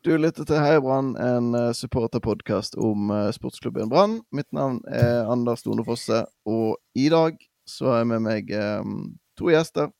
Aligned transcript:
Du 0.00 0.14
lytter 0.16 0.46
til 0.48 0.56
Heia 0.56 0.80
Brann, 0.80 1.10
en 1.20 1.50
uh, 1.52 1.74
supporterpodkast 1.76 2.78
om 2.80 3.10
uh, 3.12 3.26
sportsklubben 3.36 3.90
Brann. 3.92 4.14
Mitt 4.32 4.46
navn 4.56 4.78
er 4.88 5.28
Anders 5.28 5.60
Fosse, 5.84 6.22
og 6.48 6.78
i 6.96 7.10
dag 7.12 7.36
så 7.68 7.90
har 7.90 7.98
jeg 7.98 8.08
med 8.08 8.22
meg 8.24 8.48
um, 8.56 8.94
to 9.36 9.50
gjester. 9.52 9.90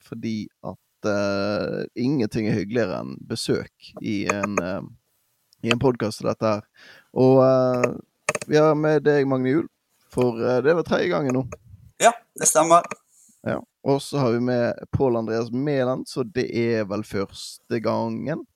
Fordi 0.00 0.48
at 0.64 1.04
uh, 1.04 1.84
ingenting 1.92 2.48
er 2.48 2.56
hyggeligere 2.62 3.02
enn 3.02 3.18
besøk 3.28 3.90
i 4.00 4.22
en, 4.32 4.56
uh, 4.56 4.80
i 5.60 5.68
en 5.68 5.82
podkast 5.82 6.22
som 6.22 6.30
dette 6.30 6.48
her. 6.48 6.64
Og 7.12 7.44
vi 8.48 8.56
har 8.56 8.72
med 8.72 9.04
deg, 9.04 9.28
Magne 9.28 9.52
Juel, 9.52 9.68
for 10.08 10.40
det 10.64 10.78
var 10.78 10.88
tredje 10.88 11.10
gangen 11.12 11.36
nå. 11.36 11.42
Ja, 12.00 12.14
det 12.40 12.48
stemmer. 12.48 12.88
Ja. 13.44 13.58
Og 13.84 14.00
så 14.00 14.16
har 14.22 14.32
vi 14.32 14.40
med 14.48 14.80
Pål 14.96 15.20
Andreas 15.20 15.52
Mæland, 15.52 16.08
så 16.08 16.24
det 16.24 16.48
er 16.56 16.88
vel 16.88 17.04
første 17.04 17.82
gangen. 17.84 18.46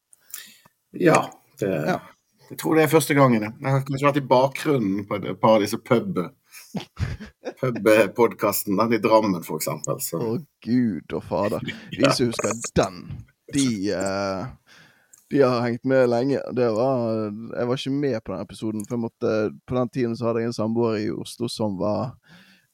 Ja, 1.01 1.21
det, 1.61 1.71
ja. 1.71 2.01
jeg 2.51 2.59
tror 2.61 2.77
det 2.79 2.87
er 2.87 2.93
første 2.93 3.17
gangen. 3.19 3.47
Jeg 3.49 3.73
har 3.73 3.85
kanskje 3.87 4.09
vært 4.09 4.21
i 4.21 4.27
bakgrunnen 4.31 5.07
på 5.09 5.21
et 5.21 5.41
par 5.41 5.59
av 5.59 5.65
disse 5.65 5.81
pub 5.81 6.21
pub-podkasten 7.61 8.93
i 8.93 8.99
Drammen, 8.99 9.43
for 9.45 9.61
eksempel. 9.61 10.01
Å 10.01 10.37
gud 10.65 11.17
og 11.17 11.25
fader. 11.29 11.65
De 11.97 12.13
som 12.13 12.31
husker 12.31 12.57
den, 12.77 13.03
de, 13.55 13.67
uh, 13.95 14.47
de 15.33 15.43
har 15.43 15.63
hengt 15.65 15.85
med 15.89 16.09
lenge. 16.11 16.41
Det 16.57 16.69
var, 16.77 17.31
jeg 17.31 17.69
var 17.71 17.81
ikke 17.81 17.95
med 17.95 18.19
på 18.25 18.35
den 18.35 18.43
episoden, 18.45 18.89
for 18.89 19.01
måtte, 19.01 19.37
på 19.67 19.79
den 19.79 19.93
tiden 19.95 20.17
så 20.19 20.29
hadde 20.29 20.45
jeg 20.45 20.53
en 20.53 20.59
samboer 20.59 21.01
i 21.05 21.09
Oslo 21.15 21.51
som 21.53 21.79
var 21.81 22.17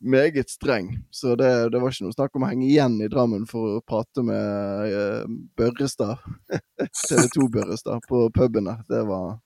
meget 0.02 0.51
streng. 0.51 0.98
Så 1.11 1.37
det, 1.37 1.70
det, 1.73 1.80
var 1.80 1.92
ikke 1.92 2.06
noe 2.06 2.16
snakk 2.16 2.37
om 2.37 2.45
å 2.47 2.51
henge 2.51 2.66
igjen 2.69 2.98
i 3.02 3.09
Drammen 3.12 3.47
for 3.48 3.79
å 3.79 3.84
prate 3.87 4.24
med 4.27 4.93
uh, 4.93 5.24
Børrestad, 5.59 6.23
TV 7.09 7.24
2-Børrestad, 7.37 8.05
på 8.09 8.27
pubene. 8.34 8.79
Det 8.91 9.02
var 9.09 9.38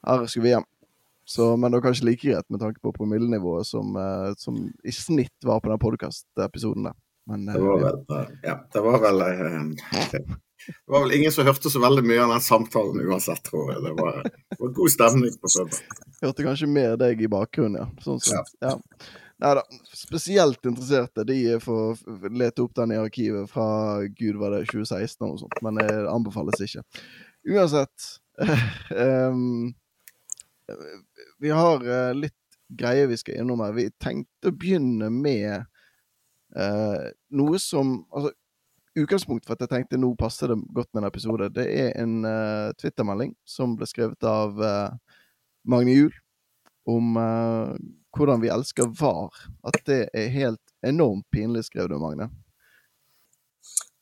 Her 0.00 0.26
skulle 0.26 0.46
vi 0.48 0.54
hjem. 0.54 0.68
Så, 1.30 1.52
men 1.56 1.70
det 1.70 1.78
var 1.78 1.90
kanskje 1.90 2.08
like 2.08 2.26
greit 2.26 2.48
med 2.50 2.62
tanke 2.62 2.80
på 2.82 2.92
promillenivået 2.96 3.68
som, 3.68 3.94
uh, 3.94 4.32
som 4.40 4.58
i 4.82 4.94
snitt 4.94 5.46
var 5.46 5.62
på 5.62 5.70
den 5.70 5.82
podkast-episoden 5.82 6.90
der. 6.90 6.96
Men, 7.30 7.48
uh, 7.48 7.54
det 7.54 7.66
var 7.66 7.84
vel, 7.84 8.36
ja, 8.42 8.56
det 8.72 8.84
var 8.86 9.02
vel 9.04 9.26
det 10.66 10.92
var 10.92 11.00
vel 11.00 11.12
ingen 11.12 11.32
som 11.32 11.46
hørte 11.46 11.70
så 11.72 11.80
veldig 11.80 12.02
mye 12.04 12.20
av 12.24 12.34
den 12.34 12.42
samtalen 12.44 13.00
uansett, 13.06 13.42
tror 13.46 13.72
jeg. 13.72 13.82
Det 13.84 13.92
var, 13.96 14.20
det 14.26 14.58
var 14.58 14.72
god 14.76 14.92
stemning 14.92 15.38
på 15.40 15.52
puben. 15.54 16.04
Hørte 16.20 16.44
kanskje 16.44 16.68
mer 16.68 16.98
deg 17.00 17.22
i 17.22 17.30
bakgrunnen, 17.32 17.80
ja. 17.80 18.04
Sånn 18.04 18.20
sett. 18.24 18.52
Ja. 18.60 18.74
ja. 18.74 19.10
Nei 19.40 19.54
da. 19.56 19.62
Spesielt 19.96 20.66
interesserte 20.66 21.24
de 21.24 21.56
får 21.64 22.00
lete 22.28 22.64
opp 22.64 22.74
den 22.76 22.92
i 22.92 22.98
arkivet 23.00 23.48
fra 23.48 23.68
gud 24.04 24.36
var 24.40 24.52
det 24.52 24.66
2016 24.68 25.16
eller 25.24 25.32
noe 25.32 25.40
sånt, 25.40 25.60
men 25.64 25.80
det 25.80 25.94
anbefales 26.12 26.60
ikke. 26.66 26.84
Uansett 27.48 28.10
um, 28.92 29.70
Vi 31.40 31.52
har 31.56 31.80
uh, 31.80 32.12
litt 32.16 32.36
greier 32.68 33.08
vi 33.10 33.16
skal 33.18 33.40
innom 33.40 33.62
her. 33.64 33.72
Vi 33.74 33.88
tenkte 33.98 34.52
å 34.52 34.54
begynne 34.54 35.08
med 35.10 35.64
uh, 36.54 37.08
noe 37.32 37.60
som 37.62 38.02
Altså, 38.12 38.34
utgangspunktet 39.00 39.48
for 39.48 39.56
at 39.56 39.64
jeg 39.64 39.72
tenkte 39.72 39.98
nå 40.02 40.12
passer 40.20 40.52
det 40.52 40.58
godt 40.76 40.90
med 40.92 41.00
en 41.00 41.08
episode, 41.08 41.48
det 41.56 41.64
er 41.80 41.94
en 42.02 42.20
uh, 42.26 42.76
Twitter-melding 42.76 43.32
som 43.48 43.72
ble 43.78 43.88
skrevet 43.88 44.28
av 44.28 44.60
Magne 45.64 45.96
Juel 45.96 46.14
om 46.90 47.16
hvordan 48.16 48.40
vi 48.40 48.48
elsker 48.48 48.86
VAR. 49.00 49.34
At 49.62 49.80
det 49.86 50.08
er 50.12 50.28
helt 50.28 50.60
enormt 50.86 51.30
pinlig, 51.30 51.64
skrev 51.64 51.88
du, 51.88 51.98
Magne. 51.98 52.30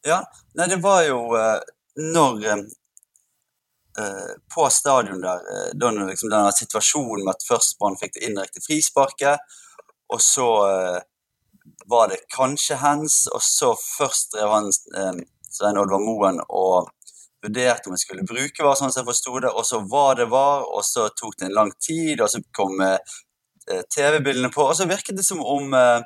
Ja, 0.07 0.23
nei, 0.55 0.69
det 0.71 0.79
var 0.83 1.03
jo 1.05 1.19
uh, 1.35 1.59
når 1.99 2.45
uh, 2.55 4.29
På 4.55 4.69
stadion 4.71 5.21
der, 5.21 5.43
uh, 5.43 5.71
da 5.75 5.91
liksom 5.91 6.31
denne 6.31 6.53
situasjonen 6.55 7.27
med 7.27 7.35
at 7.35 7.49
først 7.49 7.79
Brann 7.79 7.99
fikk 7.99 8.15
det 8.17 8.29
indirekte 8.29 8.63
frisparket, 8.65 9.57
og 10.09 10.23
så 10.25 10.47
var 11.89 12.09
det 12.09 12.23
kanskje 12.33 12.79
hens, 12.81 13.27
og 13.29 13.43
så 13.45 13.75
først 13.77 14.33
drev 14.33 14.55
han 14.55 14.71
Svein 15.53 15.77
Oddvar 15.77 16.01
Moen 16.01 16.39
og 16.49 16.89
vurderte 17.45 17.91
om 17.91 17.97
jeg 17.97 18.07
skulle 18.07 18.25
bruke 18.25 18.65
VAR, 18.65 18.79
sånn 18.79 18.95
som 18.95 19.03
jeg 19.03 19.11
forsto 19.11 19.35
det, 19.45 19.51
og 19.53 19.67
så 19.69 19.83
var 19.91 20.17
det 20.17 20.31
VAR, 20.33 20.65
og 20.65 20.81
så 20.87 21.11
tok 21.13 21.37
det 21.37 21.51
en 21.51 21.59
lang 21.59 21.75
tid, 21.77 22.23
og 22.25 22.33
så 22.33 22.41
kom 22.57 22.81
Eh, 22.81 22.97
TV-bildene 23.95 24.51
på. 24.55 24.65
Og 24.65 24.77
så 24.77 24.89
virket 24.89 25.19
det 25.19 25.27
som 25.27 25.41
om 25.45 25.75
uh, 25.75 26.01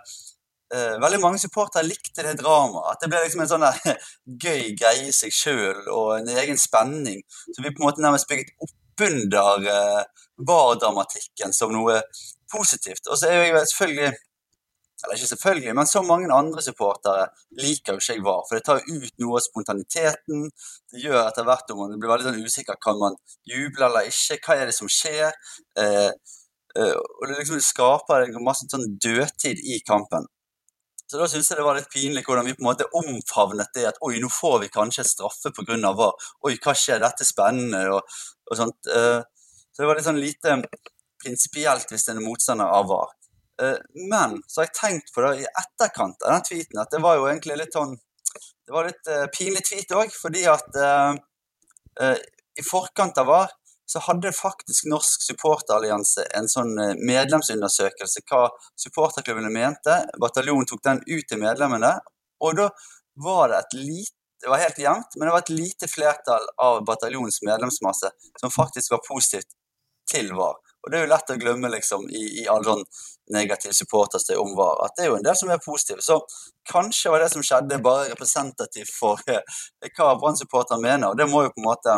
veldig 1.03 1.21
mange 1.23 1.41
supportere 1.43 1.87
likte 1.87 2.25
det 2.27 2.39
dramaet. 2.41 2.95
At 2.95 3.05
det 3.05 3.13
ble 3.13 3.23
liksom 3.25 3.45
en 3.45 3.53
sånn 3.53 3.69
gøy 4.47 4.73
greie 4.79 5.09
i 5.09 5.15
seg 5.17 5.35
sjøl 5.37 5.87
og 5.87 6.17
en 6.19 6.33
egen 6.43 6.61
spenning. 6.61 7.23
Så 7.51 7.61
vi 7.61 7.71
på 7.71 7.83
en 7.83 7.89
måte 7.89 8.05
nærmest 8.05 8.31
bygget 8.31 8.55
oppunder 8.67 9.69
uh, 9.69 10.27
VAR-dramatikken 10.43 11.55
som 11.57 11.73
noe 11.75 12.01
positivt. 12.53 13.09
Og 13.09 13.19
så 13.19 13.31
er 13.31 13.47
jeg 13.47 13.73
selvfølgelig 13.73 14.13
eller 15.03 15.19
ikke 15.19 15.27
selvfølgelig, 15.27 15.75
men 15.75 15.87
så 15.87 16.03
mange 16.07 16.35
andre 16.35 16.63
supportere 16.63 17.25
liker 17.59 17.97
jo 17.97 17.99
ikke 18.03 18.15
jeg 18.15 18.23
VAR. 18.23 18.45
For 18.47 18.59
det 18.59 18.67
tar 18.69 18.85
ut 18.87 19.17
noe 19.23 19.41
av 19.41 19.43
spontaniteten. 19.43 20.45
Det 20.93 21.03
gjør 21.03 21.25
etter 21.25 21.49
hvert 21.49 21.73
om 21.75 21.81
man 21.83 21.97
blir 21.99 22.13
veldig 22.13 22.29
sånn 22.29 22.45
usikker. 22.45 22.79
Kan 22.79 23.01
man 23.01 23.19
juble 23.49 23.89
eller 23.89 24.07
ikke? 24.13 24.39
Hva 24.47 24.61
er 24.61 24.71
det 24.71 24.77
som 24.79 24.91
skjer? 25.01 25.35
Eh, 25.79 26.13
Uh, 26.13 26.13
og 26.77 27.27
det 27.29 27.37
liksom 27.37 27.61
skaper 27.61 28.31
masse 28.41 28.69
sånn 28.71 28.95
dødtid 29.03 29.61
i 29.61 29.81
kampen. 29.87 30.25
Så 31.13 31.19
da 31.21 31.27
syns 31.29 31.51
jeg 31.51 31.59
det 31.59 31.65
var 31.67 31.77
litt 31.77 31.91
pinlig 31.93 32.23
hvordan 32.25 32.47
vi 32.49 32.55
på 32.57 32.63
en 32.63 32.71
måte 32.71 32.87
omfavnet 32.97 33.69
det 33.77 33.83
at 33.91 33.99
oi, 34.07 34.15
nå 34.23 34.31
får 34.33 34.63
vi 34.63 34.69
kanskje 34.73 35.05
straffe 35.05 35.51
pga. 35.53 35.77
VAR. 35.99 36.15
Oi, 36.49 36.55
hva 36.57 36.73
skjer, 36.73 37.03
dette 37.03 37.21
er 37.21 37.29
spennende, 37.29 37.83
og, 37.93 38.15
og 38.49 38.57
sånt. 38.57 38.89
Uh, 38.89 39.21
så 39.69 39.83
det 39.83 39.91
var 39.91 39.99
litt 39.99 40.07
sånn 40.07 40.23
lite 40.23 40.55
prinsipielt 41.21 41.93
hvis 41.93 42.09
en 42.09 42.23
er 42.23 42.25
motstander 42.25 42.73
av 42.79 42.89
VAR. 42.89 43.13
Uh, 43.61 43.77
men 44.09 44.39
så 44.49 44.63
har 44.63 44.71
jeg 44.71 44.79
tenkt 44.79 45.13
på 45.13 45.27
det 45.27 45.35
i 45.43 45.51
etterkant 45.51 46.25
av 46.25 46.33
den 46.33 46.49
tweeten 46.49 46.81
at 46.81 46.97
det 46.97 47.03
var 47.05 47.21
jo 47.21 47.29
egentlig 47.29 47.61
litt 47.61 47.77
sånn 47.77 47.93
Det 48.33 48.73
var 48.73 48.89
litt 48.89 49.09
pinlig 49.37 49.67
tweet 49.69 49.93
òg, 49.93 50.13
fordi 50.17 50.47
at 50.49 50.77
i 52.57 52.63
forkant 52.65 53.19
av 53.21 53.29
VAR 53.29 53.53
så 53.93 54.01
hadde 54.07 54.33
faktisk 54.33 54.89
Norsk 54.89 55.27
supporterallianse 55.27 56.25
en 56.39 56.49
sånn 56.49 56.73
eh, 56.81 56.97
medlemsundersøkelse 56.97 58.25
hva 58.31 58.47
supporterklubbene 58.81 59.53
mente. 59.53 59.99
Bataljonen 60.23 60.69
tok 60.69 60.83
den 60.87 61.03
ut 61.07 61.29
til 61.29 61.43
medlemmene, 61.43 61.95
og 62.43 62.59
da 62.59 62.71
var 63.23 63.53
det 63.53 63.63
et 63.63 63.79
lite 63.83 64.19
det 64.43 64.51
var 64.51 64.59
helt 64.59 64.79
jevnt, 64.79 65.15
men 65.15 65.29
det 65.29 65.33
var 65.33 65.45
et 65.45 65.53
lite 65.55 65.87
flertall 65.87 66.47
av 66.59 66.81
bataljonens 66.83 67.37
medlemsmasse 67.47 68.09
som 68.41 68.51
faktisk 68.51 68.91
var 68.91 69.05
positivt 69.07 69.55
til 70.11 70.33
VAR. 70.35 70.57
Og 70.83 70.91
det 70.91 70.99
er 70.99 71.05
jo 71.05 71.11
lett 71.13 71.31
å 71.31 71.37
glemme 71.39 71.71
liksom, 71.71 72.09
i, 72.11 72.23
i 72.43 72.47
all 72.51 72.65
sånn 72.67 72.83
negativ 73.31 73.71
supporterstøy 73.79 74.35
om 74.43 74.57
VAR, 74.59 74.81
at 74.83 74.97
det 74.99 75.05
er 75.05 75.13
jo 75.13 75.19
en 75.21 75.29
del 75.29 75.39
som 75.39 75.53
er 75.55 75.63
positive. 75.63 76.03
Så 76.03 76.19
kanskje 76.69 77.13
var 77.15 77.23
det 77.23 77.31
som 77.37 77.45
skjedde, 77.47 77.79
bare 77.87 78.11
representativt 78.11 78.91
for 78.91 79.23
eh, 79.31 79.63
hva 79.95 80.17
Brann-supporterne 80.19 80.83
mener. 80.83 81.13
Og 81.13 81.23
det 81.23 81.29
må 81.31 81.45
jo 81.47 81.55
på 81.55 81.63
en 81.63 81.69
måte 81.69 81.97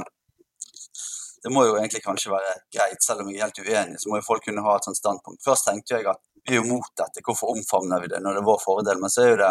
det 1.44 1.52
må 1.52 1.66
jo 1.66 1.74
egentlig 1.76 2.00
kanskje 2.04 2.32
være 2.32 2.52
greit, 2.72 3.02
selv 3.04 3.20
om 3.20 3.28
jeg 3.28 3.36
er 3.36 3.50
helt 3.50 3.58
uenig, 3.60 3.98
så 4.00 4.08
må 4.08 4.16
jo 4.16 4.24
folk 4.24 4.46
kunne 4.46 4.62
ha 4.64 4.76
et 4.78 4.86
sånt 4.88 4.96
standpunkt. 4.96 5.42
Først 5.44 5.68
tenkte 5.68 5.98
jeg 5.98 6.06
at 6.08 6.22
vi 6.44 6.54
er 6.54 6.62
jo 6.62 6.68
mot 6.70 6.88
dette, 6.96 7.20
hvorfor 7.24 7.52
omfavner 7.52 8.00
vi 8.00 8.08
det 8.12 8.20
når 8.24 8.38
det 8.38 8.40
er 8.40 8.46
vår 8.48 8.62
fordel? 8.62 9.00
Men 9.02 9.12
så 9.12 9.26
er 9.26 9.34
jo 9.34 9.40
det 9.42 9.50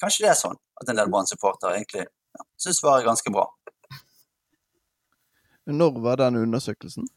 kanskje 0.00 0.26
det 0.26 0.30
er 0.34 0.36
sånn 0.36 0.58
at 0.80 0.92
en 0.92 1.00
del 1.00 1.08
Brann-supportere 1.12 1.78
egentlig 1.78 2.04
ja, 2.04 2.44
syns 2.60 2.82
svaret 2.82 3.02
er 3.02 3.08
ganske 3.08 3.32
bra. 3.32 3.46
Når 5.70 5.98
var 6.04 6.20
den 6.20 6.36
undersøkelsen? 6.42 7.08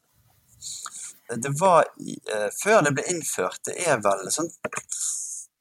Det 1.44 1.52
var 1.60 1.88
i, 2.00 2.16
uh, 2.32 2.50
før 2.64 2.84
det 2.88 2.96
ble 2.96 3.06
innført. 3.12 3.60
Det 3.68 3.76
er 3.88 4.00
vel 4.04 4.28
sånn 4.32 4.52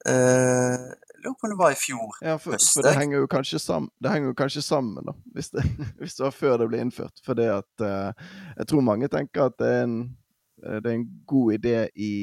uh, 0.06 0.90
lurer 1.24 1.36
på 1.40 1.46
om 1.46 1.52
det 1.52 1.58
var 1.58 1.74
i 1.74 1.78
fjor 1.78 2.16
ja, 2.20 2.36
for, 2.38 2.56
høst. 2.56 2.72
For 2.76 2.86
det 2.86 2.94
henger 2.96 3.22
jo 3.22 3.28
kanskje, 3.30 3.60
sam, 3.62 3.88
henger 4.04 4.32
jo 4.32 4.38
kanskje 4.38 4.64
sammen, 4.64 5.06
da, 5.08 5.14
hvis 5.36 5.52
det, 5.54 5.64
hvis 6.00 6.16
det, 6.18 6.24
var 6.26 6.36
før 6.36 6.58
det 6.62 6.68
ble 6.72 6.82
innført. 6.84 7.22
For 7.26 7.38
det 7.38 7.48
at 7.54 7.84
uh, 7.84 8.10
Jeg 8.58 8.68
tror 8.70 8.86
mange 8.86 9.10
tenker 9.12 9.48
at 9.48 9.58
det 9.62 9.70
er, 9.70 9.86
en, 9.86 9.96
eh, 10.64 10.78
det 10.82 10.90
er 10.90 10.98
en 10.98 11.08
god 11.28 11.54
idé 11.58 11.78
i 11.94 12.14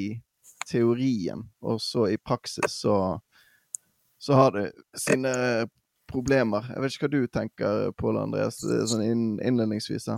teorien, 0.69 1.47
og 1.65 1.81
så 1.81 2.05
i 2.11 2.19
praksis 2.21 2.79
så, 2.83 3.17
så 4.21 4.37
har 4.37 4.53
det 4.53 4.67
sine 4.97 5.33
problemer. 6.09 6.67
Jeg 6.73 6.83
vet 6.83 6.95
ikke 6.95 7.07
hva 7.07 7.13
du 7.15 7.33
tenker, 7.33 7.91
Pål 7.97 8.21
Andreas, 8.21 8.61
sånn 8.61 9.05
innledningsvis. 9.05 10.09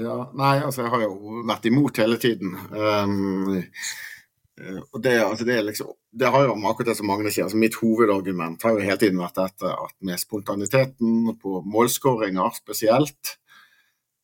Ja, 0.00 0.16
nei, 0.34 0.56
altså 0.58 0.82
jeg 0.82 0.92
har 0.94 1.04
jo 1.06 1.44
vært 1.46 1.68
imot 1.70 1.98
hele 2.02 2.18
tiden. 2.22 2.56
Um, 2.74 3.62
og 4.92 5.02
det, 5.02 5.14
altså 5.18 5.44
det, 5.44 5.62
liksom, 5.66 5.86
det, 6.12 6.26
har 6.30 6.44
jo 6.44 6.52
akkurat 6.54 6.92
det 6.92 6.98
som 6.98 7.08
Magne 7.10 7.30
sier, 7.34 7.48
altså 7.48 7.58
mitt 7.58 7.74
hovedargument 7.80 8.62
har 8.62 8.76
jo 8.76 8.84
hele 8.86 9.00
tiden 9.00 9.18
vært 9.18 9.40
dette 9.40 9.70
at 9.72 9.94
med 10.06 10.20
spontaniteten 10.22 11.32
på 11.42 11.62
målskåringer 11.74 12.54
spesielt, 12.54 13.34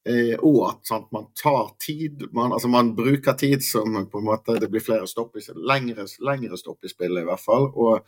eh, 0.06 0.37
og 0.38 0.61
at 0.69 0.93
sant, 0.93 1.09
man 1.11 1.27
tar 1.35 1.73
tid 1.82 2.29
man, 2.31 2.55
altså 2.55 2.71
man 2.71 2.93
bruker 2.94 3.35
tid 3.38 3.65
som 3.67 4.05
på 4.06 4.23
en 4.23 4.29
måte 4.31 4.61
det 4.62 4.71
blir 4.71 4.85
flere 4.85 5.11
stopp 5.11 5.35
i, 5.35 5.43
lengre, 5.56 6.06
lengre 6.23 6.61
stopp 6.61 6.87
i 6.87 6.93
spillet 6.93 7.25
i 7.25 7.31
hvert 7.31 7.49
fall. 7.49 7.73
og 7.75 8.06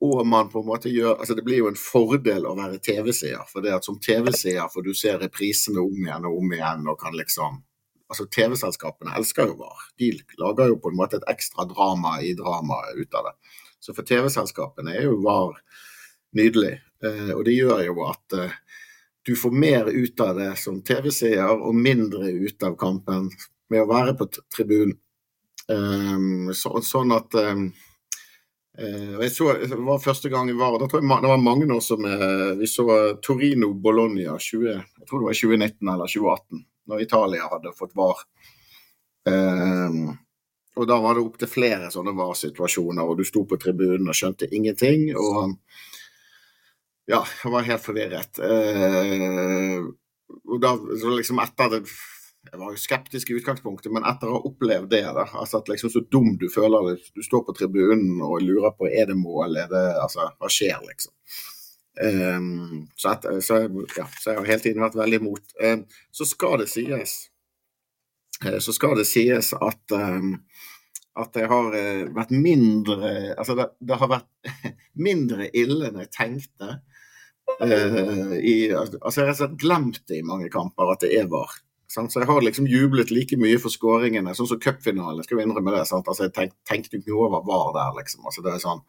og 0.00 0.26
man 0.26 0.46
på 0.46 0.60
en 0.60 0.66
måte 0.68 0.90
gjør 0.92 1.16
altså 1.18 1.34
Det 1.34 1.42
blir 1.42 1.58
jo 1.58 1.70
en 1.72 1.78
fordel 1.78 2.44
å 2.46 2.54
være 2.54 2.78
TV-seer. 2.78 3.40
For 3.50 3.64
det 3.64 3.72
at 3.74 3.86
som 3.86 3.98
TV-seer 3.98 4.68
får 4.70 4.84
du 4.86 4.92
se 4.94 5.14
reprisene 5.18 5.82
om 5.82 6.04
igjen 6.04 6.28
og 6.28 6.36
om 6.38 6.52
igjen 6.54 6.86
og 6.86 7.00
kan 7.00 7.16
liksom 7.18 7.58
altså 8.08 8.26
TV-selskapene 8.32 9.14
elsker 9.18 9.50
jo 9.50 9.58
VAR. 9.60 9.88
De 10.00 10.12
lager 10.40 10.72
jo 10.72 10.78
på 10.80 10.92
en 10.92 10.98
måte 10.98 11.20
et 11.20 11.30
ekstra 11.30 11.66
drama 11.68 12.18
i 12.24 12.34
dramaet 12.38 12.96
ut 12.96 13.18
av 13.18 13.28
det. 13.28 13.34
Så 13.80 13.94
for 13.94 14.06
TV-selskapene 14.08 14.96
er 14.96 15.08
jo 15.08 15.20
VAR 15.24 15.58
nydelig. 16.36 16.78
Eh, 17.04 17.32
og 17.34 17.44
det 17.46 17.56
gjør 17.56 17.84
jo 17.86 17.98
at 18.08 18.38
eh, 18.38 18.54
du 19.28 19.34
får 19.36 19.52
mer 19.54 19.90
ut 19.92 20.20
av 20.24 20.38
det 20.38 20.54
som 20.60 20.80
TV-seer 20.82 21.52
og 21.52 21.76
mindre 21.76 22.30
ut 22.32 22.64
av 22.64 22.78
kampen 22.80 23.28
med 23.68 23.84
å 23.84 23.90
være 23.90 24.16
på 24.16 24.30
tribunen. 24.54 24.96
Um, 25.68 26.48
så, 26.56 26.78
sånn 26.80 27.10
at 27.12 27.34
um, 27.36 27.66
jeg 28.78 29.28
så, 29.34 29.50
Det 29.68 29.76
var 29.84 29.98
første 30.00 30.30
gang 30.32 30.48
jeg 30.48 30.56
var 30.56 30.78
da 30.80 30.86
tror 30.88 31.02
jeg 31.02 31.20
det 31.26 31.28
var 31.28 31.42
mange 31.44 31.66
år 31.74 31.82
som 31.84 32.06
vi 32.56 32.68
så 32.70 32.86
Torino-Bologna 33.20 34.38
20, 34.40 34.64
jeg 34.64 35.04
tror 35.10 35.20
det 35.20 35.26
var 35.26 35.36
2019 35.36 35.90
eller 35.92 36.14
2018 36.14 36.62
når 36.88 37.04
Italia 37.04 37.48
hadde 37.52 37.74
fått 37.76 37.94
var. 37.98 38.24
Um, 39.28 40.16
og 40.78 40.86
da 40.86 40.98
var 41.02 41.16
det 41.16 41.24
opptil 41.26 41.50
flere 41.50 41.90
sånne 41.92 42.14
var-situasjoner, 42.16 43.02
og 43.04 43.18
du 43.18 43.26
sto 43.26 43.42
på 43.48 43.58
tribunen 43.60 44.08
og 44.08 44.16
skjønte 44.16 44.48
ingenting. 44.54 45.08
Og 45.18 45.56
ja, 47.08 47.22
jeg 47.24 47.54
var 47.54 47.66
helt 47.66 47.84
forvirret. 47.84 48.38
Uh, 48.38 49.88
og 50.48 50.62
da, 50.62 50.76
liksom 51.16 51.40
etter 51.40 51.76
det 51.78 51.82
Jeg 52.48 52.60
var 52.60 52.72
jo 52.72 52.80
skeptisk 52.80 53.28
i 53.28 53.34
utgangspunktet, 53.36 53.90
men 53.92 54.06
etter 54.08 54.30
å 54.30 54.38
ha 54.38 54.46
opplevd 54.48 54.88
det, 54.92 55.02
da, 55.16 55.24
altså 55.36 55.58
at 55.58 55.66
liksom 55.68 55.90
så 55.92 56.00
dum 56.08 56.30
du 56.40 56.46
føler 56.48 56.86
det, 56.86 57.10
du 57.12 57.20
står 57.26 57.42
på 57.44 57.54
tribunen 57.58 58.22
og 58.24 58.40
lurer 58.40 58.72
på 58.78 58.88
er 58.88 59.10
det 59.10 59.16
mål, 59.18 59.58
er 59.58 59.68
det 59.68 59.82
Altså, 60.00 60.30
hva 60.38 60.48
skjer, 60.52 60.78
liksom? 60.86 61.12
Um, 61.98 62.88
så, 62.94 63.08
at, 63.08 63.24
så, 63.42 63.62
ja, 63.96 64.06
så, 64.20 64.30
jeg 64.30 64.38
har 64.38 64.46
hele 64.46 64.62
tiden 64.62 64.84
vært 64.84 64.98
veldig 64.98 65.18
imot. 65.18 65.54
Um, 65.58 65.84
så 66.14 66.26
skal 66.28 66.60
det 66.62 66.68
sies 66.70 67.14
uh, 68.44 68.58
Så 68.62 68.74
skal 68.76 68.94
det 69.00 69.08
sies 69.10 69.50
at 69.56 69.96
um, 69.96 70.36
at 71.18 71.34
jeg 71.34 71.50
har 71.50 71.74
uh, 71.74 72.04
vært 72.14 72.30
mindre 72.30 73.08
Altså, 73.34 73.56
det, 73.58 73.66
det, 73.82 73.98
har 73.98 74.12
vært 74.12 74.52
mindre 75.08 75.50
ille 75.50 75.88
enn 75.90 76.04
jeg 76.04 76.14
tenkte. 76.14 76.78
I, 77.58 78.68
altså, 78.76 79.24
jeg 79.24 79.32
har 79.32 79.54
glemt 79.58 80.02
det 80.06 80.18
i 80.20 80.26
mange 80.26 80.50
kamper, 80.52 80.90
at 80.92 81.00
det 81.00 81.14
er 81.16 81.30
VAR. 81.32 81.54
Så 81.88 82.04
jeg 82.20 82.28
har 82.28 82.42
liksom 82.44 82.66
jublet 82.68 83.08
like 83.10 83.38
mye 83.40 83.56
for 83.58 83.72
skåringene, 83.72 84.34
sånn 84.36 84.50
som 84.50 84.60
cupfinalen. 84.60 85.24
Skal 85.24 85.40
vi 85.40 85.46
innrømme 85.46 85.72
det? 85.72 85.86
Sant? 85.88 86.06
Altså, 86.06 86.26
jeg 86.26 86.34
tenk, 86.36 86.52
tenkte 86.68 87.00
ikke 87.00 87.16
over 87.16 87.40
VAR 87.48 87.72
der, 87.78 87.94
liksom. 88.02 88.26
Altså, 88.28 88.44
det 88.44 88.52
er 88.52 88.60
sånn 88.62 88.84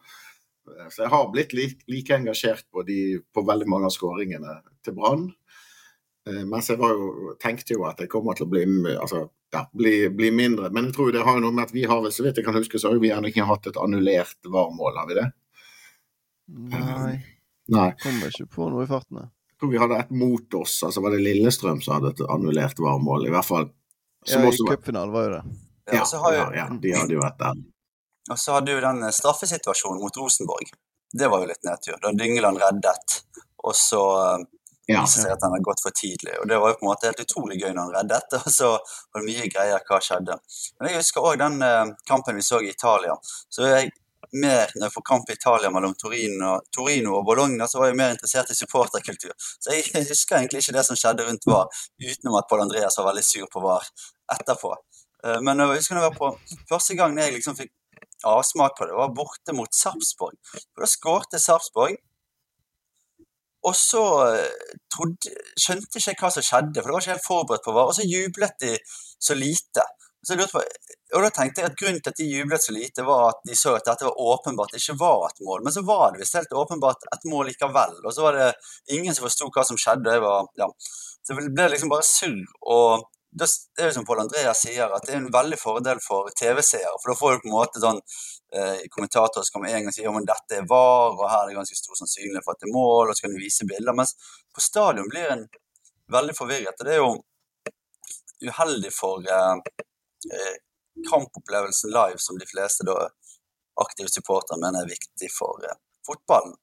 så 0.90 1.04
jeg 1.04 1.12
har 1.12 1.28
blitt 1.32 1.52
like, 1.56 1.84
like 1.90 2.16
engasjert 2.16 2.66
på, 2.72 2.84
de, 2.86 3.18
på, 3.34 3.44
veldig 3.46 3.68
mange 3.70 3.88
av 3.90 3.94
skåringene 3.94 4.60
til 4.84 4.96
Brann. 4.96 5.28
Eh, 6.28 6.42
mens 6.48 6.70
jeg 6.70 6.80
jo, 6.80 7.34
tenkte 7.40 7.76
jo 7.76 7.86
at 7.88 8.00
jeg 8.02 8.10
kommer 8.12 8.38
til 8.38 8.46
å 8.46 8.52
bli, 8.52 8.64
altså, 8.94 9.24
ja, 9.54 9.64
bli, 9.76 9.94
bli, 10.14 10.30
mindre. 10.34 10.70
Men 10.74 10.90
jeg 10.90 10.96
tror 10.98 11.12
det 11.14 11.26
har 11.26 11.42
noe 11.42 11.54
med 11.54 11.68
at 11.68 11.74
vi 11.74 11.86
har 11.90 12.06
så 12.12 12.26
vidt 12.26 12.40
jeg 12.40 12.46
kan 12.46 12.58
huske, 12.58 12.80
så 12.80 12.92
har 12.92 13.02
vi 13.02 13.10
gjerne 13.10 13.32
ikke 13.32 13.48
hatt 13.48 13.70
et 13.70 13.80
annullert 13.80 14.38
varmål, 14.46 15.02
har 15.02 15.10
vi 15.10 15.18
det? 15.20 15.28
Nei. 16.50 17.16
Nei. 17.70 17.90
Kommer 18.02 18.32
ikke 18.32 18.48
på 18.50 18.70
noe 18.70 18.86
i 18.86 18.90
farten. 18.90 19.20
Jeg 19.22 19.62
tror 19.62 19.72
vi 19.74 19.80
hadde 19.82 19.98
et 20.02 20.14
mot 20.16 20.54
oss. 20.58 20.78
altså 20.86 21.02
Var 21.04 21.14
det 21.14 21.24
Lillestrøm 21.26 21.82
som 21.84 21.98
hadde 21.98 22.14
et 22.14 22.22
annullert 22.26 22.80
varmål? 22.80 23.28
I 23.28 23.34
hvert 23.34 23.46
fall. 23.46 23.68
Ja, 24.28 24.40
i 24.44 24.64
cupfinalen 24.68 25.12
var 25.14 25.26
jo 25.26 25.34
det. 25.36 25.42
Ja, 25.90 26.04
ja, 26.34 26.46
ja, 26.54 26.66
de 26.80 26.92
hadde 26.94 27.14
jo 27.16 27.22
et 27.26 27.38
der. 27.40 27.60
Og 28.28 28.38
så 28.38 28.56
hadde 28.56 28.74
du 28.74 28.80
den 28.80 29.02
eh, 29.02 29.14
straffesituasjonen 29.14 30.00
mot 30.02 30.16
Rosenborg. 30.16 30.72
Det 31.12 31.28
var 31.28 31.42
jo 31.42 31.50
litt 31.50 31.64
nedtur. 31.66 31.98
Da 32.02 32.12
Dyngeland 32.14 32.60
reddet, 32.62 33.20
og 33.64 33.76
så 33.76 34.02
eh, 34.24 34.44
ja. 34.92 35.00
viste 35.00 35.24
seg 35.24 35.32
at 35.34 35.46
han 35.46 35.54
hadde 35.54 35.66
gått 35.66 35.82
for 35.84 35.96
tidlig. 35.96 36.36
Og 36.42 36.50
Det 36.50 36.60
var 36.60 36.72
jo 36.72 36.78
på 36.80 36.86
en 36.86 36.90
måte 36.90 37.10
helt 37.10 37.24
utrolig 37.24 37.58
gøy 37.62 37.72
når 37.72 37.82
han 37.86 37.96
reddet, 37.96 38.36
og 38.42 38.52
så 38.54 38.74
var 38.76 39.22
det 39.22 39.26
mye 39.30 39.48
greier 39.54 39.88
hva 39.88 40.02
skjedde. 40.04 40.36
Men 40.78 40.90
jeg 40.90 41.00
husker 41.00 41.32
òg 41.32 41.40
den 41.40 41.58
uh, 41.64 41.96
kampen 42.08 42.38
vi 42.38 42.46
så 42.46 42.60
i 42.62 42.70
Italia. 42.74 43.16
Så 43.48 43.66
jeg 43.66 43.90
mer, 44.36 44.70
når 44.76 44.84
jeg 44.84 44.94
får 44.94 45.04
kamp 45.08 45.30
i 45.30 45.34
Italia 45.34 45.70
mellom 45.74 45.94
Torino, 45.98 46.52
Torino, 46.70 47.16
og 47.18 47.24
Bologna, 47.26 47.66
så 47.66 47.80
var 47.80 47.88
jeg 47.90 47.98
mer 47.98 48.12
interessert 48.14 48.52
i 48.52 48.54
supporterkultur. 48.54 49.32
Så 49.58 49.74
jeg 49.74 50.06
husker 50.12 50.38
egentlig 50.38 50.62
ikke 50.62 50.76
det 50.76 50.84
som 50.86 50.98
skjedde 50.98 51.26
rundt 51.26 51.48
VAR, 51.50 51.66
utenom 51.98 52.38
at 52.38 52.46
Pål 52.50 52.62
Andreas 52.68 52.98
var 53.00 53.08
veldig 53.10 53.26
sur 53.26 53.48
på 53.50 53.64
VAR 53.64 53.88
etterpå. 54.36 54.70
Men 55.44 55.58
jeg 55.60 55.80
husker 55.82 55.98
når 55.98 56.04
jeg 56.06 56.12
var 56.12 56.20
på 56.20 56.60
første 56.70 56.94
gang 56.96 57.18
jeg 57.18 57.34
liksom 57.34 57.56
fikk 57.58 57.72
avsmak 58.28 58.76
på 58.76 58.86
det. 58.86 58.92
Det 58.92 59.00
var 59.00 59.16
borte 59.16 59.56
mot 59.56 59.74
Sarpsborg. 59.74 60.38
Da 60.78 60.88
skårte 60.88 61.40
Sarpsborg. 61.42 61.98
Og 63.68 63.76
så 63.76 64.02
eh, 64.32 64.76
trodde, 64.92 65.32
skjønte 65.60 66.00
ikke 66.00 66.24
hva 66.24 66.30
som 66.32 66.44
skjedde, 66.44 66.80
for 66.80 66.88
det 66.88 66.94
var 66.96 67.04
ikke 67.04 67.14
helt 67.16 67.26
forberedt 67.26 67.66
på 67.66 67.74
hva. 67.76 67.88
Og 67.90 67.96
så 67.96 68.06
jublet 68.08 68.56
de 68.62 68.76
så 69.20 69.36
lite. 69.36 69.84
På, 70.52 70.60
og 71.16 71.24
da 71.24 71.30
tenkte 71.32 71.62
jeg 71.62 71.70
at 71.70 71.76
Grunnen 71.80 72.00
til 72.04 72.12
at 72.12 72.18
de 72.18 72.26
jublet 72.28 72.64
så 72.64 72.74
lite, 72.76 73.04
var 73.08 73.30
at 73.30 73.44
de 73.48 73.56
så 73.56 73.74
at 73.76 73.86
dette 73.88 74.04
var 74.04 74.18
åpenbart 74.32 74.74
ikke 74.76 74.96
var 75.00 75.28
et 75.28 75.44
mål. 75.44 75.64
Men 75.64 75.76
så 75.76 75.84
var 75.84 76.12
det 76.12 76.22
visst 76.22 76.36
helt 76.36 76.52
åpenbart 76.62 77.08
et 77.08 77.24
mål 77.28 77.48
likevel. 77.50 77.96
Og 78.04 78.16
så 78.16 78.26
var 78.26 78.36
det 78.36 78.50
ingen 78.96 79.16
som 79.16 79.28
forsto 79.28 79.48
hva 79.52 79.64
som 79.68 79.80
skjedde. 79.80 80.18
Var, 80.24 80.50
ja. 80.60 80.68
Så 81.20 81.36
det 81.36 81.52
ble 81.56 81.70
liksom 81.72 81.92
bare 81.92 82.06
surr. 82.08 82.44
Og 82.76 83.08
det 83.30 83.46
er 83.78 83.90
jo 83.90 83.94
som 83.94 84.04
Pål 84.06 84.24
Andreas 84.24 84.60
sier, 84.64 84.90
at 84.90 85.04
det 85.06 85.14
er 85.14 85.20
en 85.20 85.30
veldig 85.32 85.58
fordel 85.58 86.00
for 86.02 86.30
TV-seere. 86.34 86.96
For 86.98 87.12
da 87.12 87.18
får 87.18 87.36
du 87.36 87.44
på 87.44 87.50
en 87.50 87.54
måte 87.54 87.82
sånn 87.82 88.00
eh, 88.00 88.80
kommentatorer 88.90 89.46
som 89.46 89.54
kommer 89.54 89.70
en 89.70 89.84
gang 89.84 89.92
og 89.92 89.94
sier 89.94 90.18
at 90.18 90.30
dette 90.32 90.58
er 90.58 90.66
var, 90.70 91.14
og 91.14 91.22
her 91.30 91.44
er 91.44 91.52
det 91.52 91.58
ganske 91.60 91.78
stor 91.78 92.00
sannsynlighet 92.00 92.46
for 92.46 92.56
at 92.56 92.64
det 92.64 92.70
er 92.70 92.74
mål, 92.74 93.12
og 93.12 93.14
så 93.14 93.26
kan 93.26 93.36
du 93.36 93.38
vise 93.38 93.68
bilder. 93.70 93.96
Mens 93.96 94.16
på 94.50 94.64
stadion 94.64 95.10
blir 95.12 95.30
en 95.30 95.46
veldig 96.10 96.34
forvirret. 96.34 96.74
og 96.74 96.88
Det 96.88 96.96
er 96.96 97.02
jo 97.04 98.50
uheldig 98.50 98.90
for 98.96 99.30
eh, 99.30 99.54
eh, 100.34 100.56
kampopplevelsen 101.10 101.94
live, 101.94 102.18
som 102.18 102.38
de 102.38 102.50
fleste 102.50 102.88
da 102.88 102.98
aktive 103.80 104.10
supportere 104.10 104.58
mener 104.58 104.82
er 104.82 104.90
viktig 104.90 105.30
for 105.38 105.62
eh, 105.64 105.78
fotballen. 106.06 106.58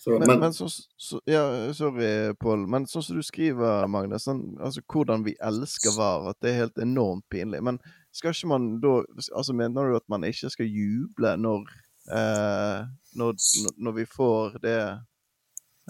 Så, 0.00 0.10
men, 0.10 0.26
men, 0.26 0.38
men 0.40 0.54
så, 0.54 0.68
så, 0.96 1.20
ja, 1.28 1.72
sorry, 1.76 2.32
Pål. 2.40 2.62
Men 2.72 2.86
sånn 2.88 3.02
som 3.04 3.18
du 3.18 3.24
skriver, 3.26 3.84
Magnus, 3.92 4.24
sånn, 4.24 4.54
altså 4.56 4.80
hvordan 4.88 5.26
vi 5.26 5.34
elsker 5.44 5.92
VAR, 5.92 6.30
at 6.30 6.38
det 6.40 6.54
er 6.54 6.62
helt 6.62 6.80
enormt 6.80 7.26
pinlig. 7.28 7.60
Men 7.60 7.76
skal 8.16 8.32
ikke 8.32 8.48
man 8.48 8.70
da 8.80 8.94
altså 9.36 9.52
Mener 9.52 9.90
du 9.90 9.98
at 9.98 10.06
man 10.08 10.24
ikke 10.24 10.48
skal 10.54 10.72
juble 10.72 11.34
når, 11.36 11.68
eh, 12.16 12.80
når, 13.20 13.36
når 13.76 13.98
vi 13.98 14.06
får 14.08 14.56
det 14.64 14.80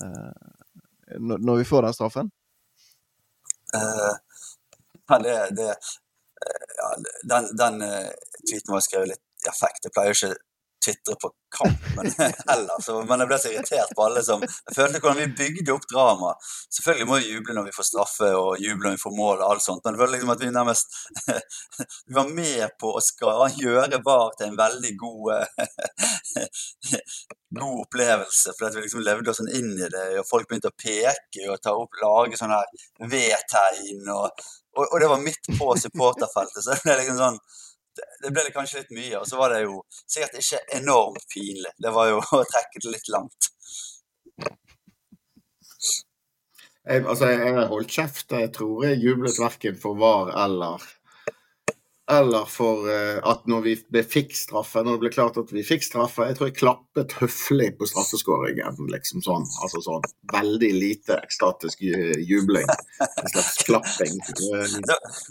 eh, 0.03 0.51
når, 1.15 1.47
når, 1.47 1.63
vi 1.63 1.71
får 1.71 1.87
den 1.87 1.97
straffen? 2.01 2.35
Uh, 3.71 4.15
ja, 5.07 5.23
det, 5.23 5.39
det 5.55 5.71
uh, 5.71 6.71
ja, 6.81 6.89
Den, 7.31 7.51
den 7.63 7.83
uh, 7.87 8.11
tweeten 8.43 8.75
var 8.75 8.83
skrevet 8.83 9.15
litt 9.15 9.47
i 9.47 9.51
affekt. 9.55 9.87
Jeg 9.87 9.95
pleier 9.95 10.19
ikke 10.19 10.35
tvitre 10.85 11.17
på 11.21 11.31
kampen 11.59 12.13
heller. 12.51 12.83
Så, 12.83 12.99
men 13.09 13.25
jeg 13.25 13.31
ble 13.31 13.39
så 13.43 13.53
irritert 13.53 13.95
på 13.97 14.07
alle 14.07 14.23
som 14.27 14.45
Jeg 14.45 14.77
følte 14.77 15.03
hvordan 15.03 15.21
vi 15.21 15.39
bygde 15.41 15.75
opp 15.75 15.89
drama. 15.91 16.35
Selvfølgelig 16.77 17.11
må 17.11 17.21
vi 17.21 17.35
juble 17.35 17.57
når 17.57 17.71
vi 17.71 17.77
får 17.77 17.91
straffe 17.91 18.33
og 18.39 18.63
juble 18.63 18.89
når 18.89 18.99
vi 18.99 19.05
får 19.05 19.17
mål 19.17 19.43
og 19.43 19.47
alt 19.49 19.67
sånt, 19.67 19.85
men 19.85 19.97
jeg 19.97 20.03
følte 20.03 20.17
liksom 20.17 20.35
at 20.37 20.45
vi 20.45 20.55
nærmest 20.55 21.01
Vi 22.11 22.17
var 22.17 22.35
med 22.35 22.77
på 22.81 22.95
å 22.97 23.05
skal 23.05 23.59
gjøre 23.59 24.03
VAR 24.05 24.37
til 24.39 24.51
en 24.51 24.61
veldig 24.61 24.95
god 25.01 25.41
god 27.59 27.81
opplevelse, 27.81 28.53
fordi 28.59 28.77
vi 28.77 28.83
liksom 28.83 29.03
levde 29.03 29.33
oss 29.33 29.41
sånn 29.41 29.51
inn 29.59 29.73
i 29.75 29.89
det, 29.91 30.05
og 30.21 30.29
folk 30.29 30.47
begynte 30.49 30.71
å 30.71 30.77
peke 30.79 31.49
og 31.51 31.59
ta 31.63 31.73
opp, 31.75 31.99
lage 32.03 32.39
sånne 32.39 32.61
her 32.61 33.09
V-tegn, 33.11 34.05
og, 34.15 34.45
og, 34.77 34.85
og, 34.85 34.97
det 35.03 35.09
var 35.11 35.25
midt 35.25 35.51
på 35.59 35.73
supporterfeltet, 35.83 36.63
så 36.63 36.77
det 36.77 36.85
ble 36.85 36.95
liksom 37.01 37.19
sånn 37.19 37.41
det 38.23 38.33
ble 38.35 38.45
det 38.47 38.55
kanskje 38.55 38.83
litt 38.83 38.95
mye. 38.97 39.21
Og 39.21 39.27
så 39.29 39.39
var 39.41 39.55
det 39.55 39.63
jo 39.65 39.81
sikkert 40.05 40.39
ikke 40.41 40.63
enormt 40.81 41.27
pinlig. 41.33 41.73
Det 41.79 41.93
var 41.95 42.13
jo 42.13 42.21
å 42.41 42.45
trekke 42.53 42.85
det 42.85 42.95
litt 42.95 43.11
langt. 43.15 43.51
Jeg, 46.81 47.05
altså, 47.05 47.29
jeg 47.29 47.55
har 47.59 47.69
holdt 47.71 47.93
kjeft. 47.93 48.33
Jeg 48.33 48.53
tror 48.57 48.87
jeg 48.89 49.03
jublet 49.05 49.39
verken 49.41 49.77
for 49.81 49.99
VAR 50.01 50.33
eller 50.47 50.87
eller 52.11 52.47
for 52.51 52.87
uh, 52.89 53.19
at 53.31 53.47
når 53.51 53.63
vi 53.65 54.03
fikk 54.03 54.35
straffe, 54.37 54.83
når 54.85 54.97
det 54.97 55.03
ble 55.05 55.11
klart 55.15 55.39
at 55.41 55.53
vi 55.55 55.63
fikk 55.67 55.85
straffe 55.87 56.27
Jeg 56.29 56.39
tror 56.39 56.49
jeg 56.49 56.57
klappet 56.59 57.15
høflig 57.21 57.69
på 57.79 57.89
straffeskåringen. 57.91 58.81
liksom 58.93 59.23
sånn, 59.25 59.47
altså 59.63 59.83
sånn 59.85 60.07
Veldig 60.33 60.71
lite 60.77 61.19
ekstatisk 61.21 61.83
jubling. 61.83 62.67
En 63.01 63.31
slags 63.33 63.63
klapping. 63.69 64.19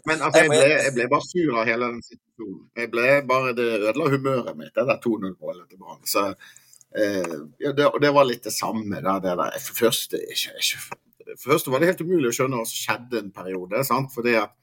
Men 0.07 0.23
altså, 0.23 0.43
jeg 0.43 0.53
ble, 0.53 0.63
jeg 0.69 0.95
ble 0.95 1.09
bare 1.11 1.27
sur 1.27 1.59
av 1.59 1.67
hele 1.69 1.91
den 1.91 2.01
situasjonen. 2.05 2.63
Jeg 2.79 2.91
ble 2.93 3.09
bare, 3.29 3.53
Det 3.57 3.67
ødela 3.79 4.09
humøret 4.13 4.57
mitt, 4.59 4.73
det 4.75 4.87
der 4.89 5.03
2-0-målet 5.03 5.67
til 5.69 5.81
Brann. 5.81 6.01
Så 6.07 6.25
eh, 6.29 7.35
ja, 7.63 7.73
det, 7.75 7.91
det, 8.01 8.13
var 8.15 8.27
litt 8.27 8.47
det 8.47 8.55
samme. 8.55 8.99
Der, 8.99 9.21
det 9.23 9.35
der. 9.41 9.59
For 9.67 9.85
første, 9.87 10.21
ikke, 10.31 10.55
ikke, 10.59 10.99
for 11.35 11.53
første 11.53 11.73
var 11.73 11.83
det 11.83 11.93
helt 11.93 12.05
umulig 12.05 12.31
å 12.31 12.37
skjønne 12.39 12.61
hva 12.61 12.69
som 12.69 12.83
skjedde 12.83 13.23
en 13.23 13.35
periode. 13.35 13.83
sant? 13.87 14.13
Fordi 14.15 14.37
at 14.41 14.55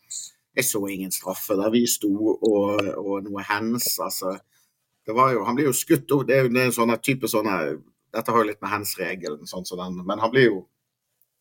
jeg 0.57 0.65
så 0.65 0.81
ingen 0.89 1.13
straffe 1.13 1.57
der 1.59 1.73
vi 1.75 1.85
sto, 1.91 2.13
og, 2.35 2.81
og 2.97 3.27
noe 3.27 3.45
hands. 3.45 3.99
altså 4.01 4.39
jo, 5.07 5.45
han 5.45 5.55
blir 5.55 5.69
jo 5.69 5.77
skutt 5.77 6.11
opp. 6.13 6.25
Det 6.27 6.37
er 6.37 6.47
jo 6.47 6.55
er 6.55 6.71
en 6.71 6.75
sånn 6.75 6.97
type 7.03 7.29
sånne 7.31 7.59
Dette 8.17 8.33
har 8.33 8.41
jo 8.41 8.49
litt 8.49 8.63
med 8.63 8.71
hands-regelen, 8.73 9.45
sånn 9.51 9.67
som 9.69 9.81
den, 9.83 9.99
men 10.09 10.21
han 10.23 10.31
blir 10.33 10.47
jo 10.47 10.61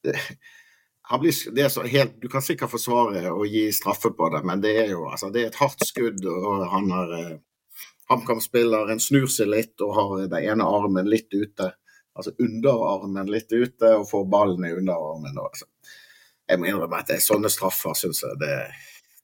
det, 0.03 0.17
han 1.09 1.21
blir, 1.21 1.35
det 1.55 1.63
er 1.63 1.69
så 1.71 1.85
helt, 1.87 2.17
Du 2.21 2.27
kan 2.29 2.43
sikkert 2.43 2.73
forsvare 2.73 3.29
og 3.31 3.45
gi 3.47 3.69
straffe 3.73 4.11
på 4.11 4.29
det, 4.33 4.41
men 4.43 4.63
det 4.63 4.73
er 4.83 4.91
jo 4.91 5.05
altså, 5.07 5.29
det 5.31 5.43
er 5.43 5.51
et 5.53 5.61
hardt 5.61 5.85
skudd. 5.87 6.25
og 6.25 6.65
Han 6.73 6.91
har 6.91 7.13
eh, 7.19 7.35
HamKam-spilleren 8.11 8.99
snur 9.01 9.29
seg 9.31 9.49
litt 9.53 9.81
og 9.85 9.95
har 9.97 10.15
den 10.25 10.49
ene 10.51 10.67
armen 10.67 11.07
litt 11.09 11.31
ute. 11.33 11.71
Altså 12.15 12.35
underarmen 12.39 13.31
litt 13.31 13.51
ute 13.51 13.93
og 13.99 14.09
får 14.09 14.27
ballen 14.31 14.67
i 14.67 14.73
underarmen. 14.75 15.37
Og, 15.39 15.47
altså. 15.53 15.69
Jeg 16.49 16.59
må 16.59 16.69
innrømme 16.69 16.99
at 16.99 17.09
det 17.09 17.17
er 17.19 17.25
sånne 17.25 17.49
straffer 17.53 17.95
syns 17.97 18.21
jeg 18.23 18.41
det 18.41 18.57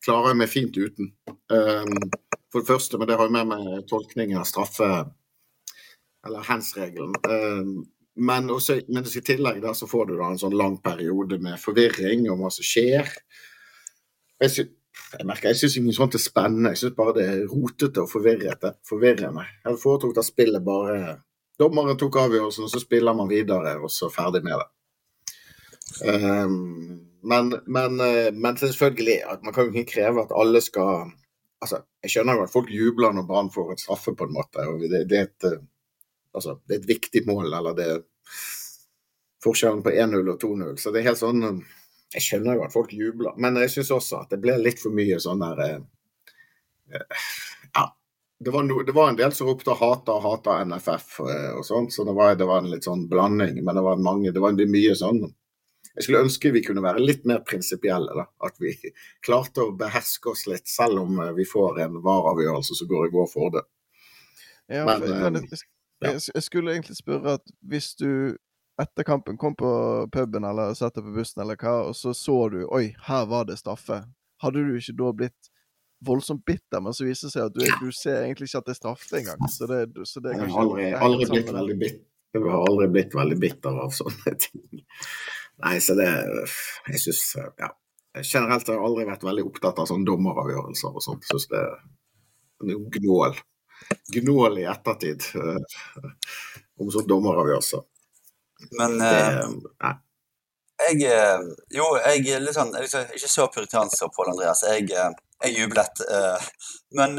klarer 0.05 0.31
jeg 0.31 0.41
meg 0.41 0.51
fint 0.51 0.77
uten. 0.77 1.13
Um, 1.51 1.95
for 2.51 2.61
det 2.61 2.67
første, 2.67 2.99
men 2.99 3.09
det 3.09 3.17
har 3.19 3.29
jo 3.29 3.35
med 3.35 3.49
meg 3.51 3.87
tolkningen 3.89 4.41
av 4.41 4.47
straffe, 4.49 4.89
eller 6.25 6.45
hands-regelen. 6.49 7.15
Um, 7.25 7.73
men, 8.21 8.51
også, 8.51 8.81
men 8.91 9.07
i 9.07 9.23
tillegg 9.23 9.61
der 9.63 9.73
så 9.77 9.87
får 9.89 10.09
du 10.09 10.17
da 10.17 10.27
en 10.31 10.41
sånn 10.41 10.57
lang 10.57 10.77
periode 10.83 11.39
med 11.41 11.61
forvirring 11.61 12.27
om 12.31 12.43
hva 12.43 12.51
som 12.53 12.67
skjer. 12.67 13.07
Jeg, 14.41 14.51
sy 14.51 14.67
jeg 15.11 15.27
merker, 15.27 15.51
jeg 15.51 15.59
syns 15.61 15.77
ikke 15.79 15.93
sånt 15.95 16.15
er 16.15 16.23
spennende, 16.23 16.71
jeg 16.73 16.81
syns 16.81 16.97
bare 16.97 17.15
det 17.17 17.25
er 17.27 17.41
rotete 17.51 18.03
og 18.03 18.11
forvirrete. 18.11 18.73
forvirrende. 18.87 19.45
Jeg 19.47 19.67
hadde 19.69 19.81
foretrukket 19.81 20.23
at 20.23 20.27
spillet 20.27 20.65
bare 20.65 21.19
Dommeren 21.59 21.97
tok 21.99 22.15
avgjørelsen, 22.17 22.65
og 22.65 22.71
så 22.71 22.79
spiller 22.81 23.13
man 23.13 23.27
videre, 23.29 23.75
og 23.77 23.91
så 23.93 24.07
ferdig 24.09 24.39
med 24.41 24.55
det. 24.57 24.65
Um, 26.05 27.11
men, 27.23 27.55
men, 27.65 27.99
eh, 27.99 28.31
men, 28.33 28.57
selvfølgelig, 28.57 29.21
man 29.43 29.53
kan 29.53 29.67
jo 29.67 29.73
ikke 29.73 29.93
kreve 29.93 30.23
at 30.23 30.33
alle 30.33 30.61
skal 30.61 31.11
altså, 31.61 31.83
Jeg 32.03 32.13
skjønner 32.15 32.39
jo 32.39 32.45
at 32.47 32.53
folk 32.53 32.71
jubler 32.73 33.13
når 33.13 33.27
Brann 33.29 33.51
får 33.53 33.73
et 33.73 33.83
straffe, 33.83 34.15
på 34.17 34.25
en 34.25 34.33
måte. 34.33 34.65
og 34.65 34.81
det, 34.81 35.03
det, 35.09 35.17
er 35.17 35.27
et, 35.29 35.45
eh, 35.51 35.59
altså, 36.33 36.57
det, 36.65 36.75
er 36.75 36.79
et, 36.79 36.89
viktig 36.89 37.21
mål, 37.27 37.53
eller 37.53 37.77
det 37.77 37.85
er 37.85 38.01
forskjellen 39.43 39.83
på 39.85 39.93
1-0 39.93 40.33
og 40.33 40.41
2-0. 40.41 40.75
Så 40.81 40.91
det 40.91 41.01
er 41.01 41.11
helt 41.11 41.21
sånn 41.21 41.45
eh, 41.45 41.61
Jeg 42.15 42.25
skjønner 42.25 42.57
jo 42.57 42.63
at 42.65 42.73
folk 42.73 42.93
jubler, 42.93 43.37
men 43.37 43.59
jeg 43.61 43.71
syns 43.75 43.93
også 43.95 44.23
at 44.23 44.33
det 44.33 44.41
ble 44.41 44.57
litt 44.59 44.81
for 44.81 44.93
mye 44.95 45.19
sånn 45.21 45.45
der 45.45 45.61
Ja. 47.77 47.85
Det 48.41 48.49
var, 48.49 48.63
no, 48.65 48.79
det 48.81 48.95
var, 48.97 49.11
en 49.11 49.19
del 49.19 49.31
som 49.37 49.45
ropte 49.47 49.75
'hata' 49.77 50.17
'hata 50.23 50.55
NFF' 50.65 51.19
og 51.59 51.61
sånt, 51.61 51.93
så 51.93 52.03
det 52.03 52.15
var, 52.17 52.33
det 52.35 52.47
var, 52.49 52.63
en 52.63 52.71
litt 52.71 52.87
sånn 52.89 53.05
blanding. 53.07 53.59
Men 53.61 53.77
det 53.77 53.83
var 53.85 54.01
mange, 54.01 54.31
det 54.33 54.41
var 54.41 54.57
mye 54.57 54.95
sånn 54.97 55.21
jeg 55.95 56.05
skulle 56.05 56.23
ønske 56.25 56.53
vi 56.55 56.63
kunne 56.63 56.83
være 56.83 57.03
litt 57.03 57.25
mer 57.27 57.41
prinsipielle. 57.47 58.25
At 58.43 58.61
vi 58.61 58.73
klarte 59.25 59.65
å 59.65 59.75
beherske 59.77 60.31
oss 60.31 60.45
litt, 60.47 60.67
selv 60.71 61.03
om 61.03 61.19
eh, 61.19 61.33
vi 61.37 61.47
får 61.47 61.81
en 61.85 61.99
vareavgjørelse 62.05 62.77
som 62.79 62.89
går 62.91 63.09
i 63.09 63.13
vår 63.15 63.29
for 63.31 63.57
det. 63.57 63.65
Ja, 64.71 64.85
Men, 64.87 65.03
men 65.09 65.41
jeg, 65.41 65.65
eh, 66.05 66.15
jeg, 66.15 66.43
skulle 66.45 66.75
egentlig 66.75 66.95
spørre 67.01 67.35
at 67.41 67.55
hvis 67.67 67.91
du 67.99 68.37
etter 68.81 69.05
kampen 69.05 69.37
kom 69.37 69.55
på 69.55 69.71
puben 70.13 70.47
eller 70.47 70.73
satt 70.77 70.95
deg 70.95 71.05
på 71.05 71.15
bussen 71.19 71.43
eller 71.43 71.59
hva, 71.59 71.81
og 71.89 71.95
så 71.97 72.15
så 72.17 72.37
du 72.53 72.61
oi, 72.71 72.93
her 73.07 73.25
var 73.29 73.49
det 73.49 73.59
straffe. 73.59 74.03
Hadde 74.41 74.63
du 74.63 74.77
ikke 74.79 74.95
da 74.97 75.11
blitt 75.17 75.51
voldsomt 76.01 76.45
bitter, 76.47 76.81
men 76.81 76.95
så 76.97 77.05
viser 77.05 77.27
det 77.27 77.33
seg 77.35 77.49
at 77.49 77.57
du, 77.57 77.65
du 77.83 77.91
ser 77.93 78.23
egentlig 78.23 78.49
ikke 78.49 78.63
at 78.63 78.69
det 78.69 78.73
er 78.73 78.79
straffe 78.79 79.19
engang. 79.19 79.43
Så 79.51 79.67
det, 79.69 79.83
så 80.09 80.23
det 80.23 80.31
er 80.31 80.39
kanskje, 80.39 80.55
jeg 80.55 80.55
har 80.55 80.63
aldri, 80.63 80.87
aldri 80.97 81.29
blitt 81.35 81.53
veldig 81.53 81.77
bitter. 81.83 82.07
Jeg 82.31 82.47
har 82.47 82.65
aldri 82.69 82.87
blitt 82.95 83.15
veldig 83.15 83.37
bitter 83.43 83.79
av 83.83 83.93
sånne 83.95 84.33
ting. 84.45 84.83
Nei, 85.61 85.77
så 85.81 85.95
det 85.97 86.09
Jeg 86.09 86.99
syns 87.05 87.23
Ja. 87.59 87.71
Generelt 88.19 88.67
har 88.67 88.75
jeg 88.75 88.83
aldri 88.83 89.05
vært 89.07 89.23
veldig 89.23 89.43
opptatt 89.47 89.77
av 89.79 89.87
sånne 89.87 90.03
dommeravgjørelser 90.09 90.95
og 90.99 91.03
sånt. 91.03 91.23
Syns 91.29 91.47
det 91.47 91.61
er 91.61 91.77
noe 92.67 92.89
gnål. 92.91 93.37
Gnål 94.11 94.59
i 94.59 94.65
ettertid 94.67 95.23
uh, 95.39 95.61
om 96.75 96.91
sånne 96.91 97.07
dommeravgjørelser. 97.07 97.85
Men 98.75 98.97
uh, 98.99 99.93
jeg 100.81 101.07
eh, 101.07 101.47
Jo, 101.77 101.87
jeg 102.01 102.27
er 102.35 102.43
litt 102.43 102.57
sånn 102.57 102.75
jeg 102.75 102.91
er 102.99 103.15
ikke 103.15 103.31
så 103.31 103.47
puritansk 103.53 103.95
som 103.95 104.11
Pål 104.11 104.33
Andreas. 104.33 104.65
Jeg, 104.67 104.91
jeg 104.91 105.55
jublet. 105.55 106.03
Men 106.97 107.15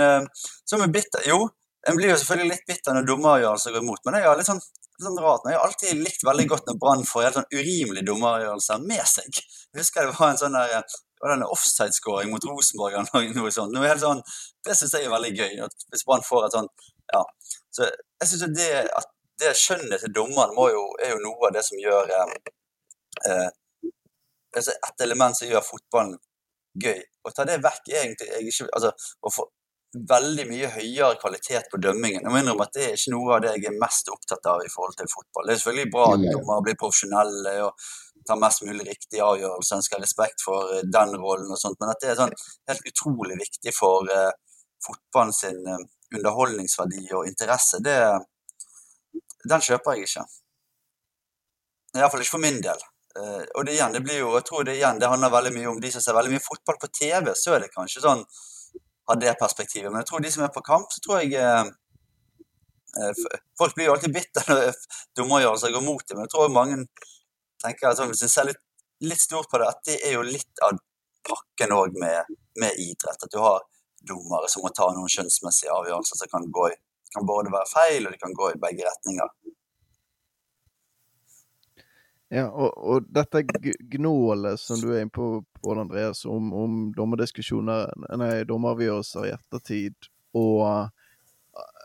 som 0.68 0.82
er 0.82 0.92
bitter 0.92 1.24
Jo, 1.30 1.46
en 1.88 1.96
blir 1.96 2.12
jo 2.12 2.18
selvfølgelig 2.20 2.52
litt 2.52 2.68
bitter 2.68 2.98
når 2.98 3.06
dommeravgjørelser 3.08 3.74
går 3.74 3.84
imot, 3.86 4.02
men 4.06 4.18
jeg 4.18 4.28
har 4.28 4.38
litt 4.38 4.50
sånn 4.50 4.60
sånn 5.06 5.20
rart. 5.22 5.46
Jeg 5.48 5.58
har 5.58 5.68
alltid 5.68 6.02
likt 6.02 6.26
veldig 6.26 6.46
godt 6.50 6.68
når 6.68 6.78
Brann 6.82 7.06
får 7.08 7.26
helt 7.26 7.38
sånn 7.40 7.54
urimelige 7.54 8.06
dommeravgjørelser 8.08 8.84
med 8.84 9.06
seg. 9.08 9.40
Jeg 9.72 9.82
husker 9.82 10.08
det 10.08 10.16
var 10.18 10.32
en 10.32 10.40
sånn 10.40 10.58
der 10.58 10.76
var 11.22 11.34
denne 11.36 11.48
offside-scoring 11.54 12.32
mot 12.32 12.44
Rosenborg 12.48 12.96
eller 12.98 13.28
noe 13.36 13.52
sånt. 13.54 13.74
Noe 13.74 13.86
helt 13.86 14.02
sånn, 14.02 14.22
det 14.66 14.74
syns 14.78 14.96
jeg 14.96 15.06
er 15.06 15.14
veldig 15.14 15.32
gøy. 15.38 15.60
Hvis 15.94 16.06
Brann 16.08 16.24
får 16.26 16.48
et 16.48 16.56
sånt 16.58 16.88
ja. 17.12 17.22
Så 17.72 17.86
jeg 17.86 18.30
syns 18.30 18.46
det 18.56 18.70
det 19.42 19.54
skjønnet 19.58 20.02
til 20.04 20.12
dommeren 20.14 20.54
er 20.54 21.12
jo 21.12 21.22
noe 21.22 21.48
av 21.48 21.54
det 21.56 21.64
som 21.66 21.80
gjør 21.80 22.10
eh, 22.14 22.34
eh, 23.28 23.48
altså 24.52 24.74
Et 24.76 25.04
element 25.06 25.36
som 25.36 25.48
gjør 25.48 25.64
fotballen 25.64 26.18
gøy. 26.82 27.00
Å 27.24 27.32
ta 27.34 27.46
det 27.48 27.58
vekk 27.64 27.90
egentlig 27.90 28.28
jeg 28.28 28.52
ikke, 28.52 28.68
altså, 28.76 28.92
å 29.22 29.32
få 29.32 29.46
veldig 29.92 30.46
mye 30.48 30.68
høyere 30.72 31.18
kvalitet 31.20 31.68
på 31.72 31.80
dømmingen. 31.84 32.22
Jeg 32.24 32.32
må 32.32 32.40
innrømme 32.40 32.64
at 32.64 32.76
Det 32.76 32.84
er 32.86 32.94
ikke 32.96 33.12
noe 33.12 33.34
av 33.36 33.42
det 33.44 33.50
jeg 33.56 33.66
er 33.68 33.80
mest 33.80 34.08
opptatt 34.08 34.46
av 34.48 34.62
i 34.64 34.70
forhold 34.72 34.96
til 34.96 35.10
fotball. 35.12 35.46
Det 35.46 35.54
er 35.54 35.60
selvfølgelig 35.60 35.92
bra 35.92 36.06
at 36.14 36.24
dommere 36.28 36.64
blir 36.68 36.78
profesjonelle 36.80 37.54
og 37.66 37.90
tar 38.26 38.38
mest 38.40 38.62
mulig 38.62 38.86
riktige 38.86 39.24
avgjørelser, 39.26 39.82
ha 39.92 40.00
respekt 40.00 40.44
for 40.46 40.70
eh, 40.76 40.84
den 40.96 41.16
rollen 41.18 41.50
og 41.50 41.58
sånt, 41.58 41.78
men 41.80 41.90
at 41.92 42.00
det 42.00 42.12
er 42.12 42.20
sånn 42.20 42.34
helt 42.70 42.86
utrolig 42.92 43.38
viktig 43.40 43.72
for 43.74 44.06
uh, 44.06 44.30
fotballen 44.86 45.34
sin 45.34 45.58
uh, 45.66 45.82
underholdningsverdi 46.14 47.08
og 47.18 47.26
interesse, 47.26 47.82
det, 47.82 47.96
den 49.50 49.66
kjøper 49.66 49.98
jeg 49.98 50.06
ikke. 50.06 50.24
Iallfall 51.98 52.22
ikke 52.24 52.36
for 52.36 52.46
min 52.46 52.62
del. 52.64 52.86
Uh, 53.18 53.42
og 53.58 53.66
det 53.66 53.74
igjen, 53.74 53.92
det 53.92 54.04
blir 54.06 54.22
jo, 54.22 54.32
jeg 54.38 54.46
tror 54.48 54.64
det 54.70 54.78
igjen, 54.78 55.02
det 55.02 55.10
handler 55.10 55.34
veldig 55.34 55.54
mye 55.58 55.72
om 55.74 55.82
de 55.82 55.92
som 55.92 56.04
ser 56.04 56.16
veldig 56.16 56.36
mye 56.36 56.46
fotball 56.46 56.78
på 56.80 56.92
TV, 56.94 57.34
så 57.36 57.56
er 57.56 57.66
det 57.66 57.74
kanskje 57.74 58.06
sånn 58.06 58.22
ha 59.08 59.16
det 59.18 59.34
perspektivet. 59.40 59.90
Men 59.90 60.02
jeg 60.02 60.10
tror 60.10 60.24
de 60.24 60.32
som 60.34 60.44
er 60.46 60.52
på 60.54 60.64
kamp, 60.66 60.92
så 60.92 61.02
tror 61.04 61.22
jeg 61.22 61.34
eh, 61.38 61.64
eh 63.00 63.24
Folk 63.58 63.74
blir 63.74 63.88
jo 63.88 63.94
alltid 63.96 64.14
bitte 64.14 64.44
når 64.48 64.70
dommergjørelser 65.16 65.72
går 65.72 65.84
mot 65.84 66.06
dem, 66.08 66.18
men 66.18 66.26
jeg 66.26 66.34
tror 66.34 66.52
mange 66.52 66.78
tenker 67.62 67.88
at 67.88 68.00
hvis 68.10 68.24
en 68.26 68.32
ser 68.32 68.48
litt, 68.50 68.62
litt, 69.00 69.22
stort 69.22 69.50
på 69.50 69.60
det, 69.60 69.68
at 69.68 69.84
det 69.86 69.98
er 70.08 70.16
jo 70.16 70.24
litt 70.26 70.64
av 70.66 70.78
pakken 71.28 71.74
òg 71.76 71.96
med, 71.98 72.32
med, 72.60 72.78
idrett. 72.78 73.22
At 73.22 73.32
du 73.32 73.38
har 73.38 73.62
dommere 74.08 74.50
som 74.50 74.64
må 74.64 74.72
ta 74.74 74.88
noen 74.90 75.10
skjønnsmessige 75.10 75.72
avgjørelser 75.72 76.18
som 76.18 76.32
kan, 76.32 76.48
gå 76.50 76.68
i, 76.72 76.76
kan 77.14 77.26
både 77.26 77.54
være 77.54 77.70
feil 77.70 78.06
og 78.06 78.14
de 78.14 78.22
kan 78.22 78.34
gå 78.34 78.50
i 78.50 78.60
begge 78.64 78.88
retninger. 78.88 79.30
Ja, 82.32 82.46
og, 82.48 82.72
og 82.80 83.08
dette 83.12 83.42
gnålet 83.92 84.60
som 84.60 84.80
du 84.80 84.88
er 84.94 85.02
inne 85.02 85.12
på, 85.12 85.42
Pål 85.60 85.82
Andreas, 85.82 86.22
om, 86.24 86.48
om 86.56 86.76
dommerdiskusjoner, 86.96 87.90
nei, 88.16 88.30
dommeravgjørelser 88.48 89.26
i 89.28 89.32
ettertid, 89.34 90.08
og 90.40 90.62
uh, 90.64 91.82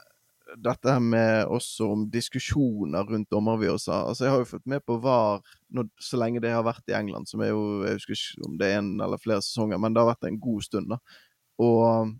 dette 0.63 0.93
her 0.93 1.03
med 1.03 1.51
også 1.51 1.89
om 1.91 2.05
diskusjoner 2.13 3.03
rundt 3.11 3.27
dommeravgjørelser. 3.33 4.05
Altså, 4.07 4.23
jeg 4.23 4.33
har 4.33 4.45
jo 4.45 4.49
fått 4.53 4.71
med 4.71 4.85
på 4.87 4.95
VAR 5.03 5.43
når, 5.75 5.89
så 5.99 6.21
lenge 6.21 6.41
det 6.45 6.55
har 6.55 6.63
vært 6.63 6.87
i 6.87 6.95
England, 6.95 7.27
som 7.27 7.43
er 7.43 7.51
jo 7.51 7.83
Jeg 7.83 7.99
husker 7.99 8.15
ikke 8.15 8.47
om 8.47 8.55
det 8.61 8.71
er 8.71 8.79
en 8.79 8.93
eller 9.03 9.19
flere 9.19 9.43
sesonger, 9.43 9.83
men 9.83 9.91
det 9.91 10.03
har 10.03 10.13
vært 10.13 10.29
en 10.31 10.39
god 10.47 10.63
stund, 10.69 10.95
da. 10.95 11.01
Og 11.59 12.15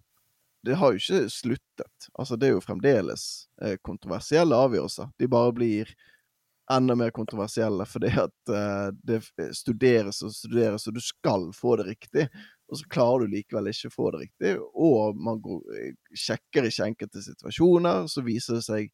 det 0.68 0.76
har 0.76 0.92
jo 0.92 1.00
ikke 1.00 1.32
sluttet. 1.32 2.12
Altså, 2.12 2.36
det 2.36 2.50
er 2.50 2.58
jo 2.58 2.68
fremdeles 2.68 3.24
eh, 3.64 3.80
kontroversielle 3.80 4.60
avgjørelser. 4.68 5.16
De 5.16 5.32
bare 5.32 5.56
blir 5.56 5.96
enda 6.72 6.96
mer 7.00 7.12
kontroversielle, 7.16 7.86
fordi 7.88 8.12
at 8.20 8.52
uh, 8.52 8.90
det 9.08 9.22
studeres 9.56 10.22
og 10.26 10.34
studeres, 10.36 10.88
og 10.88 10.98
du 10.98 11.04
skal 11.04 11.50
få 11.56 11.78
det 11.80 11.88
riktig. 11.94 12.28
Og 12.68 12.82
så 12.82 12.90
klarer 12.92 13.24
du 13.24 13.36
likevel 13.38 13.70
ikke 13.72 13.92
å 13.92 13.96
få 13.96 14.10
det 14.12 14.26
riktig, 14.26 14.56
og 14.76 15.20
man 15.24 15.40
går, 15.40 15.62
eh, 15.80 15.94
sjekker 16.12 16.68
ikke 16.68 16.90
enkelte 16.92 17.24
situasjoner. 17.24 18.10
Så 18.12 18.26
viser 18.26 18.58
det 18.58 18.66
seg 18.66 18.90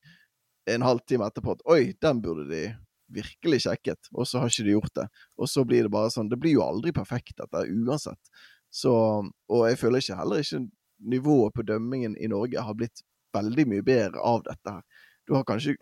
en 0.70 0.86
halvtime 0.86 1.26
etterpå 1.26 1.56
at 1.56 1.64
oi, 1.74 1.82
den 1.98 2.22
burde 2.22 2.46
de 2.52 2.68
virkelig 3.14 3.64
sjekket, 3.66 4.12
og 4.14 4.28
så 4.30 4.44
har 4.44 4.54
ikke 4.54 4.68
de 4.68 4.76
gjort 4.76 4.94
det. 5.00 5.08
Og 5.42 5.50
så 5.50 5.66
blir 5.66 5.88
det 5.88 5.94
bare 5.94 6.12
sånn 6.14 6.30
Det 6.30 6.40
blir 6.42 6.56
jo 6.56 6.66
aldri 6.66 6.94
perfekt, 6.94 7.36
dette, 7.42 7.66
uansett. 7.66 8.34
Så, 8.74 8.94
og 8.94 9.66
jeg 9.70 9.82
føler 9.82 10.02
ikke 10.02 10.18
heller 10.22 10.46
ikke 10.46 10.64
nivået 11.04 11.54
på 11.58 11.66
dømmingen 11.68 12.16
i 12.18 12.30
Norge 12.32 12.62
har 12.62 12.78
blitt 12.78 13.04
veldig 13.34 13.66
mye 13.70 13.86
bedre 13.86 14.22
av 14.22 14.46
dette 14.46 14.78
her. 14.78 14.86
Du 15.28 15.36
har 15.38 15.46
kanskje 15.48 15.76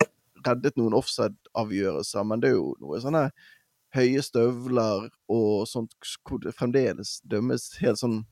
reddet 0.46 0.78
noen 0.80 0.96
offside-avgjørelser, 0.98 2.26
men 2.28 2.42
det 2.42 2.52
er 2.52 2.58
jo 2.58 2.72
noe 2.82 3.00
sånne 3.02 3.26
høye 3.96 4.22
støvler 4.24 5.08
og 5.32 5.66
sånt 5.68 5.94
hvor 6.24 6.40
det 6.42 6.54
fremdeles 6.56 7.18
dømmes 7.28 7.68
helt 7.82 8.00
sånn 8.00 8.22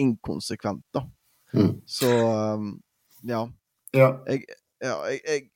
inkonsekvent, 0.00 0.84
da. 0.94 1.06
Mm. 1.54 1.72
Så 1.88 2.10
um, 2.10 2.74
ja. 3.24 3.46
ja. 3.96 4.10
Jeg, 4.26 4.44
ja 4.84 4.96
jeg, 5.08 5.20
jeg, 5.24 5.48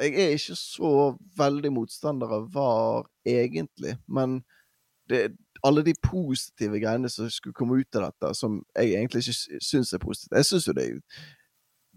jeg, 0.00 0.12
er 0.12 0.34
ikke 0.36 0.58
så 0.60 0.92
veldig 1.38 1.72
motstander 1.72 2.36
av 2.40 2.50
VAR, 2.52 3.08
egentlig, 3.24 3.96
men 4.06 4.42
det, 5.08 5.30
alle 5.64 5.84
de 5.86 5.94
positive 6.02 6.80
greiene 6.82 7.08
som 7.08 7.30
skulle 7.30 7.56
komme 7.56 7.80
ut 7.80 7.96
av 7.96 8.10
dette, 8.10 8.34
som 8.36 8.58
jeg 8.76 8.98
egentlig 8.98 9.22
ikke 9.24 9.62
syns 9.64 9.92
er 9.94 10.02
positivt 10.02 10.36
Jeg 10.36 10.48
syns 10.50 10.66
jo 10.68 10.74
det 10.76 10.84
er 10.84 10.98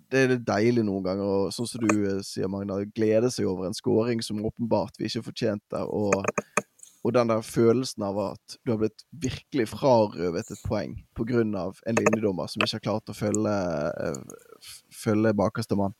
det 0.10 0.22
er 0.22 0.40
deilig 0.42 0.84
noen 0.88 1.06
ganger, 1.06 1.28
og 1.28 1.54
sånn 1.54 1.68
som 1.70 1.84
du 1.86 1.94
eh, 2.08 2.22
sier, 2.26 2.50
Magna, 2.52 2.80
glede 2.96 3.30
seg 3.34 3.50
over 3.50 3.68
en 3.68 3.78
scoring 3.78 4.24
som 4.26 4.42
åpenbart 4.46 4.98
vi 5.00 5.10
ikke 5.10 5.28
fortjente, 5.30 5.82
og, 5.86 6.26
og 7.04 7.14
den 7.16 7.32
der 7.32 7.44
følelsen 7.46 8.06
av 8.08 8.18
at 8.24 8.58
du 8.64 8.74
har 8.74 8.82
blitt 8.82 9.06
virkelig 9.12 9.70
frarøvet 9.74 10.50
et 10.50 10.64
poeng 10.66 10.98
pga. 11.18 11.44
en 11.46 12.02
linjedommer 12.02 12.50
som 12.50 12.66
ikke 12.66 12.80
har 12.80 12.86
klart 12.88 13.14
å 13.14 13.18
følge, 13.18 13.56
eh, 14.08 14.66
følge 15.04 15.36
bakerste 15.38 15.78
mann, 15.80 15.98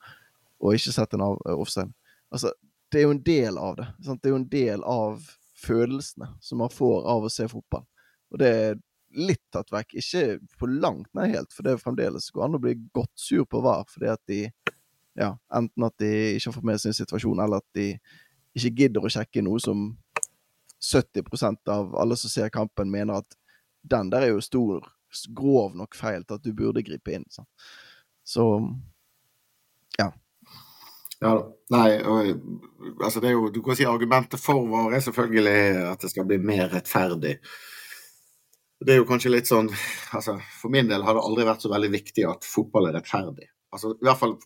og 0.60 0.74
ikke 0.74 0.96
sett 0.96 1.14
en 1.14 1.28
av 1.30 1.38
offside. 1.54 1.92
Altså, 2.30 2.52
det 2.90 3.00
er 3.00 3.06
jo 3.06 3.14
en 3.14 3.22
del 3.22 3.58
av 3.58 3.76
det. 3.78 3.86
Sant? 4.04 4.22
Det 4.22 4.28
er 4.28 4.34
jo 4.34 4.42
en 4.42 4.50
del 4.50 4.82
av 4.82 5.22
følelsene 5.60 6.32
som 6.42 6.60
man 6.62 6.72
får 6.72 7.06
av 7.08 7.24
å 7.24 7.32
se 7.32 7.46
fotball. 7.48 7.86
Og 8.30 8.42
det 8.42 8.52
litt 9.16 9.42
tatt 9.54 9.72
vekk. 9.72 9.96
Ikke 10.00 10.24
på 10.58 10.68
langt 10.70 11.10
nær 11.16 11.30
helt, 11.32 11.52
for 11.54 11.66
det 11.66 11.74
er 11.74 11.82
fremdeles 11.82 12.30
går 12.34 12.46
an 12.46 12.58
å 12.58 12.62
bli 12.62 12.76
godt 12.94 13.12
sur 13.18 13.46
på 13.48 13.62
VAR 13.64 13.86
fordi 13.90 14.10
at 14.12 14.22
de 14.30 14.42
ja, 15.18 15.34
enten 15.54 15.84
at 15.84 15.96
de 15.98 16.10
ikke 16.36 16.48
har 16.48 16.54
fått 16.54 16.68
med 16.70 16.80
sin 16.80 16.94
situasjon, 16.96 17.42
eller 17.42 17.60
at 17.60 17.76
de 17.76 17.88
ikke 18.56 18.72
gidder 18.82 19.04
å 19.04 19.10
sjekke 19.12 19.42
noe 19.44 19.60
som 19.62 19.90
70% 20.80 21.70
av 21.70 21.92
alle 21.98 22.16
som 22.16 22.32
ser 22.32 22.52
kampen, 22.54 22.90
mener 22.92 23.20
at 23.20 23.36
den 23.82 24.10
der 24.12 24.26
er 24.26 24.34
jo 24.34 24.44
stor, 24.44 24.86
grov 25.34 25.74
nok 25.76 25.96
feil 25.98 26.24
til 26.24 26.38
at 26.38 26.44
du 26.46 26.52
burde 26.54 26.84
gripe 26.86 27.12
inn. 27.16 27.26
Så, 27.32 27.44
så 28.22 28.46
ja. 29.98 30.12
Ja 31.20 31.34
da. 31.36 31.48
Nei, 31.70 32.00
og, 32.02 32.30
altså 32.98 33.20
det 33.22 33.30
er 33.30 33.36
jo, 33.36 33.50
du 33.54 33.60
kan 33.62 33.76
si 33.78 33.84
argumentet 33.86 34.42
for 34.42 34.64
VAR 34.70 34.94
er 34.96 35.04
selvfølgelig 35.04 35.84
at 35.90 36.02
det 36.02 36.10
skal 36.10 36.26
bli 36.26 36.40
mer 36.42 36.70
rettferdig. 36.72 37.36
Det 38.80 38.94
er 38.94 39.00
jo 39.02 39.08
kanskje 39.08 39.32
litt 39.34 39.48
sånn 39.48 39.68
altså 40.16 40.38
For 40.56 40.72
min 40.72 40.88
del 40.88 41.04
har 41.04 41.16
det 41.16 41.24
aldri 41.24 41.46
vært 41.48 41.64
så 41.64 41.72
veldig 41.72 41.90
viktig 41.92 42.24
at 42.28 42.46
fotball 42.48 42.88
er 42.88 42.96
rettferdig. 42.96 43.50
Altså 43.74 43.94
i 43.94 44.06
hvert 44.06 44.20
fall, 44.20 44.36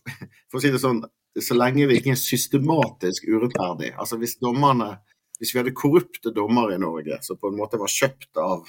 For 0.51 0.59
å 0.59 0.63
si 0.63 0.71
det 0.73 0.81
sånn, 0.83 1.03
så 1.41 1.57
lenge 1.57 1.87
vi 1.89 1.99
ikke 1.99 2.13
er 2.13 2.19
systematisk 2.19 3.27
urettferdig. 3.27 3.93
Altså 3.95 4.19
hvis 4.21 4.37
dommerne 4.43 4.97
Hvis 5.39 5.51
vi 5.53 5.59
hadde 5.59 5.75
korrupte 5.75 6.31
dommere 6.35 6.77
i 6.77 6.81
Norge 6.81 7.19
som 7.25 7.39
på 7.39 7.51
en 7.51 7.57
måte 7.59 7.79
var 7.79 7.91
kjøpt 7.91 8.39
av 8.39 8.67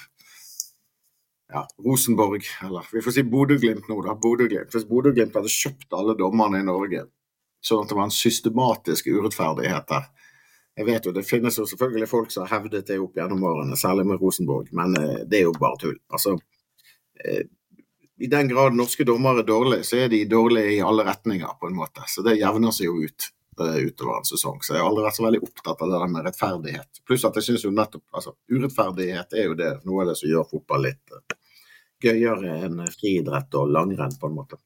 ja, 1.52 1.61
Rosenborg, 1.78 2.42
eller 2.66 2.88
vi 2.90 3.02
får 3.04 3.14
si 3.14 3.23
Bodø-Glimt 3.23 3.87
nå, 3.87 4.00
da. 4.02 4.16
Bodø 4.18 4.49
Hvis 4.50 4.88
Bodø-Glimt 4.88 5.37
hadde 5.38 5.52
kjøpt 5.52 5.94
alle 5.94 6.16
dommerne 6.18 6.58
i 6.58 6.66
Norge, 6.66 7.04
sånn 7.62 7.85
at 7.85 7.92
det 7.92 7.99
var 7.99 8.08
en 8.08 8.16
systematisk 8.16 9.06
urettferdighet 9.12 9.87
der, 9.92 10.08
jeg 10.76 10.87
vet 10.87 11.06
jo 11.09 11.12
det 11.16 11.25
finnes 11.25 11.56
jo 11.56 11.64
selvfølgelig 11.68 12.09
folk 12.11 12.33
som 12.33 12.45
har 12.45 12.59
hevdet 12.59 12.88
det 12.90 12.99
opp 13.00 13.16
gjennom 13.16 13.45
årene, 13.49 13.78
særlig 13.80 14.04
med 14.11 14.21
Rosenborg, 14.21 14.68
men 14.76 14.97
eh, 15.00 15.23
det 15.25 15.40
er 15.40 15.47
jo 15.47 15.54
bare 15.56 15.80
tull. 15.80 15.97
Altså, 16.12 16.35
eh, 17.25 17.47
I 18.21 18.28
den 18.33 18.50
grad 18.50 18.76
norske 18.76 19.06
dommere 19.09 19.40
er 19.40 19.49
dårlige, 19.49 19.87
så 19.88 20.02
er 20.04 20.12
de 20.12 20.25
dårlige 20.28 20.75
i 20.76 20.83
alle 20.85 21.06
retninger, 21.09 21.56
på 21.61 21.71
en 21.71 21.78
måte. 21.78 22.04
Så 22.12 22.25
det 22.26 22.37
jevner 22.37 22.76
seg 22.76 22.90
jo 22.90 22.99
ut 23.00 23.28
eh, 23.61 23.78
utover 23.88 24.18
en 24.18 24.28
sesong. 24.28 24.61
Så 24.61 24.76
jeg 24.76 24.85
har 24.85 24.90
aldri 24.90 25.06
vært 25.06 25.18
så 25.21 25.25
veldig 25.25 25.42
opptatt 25.49 25.80
av 25.80 25.92
det 25.92 26.02
der 26.02 26.12
med 26.12 26.28
rettferdighet. 26.28 27.02
Pluss 27.09 27.25
at 27.28 27.40
jeg 27.40 27.49
syns 27.49 27.64
jo 27.64 27.73
nettopp 27.73 28.21
altså, 28.21 28.37
Urettferdighet 28.52 29.33
er 29.37 29.49
jo 29.49 29.56
det, 29.56 29.73
noe 29.88 30.04
av 30.04 30.12
det 30.12 30.18
som 30.21 30.28
gjør 30.33 30.49
fotball 30.52 30.88
litt 30.90 31.16
gøyere 32.04 32.59
enn 32.66 32.85
friidrett 32.92 33.56
og 33.56 33.73
langrenn, 33.73 34.12
på 34.21 34.28
en 34.28 34.37
måte. 34.37 34.61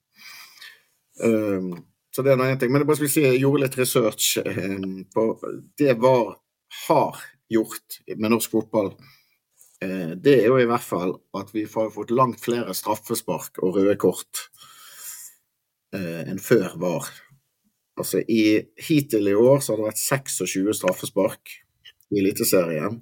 Um, 1.23 1.75
så 2.11 2.25
det 2.26 2.33
er 2.33 2.40
noe 2.40 2.59
ting. 2.59 2.73
Men 2.73 2.83
jeg 2.83 2.90
bare 2.90 2.99
skulle 2.99 3.12
si, 3.12 3.25
jeg 3.25 3.43
gjorde 3.43 3.62
litt 3.64 3.79
research 3.79 4.31
eh, 4.43 4.76
på 5.14 5.26
det 5.79 5.97
VAR 6.02 6.37
har 6.87 7.25
gjort 7.50 8.00
med 8.17 8.33
norsk 8.33 8.52
fotball. 8.57 8.93
Eh, 9.83 10.12
det 10.19 10.37
er 10.40 10.49
jo 10.50 10.59
i 10.61 10.69
hvert 10.71 10.87
fall 10.87 11.14
at 11.38 11.52
vi 11.55 11.64
har 11.71 11.93
fått 11.95 12.14
langt 12.14 12.43
flere 12.43 12.75
straffespark 12.76 13.62
og 13.62 13.79
røde 13.79 13.97
kort 14.00 14.47
eh, 15.95 16.26
enn 16.26 16.43
før 16.43 16.75
VAR. 16.83 17.11
Altså 18.00 18.23
i, 18.23 18.59
Hittil 18.81 19.31
i 19.31 19.37
år 19.37 19.61
så 19.61 19.75
har 19.75 19.83
det 19.83 19.90
vært 19.90 20.02
26 20.02 20.75
straffespark 20.81 21.55
i 22.11 22.21
Eliteserien. 22.23 22.99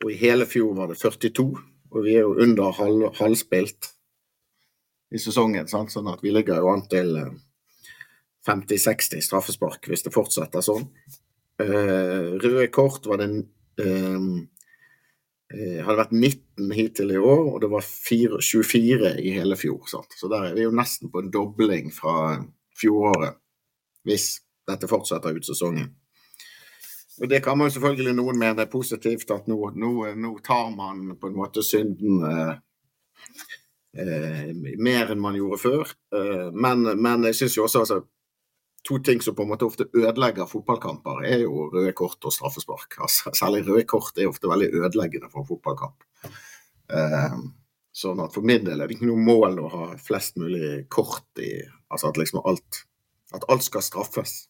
Og 0.00 0.10
i 0.10 0.18
hele 0.18 0.46
fjor 0.48 0.72
var 0.78 0.90
det 0.90 0.98
42. 0.98 1.46
Og 1.90 2.04
vi 2.06 2.16
er 2.16 2.24
jo 2.24 2.38
under 2.42 2.72
halv, 2.74 3.10
halvspilt 3.18 3.90
i 5.10 5.18
sesongen, 5.18 5.66
sant? 5.68 5.90
sånn 5.92 6.08
at 6.10 6.22
vi 6.22 6.32
ligger 6.32 6.62
jo 6.62 6.70
an 6.72 6.84
til 6.88 7.16
50-60 8.50 9.24
straffespark 9.24 9.88
hvis 9.90 10.04
det 10.06 10.14
fortsetter 10.14 10.64
sånn. 10.64 10.88
Uh, 11.60 12.36
røde 12.40 12.70
kort 12.72 13.06
var 13.08 13.20
det 13.20 13.28
uh, 13.80 14.40
hadde 15.50 15.98
vært 15.98 16.12
19 16.14 16.74
hittil 16.76 17.10
i 17.14 17.18
år, 17.18 17.40
og 17.50 17.56
det 17.64 17.70
var 17.72 17.82
4, 17.82 18.38
24 18.38 19.14
i 19.18 19.34
hele 19.38 19.58
fjor. 19.58 19.82
Sant? 19.90 20.14
Så 20.18 20.30
der 20.30 20.50
er 20.50 20.54
vi 20.54 20.66
jo 20.66 20.74
nesten 20.74 21.10
på 21.10 21.24
en 21.24 21.32
dobling 21.34 21.90
fra 21.94 22.36
fjoråret, 22.78 23.40
hvis 24.06 24.36
dette 24.70 24.88
fortsetter 24.90 25.34
ut 25.34 25.46
sesongen. 25.46 25.90
Og 27.20 27.28
Det 27.28 27.42
kan 27.44 27.58
man 27.58 27.68
jo 27.68 27.76
selvfølgelig 27.76 28.14
noen 28.16 28.38
mene 28.40 28.64
er 28.64 28.72
positivt, 28.72 29.30
at 29.30 29.48
nå, 29.50 29.58
nå, 29.76 29.90
nå 30.16 30.30
tar 30.44 30.70
man 30.72 31.16
på 31.20 31.28
en 31.28 31.36
måte 31.36 31.62
synden 31.64 32.22
eh, 32.24 32.54
eh, 34.00 34.54
mer 34.80 35.12
enn 35.12 35.20
man 35.20 35.36
gjorde 35.36 35.60
før. 35.60 35.92
Eh, 36.16 36.48
men, 36.54 36.86
men, 36.96 37.26
jeg 37.28 37.42
syns 37.42 37.58
jo 37.58 37.66
også 37.66 37.84
altså, 37.84 38.00
to 38.82 38.98
ting 38.98 39.20
som 39.20 39.34
på 39.34 39.42
en 39.42 39.50
måte 39.52 39.66
ofte 39.68 39.86
ødelegger 39.92 40.48
fotballkamper, 40.48 41.24
er 41.28 41.44
jo 41.44 41.68
røde 41.72 41.92
kort 41.96 42.24
og 42.24 42.32
straffespark. 42.34 42.96
Altså, 43.04 43.32
særlig 43.36 43.66
røde 43.68 43.86
kort 43.88 44.18
er 44.18 44.30
ofte 44.30 44.48
veldig 44.50 44.70
ødeleggende 44.80 45.30
for 45.32 45.42
en 45.42 45.50
fotballkamp. 45.50 46.06
Eh, 46.90 47.40
sånn 47.92 48.22
at 48.24 48.34
For 48.34 48.46
min 48.46 48.64
del 48.66 48.80
er 48.80 48.88
det 48.88 48.96
ikke 48.96 49.10
noe 49.10 49.24
mål 49.26 49.58
å 49.62 49.72
ha 49.74 49.88
flest 50.00 50.38
mulig 50.40 50.86
kort 50.92 51.42
i 51.42 51.52
Altså 51.90 52.06
at 52.12 52.18
liksom 52.20 52.44
alt, 52.46 52.84
at 53.34 53.42
alt 53.50 53.64
skal 53.66 53.82
straffes. 53.82 54.44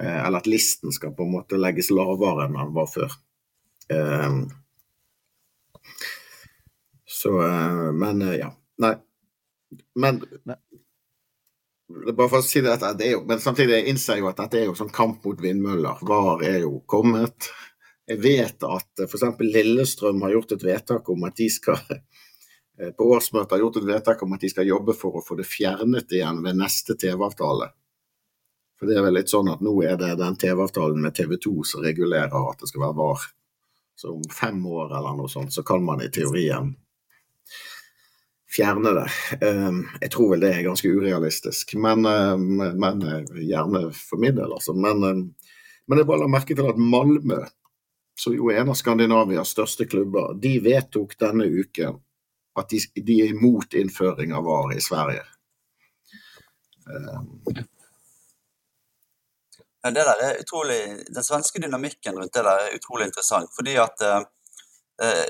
Eh, 0.00 0.20
eller 0.24 0.40
at 0.40 0.46
listen 0.48 0.94
skal 0.96 1.12
på 1.12 1.26
en 1.26 1.34
måte 1.34 1.58
legges 1.60 1.90
lavere 1.92 2.46
enn 2.46 2.56
den 2.56 2.72
var 2.72 2.88
før. 2.88 3.12
Eh, 3.92 4.38
så 7.04 7.34
Men 7.92 8.24
ja. 8.32 8.48
Nei. 8.80 8.94
Men 9.94 10.22
bare 12.12 12.28
for 12.28 12.40
å 12.40 12.46
si 12.46 12.62
det, 12.64 12.76
det 12.98 13.06
er 13.06 13.14
jo, 13.16 13.24
Men 13.28 13.42
samtidig 13.42 13.78
jeg 13.78 13.92
innser 13.92 14.16
jeg 14.16 14.24
jo 14.24 14.30
at 14.30 14.40
dette 14.40 14.60
er 14.60 14.66
jo 14.68 14.78
sånn 14.78 14.92
kamp 14.94 15.24
mot 15.26 15.42
vindmøller. 15.42 16.00
VAR 16.08 16.44
er 16.46 16.62
jo 16.64 16.78
kommet. 16.90 17.50
Jeg 18.08 18.20
vet 18.22 18.64
at 18.66 19.04
f.eks. 19.04 19.26
Lillestrøm 19.40 20.22
har 20.24 20.34
gjort 20.36 20.56
et 20.56 20.64
vedtak 20.66 21.12
om 21.12 21.28
at 21.28 21.36
de 21.38 21.48
skal 21.52 21.78
eh, 21.92 22.90
på 22.96 23.06
årsmøtet 23.14 23.54
har 23.56 23.62
gjort 23.62 23.78
et 23.82 23.86
vedtak 23.92 24.24
om 24.24 24.34
at 24.36 24.42
de 24.42 24.50
skal 24.52 24.68
jobbe 24.68 24.96
for 24.98 25.18
å 25.18 25.24
få 25.24 25.38
det 25.38 25.46
fjernet 25.48 26.16
igjen 26.16 26.42
ved 26.44 26.58
neste 26.58 26.98
TV-avtale. 26.98 27.70
For 28.78 28.90
det 28.90 28.98
er 28.98 29.06
vel 29.06 29.14
litt 29.20 29.30
sånn 29.30 29.52
at 29.52 29.62
nå 29.62 29.76
er 29.86 29.94
det 30.00 30.16
den 30.18 30.36
TV-avtalen 30.42 30.98
med 31.04 31.14
TV 31.14 31.36
2 31.38 31.54
som 31.70 31.84
regulerer 31.84 32.50
at 32.50 32.64
det 32.64 32.72
skal 32.72 32.88
være 32.88 32.98
VAR. 32.98 33.28
Så 33.94 34.10
om 34.16 34.24
fem 34.34 34.58
år 34.66 34.96
eller 34.98 35.14
noe 35.14 35.30
sånt, 35.30 35.54
så 35.54 35.62
kan 35.62 35.84
man 35.86 36.02
i 36.02 36.10
teorien 36.10 36.72
fjerne 38.52 38.92
det. 38.98 39.08
Ehm, 39.46 39.82
jeg 40.00 40.12
tror 40.12 40.32
vel 40.32 40.44
det 40.44 40.52
er 40.52 40.66
ganske 40.66 40.90
urealistisk, 40.92 41.74
men, 41.80 42.06
ehm, 42.06 42.62
men 42.80 43.02
eh, 43.08 43.42
gjerne 43.48 43.86
for 43.96 44.20
min 44.22 44.36
del, 44.36 44.52
altså. 44.52 44.74
Men, 44.76 45.02
ehm, 45.08 45.26
men 45.88 46.00
jeg 46.00 46.08
bare 46.08 46.24
la 46.24 46.30
merke 46.30 46.56
til 46.56 46.68
at 46.68 46.80
Malmö, 46.80 47.40
som 48.18 48.36
jo 48.36 48.50
er 48.52 48.60
en 48.60 48.72
av 48.72 48.78
Skandinavias 48.78 49.54
største 49.56 49.88
klubber, 49.88 50.34
de 50.38 50.58
vedtok 50.62 51.16
denne 51.20 51.48
uken 51.48 52.00
at 52.60 52.68
de, 52.68 52.80
de 53.00 53.20
er 53.24 53.32
imot 53.32 53.74
innføring 53.74 54.34
av 54.36 54.44
VAR 54.44 54.74
i 54.76 54.80
Sverige. 54.84 55.24
Det 59.82 60.04
der 60.04 60.20
er 60.26 60.40
utrolig, 60.40 60.80
Den 61.08 61.24
svenske 61.24 61.62
dynamikken 61.62 62.18
rundt 62.18 62.34
det 62.34 62.44
der 62.44 62.66
er 62.66 62.76
utrolig 62.76 63.08
interessant. 63.08 63.48
fordi 63.56 63.76
at 63.80 64.04
eh, 64.04 65.24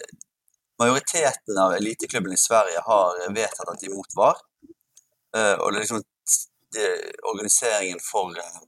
majoriteten 0.82 1.58
av 1.58 1.72
eliteklubbene 1.72 2.34
i 2.34 2.36
Sverige 2.36 2.80
har 2.84 3.34
vedtatt 3.34 3.68
at 3.70 3.80
de 3.80 3.86
er 3.86 3.92
imot 3.92 4.16
VAR. 4.18 4.38
Uh, 5.36 5.56
og 5.62 5.72
det 5.72 5.78
er 5.78 5.84
liksom 5.84 6.02
det, 6.74 6.88
organiseringen 7.30 8.00
for 8.04 8.34
uh, 8.36 8.62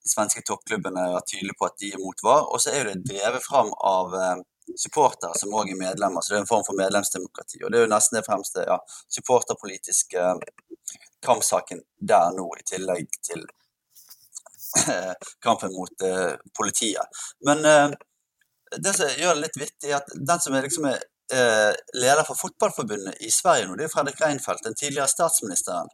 de 0.00 0.10
svenske 0.10 0.42
toppklubbene 0.46 1.06
er 1.14 1.28
tydelig 1.28 1.54
på 1.58 1.68
at 1.68 1.78
de 1.80 1.92
er 1.92 2.00
imot 2.00 2.24
VAR. 2.26 2.48
Og 2.50 2.62
så 2.62 2.74
er 2.74 2.90
det 2.90 3.04
drevet 3.06 3.46
fram 3.46 3.70
av 3.92 4.16
uh, 4.16 4.42
supportere 4.78 5.38
som 5.38 5.54
òg 5.54 5.72
er 5.72 5.78
medlemmer, 5.78 6.22
så 6.22 6.34
det 6.34 6.40
er 6.40 6.44
en 6.44 6.50
form 6.50 6.66
for 6.66 6.78
medlemsdemokrati. 6.78 7.62
Og 7.62 7.70
det 7.70 7.78
er 7.78 7.86
jo 7.86 7.94
nesten 7.94 8.18
det 8.18 8.26
fremste 8.26 8.66
ja, 8.66 8.76
supporterpolitiske 9.16 10.34
kampsaken 11.26 11.82
der 12.12 12.36
nå, 12.36 12.46
i 12.58 12.66
tillegg 12.68 13.10
til 13.26 13.42
kampen 15.44 15.74
mot 15.74 16.04
politiet. 16.54 17.24
Men 17.42 17.66
det 18.78 18.92
som 18.94 19.10
gjør 19.18 19.34
det 19.34 19.42
litt 19.42 19.58
vittig, 19.58 19.90
er 19.90 19.98
at 19.98 20.12
den 20.14 20.42
som 20.42 20.54
er, 20.54 20.68
liksom 20.68 20.86
er 20.92 21.02
eh, 21.32 21.72
leder 21.94 22.26
for 22.26 22.38
Fotballforbundet 22.38 23.22
i 23.26 23.30
Sverige 23.34 23.68
nå, 23.68 23.76
det 23.78 23.86
er 23.86 23.92
Fredrik 23.92 24.20
Reinfeldt, 24.22 24.64
den 24.66 24.78
tidligere 24.78 25.10
statsministeren. 25.10 25.90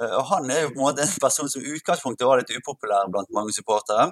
Eh, 0.00 0.14
og 0.18 0.26
Han 0.30 0.50
er 0.50 0.64
jo 0.64 0.72
på 0.72 0.78
en 0.80 0.86
måte 0.86 1.04
en 1.04 1.14
person 1.22 1.50
som 1.50 1.62
i 1.62 1.76
utgangspunktet 1.76 2.26
var 2.28 2.42
litt 2.42 2.54
upopulær 2.56 3.10
blant 3.12 3.32
mange 3.36 3.54
supportere. 3.56 4.10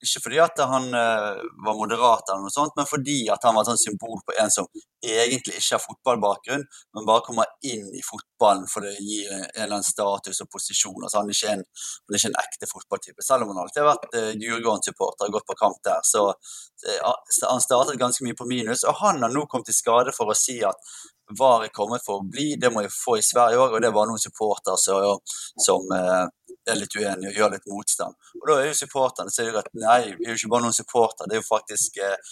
Ikke 0.00 0.22
fordi 0.24 0.38
at 0.40 0.60
han 0.64 0.86
uh, 0.94 1.40
var 1.64 1.76
moderat, 1.76 2.28
eller 2.28 2.46
noe 2.46 2.54
sånt, 2.54 2.72
men 2.78 2.88
fordi 2.88 3.18
at 3.32 3.44
han 3.44 3.56
var 3.56 3.66
et 3.66 3.70
sånn 3.72 3.82
symbol 3.82 4.22
på 4.24 4.36
en 4.40 4.52
som 4.52 4.68
egentlig 5.04 5.58
ikke 5.58 5.76
har 5.76 5.82
fotballbakgrunn, 5.84 6.64
men 6.96 7.08
bare 7.08 7.24
kommer 7.26 7.50
inn 7.66 7.86
i 7.96 8.02
fotballen 8.04 8.66
for 8.68 8.84
det 8.84 8.94
gir 8.98 9.30
en 9.32 9.44
eller 9.48 9.76
annen 9.78 9.86
status 9.86 10.42
og 10.44 10.50
posisjon. 10.52 11.04
Altså, 11.04 11.20
han, 11.20 11.30
er 11.30 11.36
ikke 11.36 11.54
en, 11.58 11.64
er 11.64 12.18
ikke 12.18 12.32
en 12.32 12.40
ekte 12.42 12.70
fotballtype. 12.70 13.24
Selv 13.24 13.44
om 13.44 13.52
han 13.52 13.62
alltid 13.64 13.82
har 13.82 13.90
vært 13.92 14.08
uh, 14.16 14.32
Djurgården-supporter 14.40 15.28
og 15.28 15.38
gått 15.38 15.48
på 15.52 15.58
kamp 15.60 15.80
der. 15.86 16.04
Så 16.08 16.26
uh, 16.32 17.14
han 17.46 17.64
startet 17.64 18.00
ganske 18.00 18.24
mye 18.26 18.38
på 18.38 18.48
minus, 18.48 18.84
og 18.88 19.00
han 19.04 19.20
har 19.24 19.32
nå 19.32 19.46
kommet 19.52 19.72
i 19.72 19.76
skade 19.76 20.16
for 20.16 20.32
å 20.32 20.38
si 20.38 20.60
at 20.64 20.92
VAR 21.38 21.64
er 21.66 21.72
kommet 21.74 22.04
for 22.04 22.20
å 22.20 22.26
bli, 22.26 22.54
det 22.60 22.72
må 22.72 22.84
jeg 22.84 22.92
få 22.94 23.16
i 23.18 23.24
Sverige 23.24 23.60
òg, 23.60 23.76
og 23.76 23.84
det 23.84 23.92
var 23.94 24.08
noen 24.10 24.22
supportere 24.22 24.76
som, 24.80 25.20
som 25.60 25.86
er 25.94 26.78
litt 26.78 26.96
uenige 26.96 27.32
og 27.32 27.40
gjør 27.40 27.54
litt 27.54 27.70
motstand. 27.70 28.18
Og 28.40 28.46
Da 28.48 28.58
er 28.60 28.70
jo 28.70 28.78
supporterne 28.82 29.32
sier 29.34 29.56
at 29.60 29.72
nei, 29.74 30.14
vi 30.18 30.28
er 30.28 30.34
jo 30.34 30.38
ikke 30.40 30.54
bare 30.54 30.66
noen 30.66 30.76
supportere, 30.76 31.30
det 31.30 31.38
er 31.38 31.42
jo 31.42 31.48
faktisk 31.48 32.00
eh, 32.04 32.30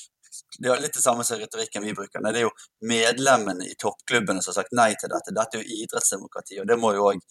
det 0.59 0.71
er 0.71 0.81
litt 0.83 0.95
det 0.95 1.03
samme 1.03 1.25
som 1.27 1.39
retorikken 1.41 1.85
vi 1.85 1.95
bruker. 1.97 2.23
Nei, 2.23 2.33
det 2.35 2.43
er 2.43 2.47
jo 2.47 2.55
medlemmene 2.89 3.67
i 3.69 3.77
toppklubbene 3.81 4.43
som 4.43 4.53
har 4.53 4.59
sagt 4.61 4.77
nei 4.77 4.91
til 5.01 5.11
dette. 5.13 5.35
Dette 5.35 5.59
er 5.59 5.65
jo 5.65 5.83
idrettsdemokrati, 5.83 6.61
og 6.63 6.69
det 6.69 6.79
må 6.81 6.93
jo 6.97 7.09
òg 7.11 7.23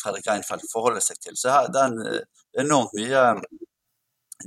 Fredrik 0.00 0.28
Reinfeldt 0.28 0.70
forholde 0.70 1.02
seg 1.04 1.20
til. 1.22 1.36
Så 1.38 1.52
her, 1.52 1.70
det 1.72 1.82
er 1.82 2.64
enormt 2.64 2.94
mye 2.98 3.24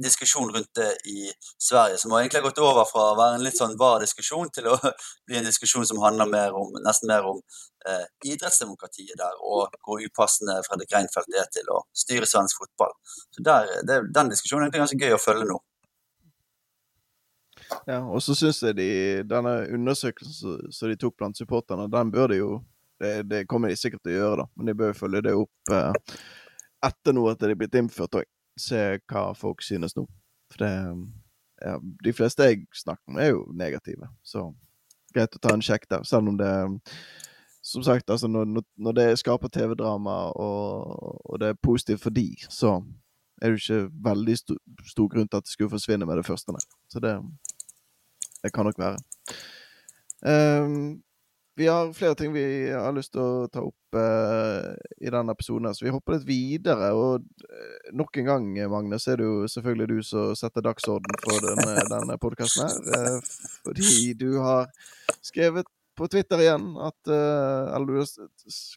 diskusjon 0.04 0.50
rundt 0.54 0.72
det 0.76 0.92
i 1.12 1.32
Sverige, 1.62 1.98
som 1.98 2.12
har 2.12 2.24
egentlig 2.24 2.42
gått 2.46 2.62
over 2.64 2.88
fra 2.90 3.06
å 3.12 3.18
være 3.20 3.38
en 3.38 3.46
litt 3.46 3.58
sånn 3.58 3.78
var 3.80 4.02
diskusjon 4.04 4.50
til 4.56 4.70
å 4.72 4.76
bli 5.28 5.40
en 5.40 5.48
diskusjon 5.48 5.88
som 5.88 6.02
handler 6.04 6.30
mer 6.32 6.58
om, 6.58 6.74
nesten 6.86 7.12
mer 7.12 7.28
om 7.30 7.40
eh, 7.88 8.04
idrettsdemokratiet 8.32 9.18
der, 9.20 9.40
og 9.42 9.76
hvor 9.86 10.04
upassende 10.04 10.58
Fredrik 10.68 10.94
Reinfeldt 10.96 11.40
er 11.40 11.48
til 11.54 11.72
å 11.74 11.82
styre 11.96 12.30
svensk 12.30 12.62
fotball. 12.64 12.94
Så 13.36 13.46
der, 13.46 13.72
det, 13.88 14.02
Den 14.16 14.32
diskusjonen 14.34 14.68
er 14.68 14.78
ganske 14.78 15.00
gøy 15.00 15.16
å 15.16 15.22
følge 15.22 15.50
nå. 15.50 15.60
Ja, 17.90 18.04
og 18.04 18.22
så 18.22 18.36
syns 18.38 18.62
jeg 18.62 18.78
de, 18.78 18.90
denne 19.26 19.58
undersøkelsen 19.74 20.72
som 20.74 20.92
de 20.92 20.98
tok 21.02 21.16
blant 21.18 21.38
supporterne, 21.38 21.90
den 21.92 22.12
bør 22.14 22.30
de 22.32 22.40
jo 22.44 22.52
det, 23.02 23.24
det, 23.28 23.46
kommer 23.50 23.72
de 23.72 23.78
sikkert 23.80 24.06
til 24.06 24.14
å 24.14 24.20
gjøre, 24.20 24.44
da, 24.44 24.46
men 24.56 24.70
de 24.70 24.78
bør 24.78 24.94
følge 24.96 25.24
det 25.26 25.34
opp 25.36 25.74
eh, 25.74 26.20
etter 26.86 27.16
nå 27.16 27.26
at 27.32 27.42
det 27.42 27.52
er 27.52 27.60
blitt 27.60 27.76
innført 27.80 28.22
òg 28.22 28.30
se 28.60 28.82
hva 29.12 29.30
folk 29.38 29.64
synes 29.66 29.96
nå. 29.98 30.06
For 30.52 30.64
det 30.64 30.74
ja, 31.62 31.80
De 32.04 32.14
fleste 32.14 32.44
jeg 32.44 32.68
snakker 32.76 33.12
med, 33.12 33.24
er 33.24 33.34
jo 33.34 33.46
negative. 33.54 34.10
Så 34.24 34.50
greit 35.16 35.36
å 35.36 35.42
ta 35.42 35.54
en 35.56 35.64
sjekk 35.64 35.88
der. 35.90 36.04
Selv 36.08 36.32
om 36.32 36.38
det 36.40 36.52
Som 37.66 37.82
sagt, 37.84 38.10
altså 38.14 38.28
når, 38.28 38.62
når 38.78 38.94
det 38.94 39.06
skaper 39.18 39.50
TV-drama, 39.50 40.12
og, 40.38 41.22
og, 41.26 41.40
det 41.42 41.48
er 41.48 41.64
positivt 41.64 42.04
for 42.04 42.14
de, 42.14 42.36
så 42.46 42.76
er 43.42 43.50
det 43.50 43.56
jo 43.56 43.62
ikke 43.64 44.04
veldig 44.06 44.36
sto, 44.38 44.58
stor 44.86 45.08
grunn 45.10 45.26
til 45.28 45.42
at 45.42 45.48
det 45.48 45.54
skulle 45.56 45.74
forsvinne 45.74 46.06
med 46.06 46.20
det 46.22 46.28
første. 46.28 46.54
Nei. 46.54 46.62
Så 46.94 47.02
det, 47.02 47.16
det 48.44 48.54
kan 48.54 48.70
nok 48.70 48.78
være. 48.78 49.02
Um, 50.22 51.02
vi 51.58 51.66
har 51.66 51.90
flere 51.98 52.16
ting 52.20 52.36
vi 52.36 52.70
har 52.70 52.94
lyst 52.94 53.16
til 53.16 53.24
å 53.24 53.50
ta 53.50 53.66
opp 53.66 53.98
uh, 53.98 54.78
i 55.02 55.10
denne 55.10 55.34
episoden, 55.34 55.74
så 55.74 55.88
vi 55.88 55.96
hopper 55.96 56.20
litt 56.20 56.30
videre. 56.30 56.92
Og 56.94 57.26
uh, 57.50 57.75
nok 57.94 58.18
en 58.18 58.26
gang, 58.26 58.70
Magnus, 58.72 59.08
er 59.08 59.20
det 59.20 59.28
jo 59.28 59.48
selvfølgelig 59.52 59.88
du 59.90 60.04
som 60.04 60.36
setter 60.38 60.64
dagsorden 60.66 61.18
for 61.24 61.44
denne, 61.44 61.86
denne 61.92 62.18
podkasten 62.22 62.66
her. 62.66 63.16
Uh, 63.16 63.34
fordi 63.68 64.14
du 64.20 64.38
har 64.44 64.70
skrevet 65.22 65.70
på 65.96 66.08
Twitter 66.12 66.42
igjen 66.44 66.74
at 66.84 67.08
Eller 67.08 67.86
du 67.88 68.00
har 68.02 68.10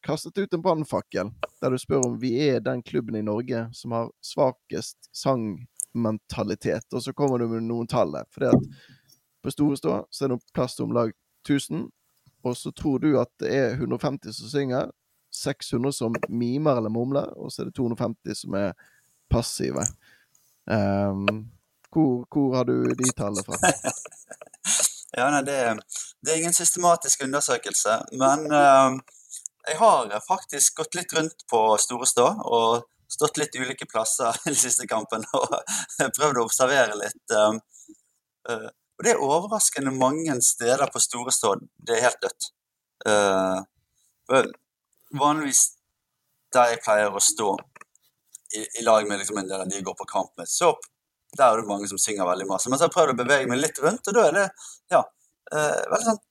kastet 0.07 0.39
ut 0.39 0.53
en 0.55 0.63
brannfakkel 0.63 1.33
der 1.59 1.75
du 1.75 1.79
spør 1.83 2.05
om 2.07 2.15
vi 2.23 2.31
er 2.45 2.61
den 2.63 2.79
klubben 2.87 3.17
i 3.19 3.25
Norge 3.27 3.65
som 3.75 3.97
har 3.97 4.13
svakest 4.23 5.11
sangmentalitet. 5.11 6.87
Og 6.95 7.03
så 7.03 7.13
kommer 7.13 7.43
du 7.43 7.49
med 7.51 7.67
noen 7.67 7.91
tall 7.91 8.15
der. 8.15 8.29
For 8.31 8.55
på 9.43 9.51
Store 9.51 9.81
Stå 9.81 9.97
så 10.15 10.29
er 10.29 10.37
det 10.37 10.39
plass 10.55 10.79
til 10.79 10.87
om 10.87 10.95
lag 10.95 11.11
1000 11.43 11.89
og 12.45 12.57
så 12.57 12.71
tror 12.71 12.99
du 12.99 13.13
at 13.21 13.31
det 13.41 13.51
er 13.55 13.75
150 13.77 14.33
som 14.37 14.51
synger, 14.53 14.91
600 15.35 15.93
som 15.93 16.15
mimer 16.29 16.79
eller 16.79 16.93
mumler, 16.93 17.29
og 17.37 17.53
så 17.53 17.63
er 17.63 17.69
det 17.69 17.77
250 17.77 18.43
som 18.45 18.55
er 18.59 18.73
passive. 19.31 19.85
Um, 20.71 21.51
hvor, 21.93 22.27
hvor, 22.33 22.57
har 22.57 22.65
du 22.69 22.95
de 22.95 23.13
tallene 23.17 23.45
fra? 23.45 23.57
ja, 25.17 25.31
nei, 25.33 25.43
det, 25.47 25.59
det, 26.21 26.33
er 26.33 26.41
ingen 26.43 26.57
systematisk 26.57 27.25
undersøkelse, 27.25 27.97
men 28.21 28.45
uh, 28.53 28.99
jeg 29.69 29.79
har 29.81 30.13
faktisk 30.27 30.83
gått 30.83 30.99
litt 30.99 31.15
rundt 31.17 31.47
på 31.51 31.63
Storestå 31.81 32.27
og 32.45 32.85
stått 33.09 33.41
litt 33.41 33.57
ulike 33.57 33.89
plasser 33.89 34.37
i 34.45 34.51
den 34.51 34.61
siste 34.61 34.87
kampen 34.91 35.25
og 35.33 35.57
prøvd 36.19 36.43
å 36.43 36.45
observere 36.45 36.99
litt. 37.01 37.25
Uh, 37.33 38.69
og 38.99 39.05
det 39.07 39.15
er 39.15 39.23
overraskende 39.23 39.93
mange 39.95 40.35
steder 40.43 40.91
på 40.93 41.01
Storestå 41.03 41.55
det 41.87 41.97
er 41.97 42.09
helt 42.09 42.23
dødt. 42.25 42.53
Uh, 43.07 43.63
vanligvis 45.15 45.61
der 46.53 46.73
jeg 46.73 46.83
pleier 46.85 47.15
å 47.15 47.23
stå 47.23 47.53
i, 48.57 48.65
i 48.81 48.85
lag 48.87 49.09
med 49.09 49.21
liksom 49.21 49.39
en 49.39 49.51
del 49.51 49.61
av 49.61 49.69
de 49.69 49.77
jeg 49.79 49.85
går 49.87 49.97
på 49.99 50.09
kamp 50.09 50.33
med, 50.41 50.49
så 50.49 50.73
der 51.37 51.53
er 51.53 51.61
det 51.61 51.69
mange 51.69 51.89
som 51.91 52.01
synger 52.01 52.25
veldig 52.29 52.47
masse. 52.49 52.71
Men 52.71 52.79
så 52.79 52.87
har 52.87 52.89
jeg 52.89 52.97
prøvd 52.97 53.13
å 53.13 53.19
bevege 53.19 53.51
meg 53.51 53.61
litt 53.61 53.79
rundt, 53.85 54.09
og 54.09 54.17
da 54.17 54.25
er 54.29 54.37
det 54.39 54.47
ja, 54.95 55.03
eh, 55.53 55.83
veldig 55.93 56.07
sånn 56.07 56.23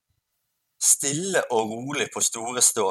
stille 0.88 1.44
og 1.54 1.72
rolig 1.74 2.08
på 2.14 2.24
Store 2.26 2.64
Stå. 2.66 2.88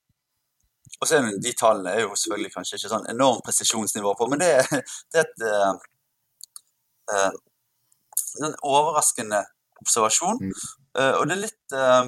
og 1.00 1.04
så 1.04 1.18
er 1.18 1.28
det, 1.28 1.42
De 1.44 1.52
tallene 1.56 1.92
er 1.92 2.06
jo 2.06 2.16
selvfølgelig 2.16 2.54
kanskje 2.56 2.80
ikke 2.80 2.92
sånn 2.94 3.10
enormt 3.12 3.44
presisjonsnivå 3.44 4.14
på, 4.16 4.30
men 4.32 4.40
det, 4.40 4.50
det 5.12 5.22
er 5.22 5.28
et 5.28 5.46
eh, 5.50 5.70
en 8.38 8.54
overraskende 8.62 9.44
observasjon. 9.80 10.38
Mm. 10.40 10.52
Eh, 10.98 11.14
og 11.18 11.26
det 11.26 11.36
er 11.36 11.42
litt 11.44 11.76
uh, 11.76 12.06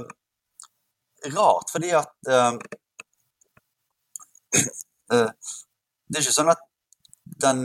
rart, 1.37 1.73
fordi 1.73 1.93
at 1.97 2.31
uh, 2.31 2.55
Det 6.13 6.21
er 6.21 6.27
ikke 6.27 6.37
sånn 6.37 6.53
at 6.53 6.67
den 7.43 7.65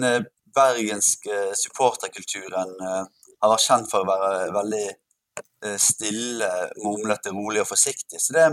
bergenske 0.55 1.41
supporterkulturen 1.59 2.71
har 2.81 3.51
vært 3.51 3.65
kjent 3.65 3.91
for 3.91 4.05
å 4.05 4.09
være 4.09 4.47
veldig 4.55 4.85
stille, 5.81 6.49
mumlete, 6.79 7.33
rolig 7.35 7.61
og 7.65 7.69
forsiktig. 7.69 8.21
Så 8.23 8.33
det 8.37 8.47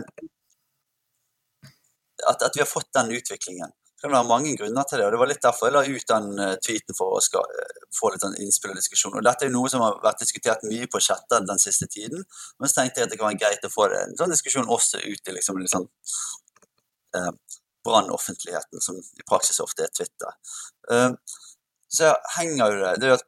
at, 2.29 2.43
at 2.43 2.57
vi 2.57 2.63
har 2.63 2.69
fått 2.69 2.91
den 2.97 3.13
utviklingen 3.15 3.73
kan 4.05 4.13
være 4.13 4.29
mange 4.29 4.53
grunner 4.59 4.85
til 4.89 5.01
det. 5.01 5.07
og 5.07 5.13
Det 5.13 5.19
var 5.21 5.31
litt 5.31 5.45
derfor 5.45 5.69
jeg 5.69 5.75
la 5.75 5.83
ut 5.89 6.11
den 6.11 6.27
tweeten 6.67 6.97
for 6.99 7.17
å 7.17 7.23
skal, 7.25 7.47
få 7.97 8.11
litt 8.13 8.25
sånn 8.25 8.37
innspill 8.43 8.75
og 8.75 8.81
diskusjon. 8.81 9.17
og 9.17 9.25
Dette 9.25 9.47
er 9.47 9.55
noe 9.55 9.71
som 9.73 9.85
har 9.85 9.97
vært 10.05 10.21
diskutert 10.21 10.65
mye 10.69 10.89
på 10.93 11.01
chatter 11.07 11.47
den 11.49 11.63
siste 11.63 11.89
tiden. 11.89 12.25
Men 12.59 12.71
så 12.71 12.83
tenkte 12.83 13.01
jeg 13.01 13.09
at 13.09 13.15
det 13.15 13.21
kan 13.21 13.31
være 13.31 13.41
greit 13.41 13.65
å 13.65 13.73
få 13.73 13.89
det, 13.93 14.03
en 14.05 14.19
sånn 14.19 14.35
diskusjon 14.35 14.69
også 14.77 15.01
ut 15.05 15.31
i 15.33 15.37
liksom, 15.39 15.61
liksom 15.63 15.89
uh, 17.17 17.33
brannoffentligheten, 17.85 18.81
som 18.81 18.99
i 18.99 19.27
praksis 19.29 19.61
ofte 19.61 19.87
er 19.87 19.93
Twitter. 19.97 20.35
Uh, 20.91 21.13
så 21.89 22.15
henger 22.39 22.73
jo 22.73 22.83
det 22.83 22.97
Det, 23.05 23.21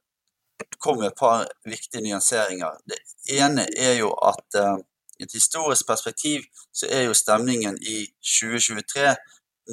kommer 0.80 1.06
et 1.06 1.18
par 1.18 1.46
viktige 1.68 2.02
nyanseringer. 2.02 2.78
Det 2.88 2.96
ene 3.36 3.66
er 3.76 3.98
jo 3.98 4.08
at 4.24 4.56
i 5.20 5.24
et 5.24 5.32
historisk 5.32 5.86
perspektiv 5.86 6.44
så 6.72 6.88
er 6.90 7.02
jo 7.06 7.14
stemningen 7.14 7.76
i 7.82 7.98
2023 8.40 9.14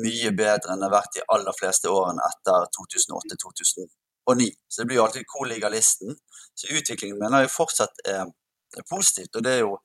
mye 0.03 0.31
bedre 0.35 0.73
enn 0.73 0.81
det 0.81 0.89
har 0.89 0.95
vært 0.95 1.17
de 1.17 1.25
aller 1.35 1.57
fleste 1.57 1.91
årene 1.91 2.23
etter 2.29 2.69
2008-2009. 2.77 4.49
Så 4.67 4.81
det 4.81 4.87
blir 4.87 4.99
jo 4.99 5.05
alltid 5.05 5.27
hvor 5.29 5.49
ligger 5.49 5.73
listen? 5.73 6.15
Så 6.55 6.71
utviklingen 6.73 7.19
mener 7.19 7.43
jeg 7.43 7.53
fortsatt 7.53 8.03
er, 8.09 8.25
er 8.77 8.87
positivt, 8.89 9.35
og 9.35 9.45
det 9.45 9.57
er 9.57 9.63
jo 9.65 9.77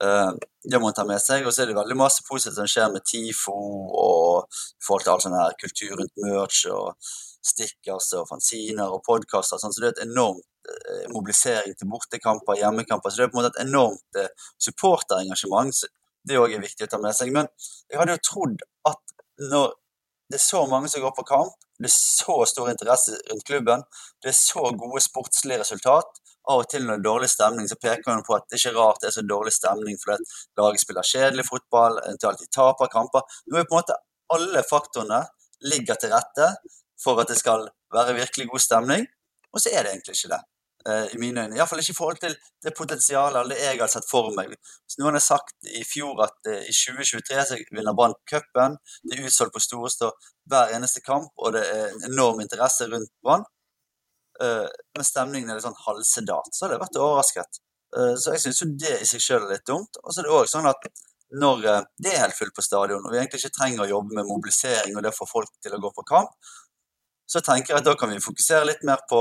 det 0.00 0.78
må 0.78 0.86
man 0.86 0.94
ta 0.96 1.04
med 1.08 1.20
seg. 1.22 1.44
Og 1.44 1.52
så 1.52 1.64
er 1.64 1.70
det 1.70 1.76
veldig 1.76 1.96
masse 1.98 2.24
positivt 2.28 2.56
som 2.56 2.68
skjer 2.70 2.92
med 2.94 3.04
TIFO 3.04 3.56
og 4.00 4.46
i 4.48 4.86
forhold 4.86 5.06
til 5.06 5.12
all 5.14 5.24
sånn 5.24 5.36
her 5.36 5.58
kultur 5.60 5.92
rundt 6.00 6.22
merch 6.24 6.62
og 6.72 7.12
stickers 7.50 8.10
og 8.16 8.28
fanziner 8.28 8.92
og 8.92 9.04
podkaster. 9.06 9.60
Sånn, 9.60 9.74
så 9.76 9.82
det 9.82 9.90
er 9.90 9.96
et 9.98 10.04
enormt 10.06 10.44
uh, 10.68 11.06
mobilisering 11.12 11.76
til 11.76 11.88
bortekamper, 11.92 12.58
hjemmekamper. 12.60 13.12
Så 13.12 13.20
det 13.20 13.28
er 13.28 13.32
på 13.32 13.38
en 13.38 13.42
måte 13.42 13.52
et 13.54 13.64
enormt 13.66 14.20
uh, 14.20 14.50
supporterengasjement. 14.68 15.84
det 15.84 15.92
det 16.28 16.38
òg 16.40 16.54
er 16.54 16.62
viktig 16.62 16.86
å 16.86 16.92
ta 16.92 17.00
med 17.00 17.16
seg. 17.16 17.32
Men 17.34 17.48
jeg 17.90 18.00
hadde 18.00 18.16
jo 18.16 18.24
trodd 18.28 18.64
at 18.88 19.14
når 19.50 19.72
det 20.30 20.38
er 20.38 20.44
så 20.44 20.62
mange 20.70 20.90
som 20.92 21.02
går 21.02 21.14
på 21.16 21.26
kamp, 21.26 21.56
det 21.80 21.88
er 21.88 21.94
så 21.96 22.36
stor 22.46 22.68
interesse 22.70 23.16
rundt 23.30 23.46
klubben, 23.48 23.82
det 24.22 24.30
er 24.30 24.36
så 24.36 24.68
gode 24.78 25.00
sportslige 25.02 25.62
resultat. 25.62 26.19
Av 26.50 26.62
og 26.64 26.68
til 26.72 26.84
når 26.84 26.98
det 26.98 27.00
er 27.00 27.06
dårlig 27.06 27.30
stemning, 27.30 27.68
så 27.70 27.78
peker 27.78 28.06
man 28.10 28.24
på 28.26 28.36
at 28.36 28.46
det 28.48 28.58
er 28.58 28.62
ikke 28.64 28.78
rart 28.78 29.02
det 29.02 29.10
er 29.10 29.16
så 29.16 29.26
dårlig 29.26 29.52
stemning 29.54 29.98
fordi 30.02 30.28
laget 30.58 30.82
spiller 30.82 31.10
kjedelig 31.12 31.46
fotball, 31.46 32.00
eventuelt 32.06 32.42
de 32.42 32.48
taper 32.56 32.90
kamper. 32.92 33.40
Nå 33.46 33.60
er 33.60 33.68
på 33.68 33.76
en 33.76 33.82
måte 33.82 33.98
alle 34.34 34.62
faktorene 34.66 35.24
ligger 35.70 35.98
til 36.00 36.14
rette 36.14 36.52
for 37.02 37.20
at 37.22 37.30
det 37.30 37.38
skal 37.38 37.68
være 37.94 38.16
virkelig 38.18 38.48
god 38.50 38.64
stemning, 38.66 39.06
og 39.52 39.62
så 39.62 39.72
er 39.74 39.84
det 39.84 39.94
egentlig 39.94 40.16
ikke 40.18 40.34
det. 40.34 40.42
Eh, 40.88 41.06
i 41.14 41.18
mine 41.18 41.42
øyne. 41.42 41.56
Iallfall 41.56 41.80
ikke 41.82 41.92
i 41.92 41.98
forhold 42.02 42.20
til 42.24 42.34
det 42.64 42.72
potensialet 42.78 43.50
det 43.50 43.58
jeg 43.60 43.80
har 43.80 43.90
sett 43.92 44.06
for 44.10 44.30
meg. 44.36 44.54
Hvis 44.88 44.96
noen 45.00 45.18
har 45.18 45.24
sagt 45.24 45.68
i 45.76 45.82
fjor 45.84 46.22
at 46.24 46.38
uh, 46.48 46.62
i 46.64 46.72
2023 46.72 47.42
så 47.50 47.58
vinner 47.76 47.96
Brann 47.98 48.16
cupen, 48.30 48.78
det 49.04 49.18
er 49.18 49.28
utsolgt 49.28 49.52
på 49.52 49.60
Storestå 49.60 50.08
hver 50.48 50.72
eneste 50.76 51.02
kamp, 51.04 51.28
og 51.36 51.52
det 51.56 51.66
er 51.68 51.90
en 51.90 52.06
enorm 52.08 52.40
interesse 52.40 52.88
rundt 52.88 53.12
Brann, 53.20 53.44
uh, 54.42 54.66
men 54.96 55.06
stemningen 55.06 55.50
er 55.50 55.58
litt 55.58 55.66
sånn 55.66 55.82
halvsedat, 55.86 56.50
så 56.54 56.64
hadde 56.64 56.76
jeg 56.76 56.84
vært 56.84 56.98
overrasket. 57.00 57.60
Uh, 57.96 58.14
så 58.20 58.34
jeg 58.34 58.44
syns 58.44 58.62
jo 58.62 58.68
det 58.80 58.96
i 59.00 59.08
seg 59.08 59.22
sjøl 59.24 59.44
er 59.44 59.56
litt 59.56 59.68
dumt. 59.68 60.00
Og 60.02 60.12
så 60.12 60.22
er 60.22 60.28
det 60.28 60.34
òg 60.36 60.50
sånn 60.50 60.68
at 60.70 60.88
når 61.40 61.66
uh, 61.66 61.82
det 62.02 62.14
er 62.14 62.24
helt 62.24 62.38
fullt 62.38 62.56
på 62.56 62.64
stadion, 62.64 63.04
og 63.04 63.12
vi 63.12 63.20
egentlig 63.20 63.42
ikke 63.42 63.58
trenger 63.58 63.84
å 63.84 63.90
jobbe 63.90 64.18
med 64.18 64.28
mobilisering 64.28 64.96
og 64.96 65.04
det 65.04 65.12
å 65.12 65.18
få 65.18 65.28
folk 65.30 65.52
til 65.62 65.76
å 65.76 65.82
gå 65.82 65.92
på 65.96 66.06
kamp, 66.08 66.52
så 67.30 67.42
tenker 67.46 67.74
jeg 67.74 67.82
at 67.82 67.86
da 67.86 67.94
kan 67.98 68.10
vi 68.10 68.22
fokusere 68.22 68.66
litt 68.66 68.82
mer 68.86 69.04
på 69.10 69.20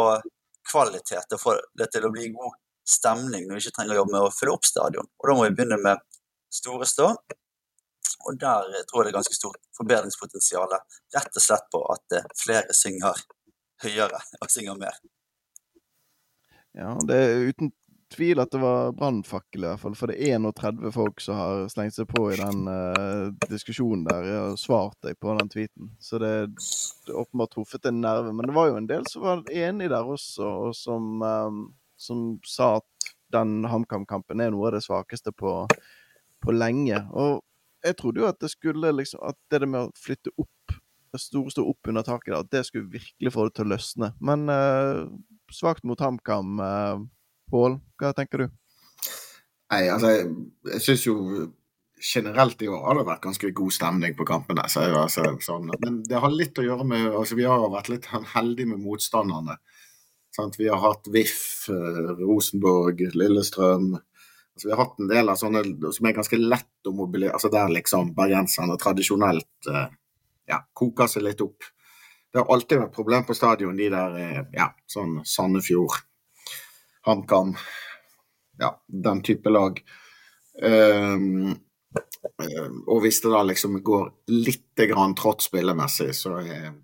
kvalitet 0.69 1.36
og 1.36 1.41
få 1.41 1.53
det 1.77 1.91
til 1.93 2.08
å 2.08 2.13
bli 2.13 2.32
god 2.34 2.55
stemning 2.89 3.45
når 3.45 3.58
vi 3.58 3.62
ikke 3.63 3.75
trenger 3.75 3.93
å 3.93 3.99
jobbe 3.99 4.15
med 4.15 4.25
å 4.25 4.32
fylle 4.34 4.55
opp 4.55 4.65
stadion. 4.65 5.10
Og 5.21 5.29
da 5.29 5.36
må 5.38 5.45
vi 5.45 5.53
begynne 5.58 5.77
med 5.84 6.01
store 6.53 6.88
stå. 6.89 7.12
Og 8.27 8.39
der 8.41 8.65
tror 8.89 9.03
jeg 9.03 9.08
det 9.08 9.12
er 9.13 9.17
ganske 9.19 9.38
stort 9.38 9.62
forbedringspotensial, 9.77 10.73
rett 11.15 11.38
og 11.38 11.43
slett 11.43 11.69
på 11.71 11.84
at 11.93 12.17
flere 12.41 12.75
synger 12.75 13.21
høyere 13.84 14.22
og 14.42 14.52
synger 14.54 14.80
mer. 14.80 14.98
Ja, 16.78 16.94
det 17.08 17.18
er 17.18 17.48
uten 17.50 17.72
tvil 18.13 18.42
at 18.42 18.52
det 18.52 18.60
var 18.62 18.94
brannfakkel, 18.98 19.63
i 19.63 19.68
hvert 19.68 19.82
fall. 19.84 19.96
For 19.98 20.10
det 20.10 20.18
er 20.18 20.39
31 20.39 20.92
folk 20.94 21.22
som 21.22 21.38
har 21.38 21.65
slengt 21.72 21.96
seg 21.96 22.10
på 22.10 22.24
i 22.34 22.38
den 22.39 22.65
uh, 22.70 23.30
diskusjonen 23.50 24.06
der. 24.08 24.30
og 24.44 24.60
svart 24.62 24.98
deg 25.06 25.20
på 25.22 25.36
den 25.38 25.52
tweeten. 25.52 25.92
Så 26.02 26.22
det 26.22 26.30
er 26.30 26.48
åpenbart 27.13 27.54
truffet 27.54 27.86
en 27.89 28.02
nerve. 28.02 28.34
Men 28.34 28.50
det 28.50 28.58
var 28.58 28.72
jo 28.72 28.80
en 28.80 28.89
del 28.89 29.06
som 29.10 29.26
var 29.28 29.44
enig 29.54 29.92
der 29.94 30.13
også, 30.15 30.48
og 30.70 30.78
som, 30.78 31.22
um, 31.22 31.62
som 31.98 32.32
sa 32.48 32.78
at 32.80 33.12
den 33.34 33.62
HamKam-kampen 33.70 34.42
er 34.42 34.54
noe 34.54 34.70
av 34.70 34.78
det 34.78 34.86
svakeste 34.86 35.34
på, 35.38 35.54
på 36.42 36.56
lenge. 36.56 37.04
Og 37.13 37.44
jeg 37.86 37.98
trodde 38.00 38.24
jo 38.24 38.28
at 38.28 38.39
det 38.42 38.50
skulle 38.52 38.89
liksom 38.92 39.22
At 39.24 39.38
det 39.54 39.68
med 39.70 39.86
å 39.86 39.92
flytte 39.96 40.34
opp 40.36 40.50
store 41.17 41.50
stå 41.50 41.65
opp 41.72 41.88
under 41.89 42.06
taket, 42.06 42.34
der. 42.36 42.48
det 42.52 42.65
skulle 42.67 42.91
virkelig 42.91 43.34
få 43.34 43.48
det 43.48 43.56
til 43.58 43.65
å 43.65 43.74
løsne. 43.74 44.13
Men 44.22 44.50
eh, 44.54 45.08
svakt 45.52 45.84
mot 45.84 46.00
HamKam. 46.00 46.60
eh, 46.60 47.08
Pål, 47.50 47.80
hva 47.98 48.13
tenker 48.13 48.43
du? 48.43 48.52
Nei, 49.74 49.88
altså, 49.89 50.12
jeg, 50.13 50.28
jeg 50.69 50.82
syns 50.86 51.06
jo 51.08 51.15
generelt 52.00 52.62
i 52.62 52.69
år 52.69 52.84
har 52.86 53.00
det 53.00 53.08
vært 53.08 53.24
ganske 53.26 53.52
god 53.56 53.74
stemning 53.76 54.15
på 54.17 54.28
kampene. 54.28 54.65
Så, 54.72 54.86
altså, 54.88 55.26
sånn. 55.43 55.72
Men 55.84 56.02
det 56.08 56.22
har 56.22 56.34
litt 56.34 56.58
å 56.60 56.65
gjøre 56.65 56.86
med 56.88 57.10
altså, 57.12 57.38
Vi 57.39 57.48
har 57.48 57.65
vært 57.74 57.91
litt 57.91 58.08
heldige 58.36 58.72
med 58.72 58.84
motstanderne. 58.84 59.58
Sant? 60.36 60.60
Vi 60.60 60.69
har 60.69 60.80
hatt 60.84 61.10
VIF, 61.12 61.69
eh, 61.74 62.13
Rosenborg, 62.22 63.02
Lillestrøm. 63.17 63.95
Altså, 63.98 64.67
vi 64.67 64.74
har 64.74 64.84
hatt 64.84 65.00
en 65.00 65.10
del 65.12 65.32
av 65.32 65.39
sånne 65.39 65.63
som 65.95 66.08
er 66.08 66.17
ganske 66.17 66.39
lett 66.39 66.89
å 66.89 66.95
mobilisere 66.95 67.38
altså 67.38 67.52
Der 67.54 67.74
liksom 67.74 68.13
bergenserne 68.17 68.78
tradisjonelt 68.80 69.69
eh, 69.72 69.88
ja, 70.49 70.63
koker 70.73 71.09
seg 71.09 71.25
litt 71.25 71.41
opp. 71.45 71.67
Det 72.29 72.41
har 72.41 72.51
alltid 72.53 72.83
vært 72.83 72.95
problem 72.95 73.25
på 73.25 73.38
stadion, 73.38 73.77
de 73.77 73.89
der 73.93 74.19
eh, 74.21 74.43
ja, 74.53 74.69
sånn 74.89 75.19
Sandefjord, 75.25 75.97
HamKam, 77.07 77.55
ja, 78.62 78.75
den 79.07 79.23
type 79.25 79.49
lag. 79.53 79.79
Um, 80.59 81.55
og 82.85 82.99
hvis 83.03 83.21
det 83.23 83.31
da 83.31 83.41
liksom 83.47 83.79
går 83.85 84.09
litt 84.35 84.81
grann 84.91 85.15
trått 85.17 85.45
spillemessig, 85.45 86.12
så 86.15 86.35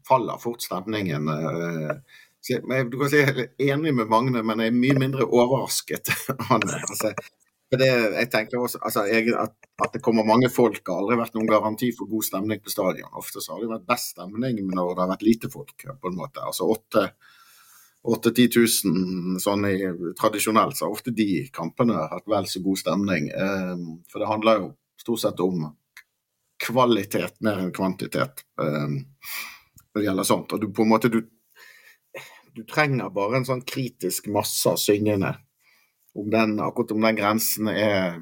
faller 0.08 0.40
fort 0.42 0.64
stemningen. 0.64 1.28
Eh, 1.30 2.22
du 2.46 2.98
kan 3.00 3.10
si 3.10 3.22
jeg 3.22 3.34
er 3.34 3.74
enig 3.74 3.94
med 3.98 4.10
Magne, 4.10 4.44
men 4.46 4.62
jeg 4.62 4.72
er 4.72 4.78
mye 4.78 4.98
mindre 5.02 5.28
overrasket. 5.28 6.12
altså, 6.56 7.12
for 7.12 7.45
det, 7.74 7.88
jeg 7.90 8.30
tenker 8.30 8.62
også, 8.62 8.80
altså, 8.86 9.06
jeg, 9.10 9.34
at, 9.34 9.56
at, 9.82 9.94
det 9.96 10.02
kommer 10.06 10.28
mange 10.28 10.50
folk, 10.54 10.82
har 10.86 11.00
aldri 11.02 11.18
vært 11.18 11.34
noen 11.38 11.50
garanti 11.50 11.90
for 11.98 12.06
god 12.10 12.24
stemning 12.28 12.60
på 12.62 12.70
stadion. 12.74 13.18
Ofte 13.18 13.42
så 13.42 13.56
har 13.56 13.64
det 13.64 13.72
vært 13.72 13.88
best 13.90 14.14
stemning 14.14 14.56
når 14.70 14.92
det 14.92 15.02
har 15.02 15.14
vært 15.16 15.26
lite 15.26 15.50
folk, 15.54 15.74
på 15.76 16.12
en 16.12 16.20
måte. 16.20 16.40
Altså 16.46 16.64
8000-10 16.70 18.60
000 18.86 19.42
sånn 19.42 19.66
i, 19.72 19.76
tradisjonelt, 20.20 20.78
så 20.78 20.86
har 20.86 20.94
ofte 20.94 21.12
de 21.16 21.50
kampene 21.56 22.06
hatt 22.12 22.30
vel 22.30 22.46
så 22.50 22.62
god 22.66 22.80
stemning. 22.84 23.24
Eh, 23.34 23.76
for 24.12 24.22
det 24.22 24.30
handler 24.30 24.62
jo 24.62 24.70
stort 25.02 25.24
sett 25.26 25.42
om 25.44 25.66
kvalitet 26.62 27.42
mer 27.44 27.60
enn 27.64 27.74
kvantitet 27.76 28.46
eh, 28.62 28.92
når 28.94 29.98
det 30.00 30.06
gjelder 30.06 30.28
sånt. 30.28 30.54
Og 30.54 30.62
du 30.62 30.70
på 30.70 30.86
en 30.86 30.94
måte 30.94 31.10
du, 31.12 31.24
du 32.56 32.62
trenger 32.70 33.10
bare 33.14 33.42
en 33.42 33.50
sånn 33.50 33.66
kritisk 33.68 34.30
masse 34.34 34.78
syngende. 34.86 35.34
Om 36.16 36.30
den, 36.32 36.60
akkurat 36.64 36.94
om 36.96 37.04
den 37.04 37.18
grensen 37.18 37.68
er 37.68 38.22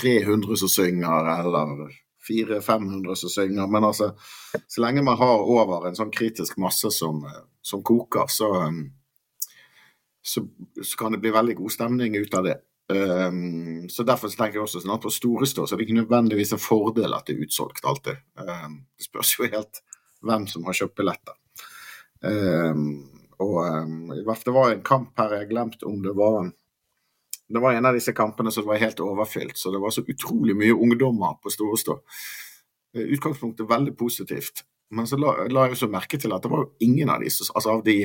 300 0.00 0.56
som 0.56 0.70
synger, 0.70 1.30
eller 1.40 1.90
400-500 2.28 3.14
som 3.14 3.30
synger. 3.30 3.66
Men 3.66 3.84
altså, 3.84 4.12
så 4.66 4.80
lenge 4.80 5.02
man 5.02 5.18
har 5.18 5.42
over 5.42 5.88
en 5.88 5.98
sånn 5.98 6.12
kritisk 6.14 6.58
masse 6.62 6.90
som, 6.94 7.24
som 7.62 7.82
koker, 7.82 8.28
så, 8.30 8.52
så, 10.22 10.44
så, 10.82 10.98
kan 10.98 11.12
det 11.16 11.22
bli 11.24 11.34
veldig 11.34 11.58
god 11.58 11.74
stemning 11.74 12.16
ut 12.16 12.38
av 12.38 12.46
det. 12.46 12.58
Um, 12.92 13.88
så 13.88 14.04
Derfor 14.04 14.28
så 14.28 14.42
tenker 14.42 14.58
jeg 14.58 14.66
også 14.66 14.82
sånn 14.82 14.94
at 14.94 15.04
på 15.04 15.12
store 15.12 15.46
stå 15.48 15.64
så 15.64 15.74
er 15.74 15.80
det 15.80 15.86
ikke 15.86 16.00
nødvendigvis 16.02 16.52
en 16.52 16.60
fordel 16.60 17.14
at 17.16 17.28
det 17.28 17.36
er 17.36 17.46
utsolgt 17.46 17.86
alltid. 17.88 18.20
Um, 18.36 18.82
det 18.98 19.06
spørs 19.06 19.36
jo 19.38 19.48
helt 19.48 19.82
hvem 20.22 20.46
som 20.50 20.66
har 20.68 20.76
kjøpt 20.76 20.98
billetter. 20.98 21.38
Um, 22.22 22.82
og 23.42 23.56
um, 23.66 24.12
Det 24.14 24.54
var 24.54 24.70
en 24.70 24.84
kamp 24.86 25.18
her, 25.18 25.40
jeg 25.40 25.50
glemte 25.50 25.88
om 25.88 26.02
det 26.04 26.14
var 26.14 26.52
det 27.52 27.60
var 27.60 27.76
en 27.76 27.86
av 27.86 27.96
disse 27.96 28.14
kampene 28.16 28.52
som 28.52 28.66
var 28.66 28.80
helt 28.80 29.00
overfylt, 29.00 29.56
så 29.58 29.70
det 29.70 29.80
var 29.82 29.92
så 29.92 30.04
utrolig 30.08 30.56
mye 30.56 30.72
ungdommer 30.72 31.36
på 31.42 31.52
Storestå. 31.52 31.98
Eh, 32.96 33.02
utgangspunktet 33.16 33.68
veldig 33.68 33.96
positivt. 33.98 34.64
Men 34.92 35.06
så 35.06 35.16
la, 35.16 35.34
la 35.48 35.66
jeg 35.66 35.76
også 35.76 35.88
merke 35.92 36.20
til 36.20 36.32
at 36.36 36.44
det 36.44 36.52
var 36.52 36.64
jo 36.64 36.72
ingen 36.84 37.12
av 37.12 37.24
disse, 37.24 37.48
altså 37.54 37.78
av 37.78 37.84
de 37.84 37.96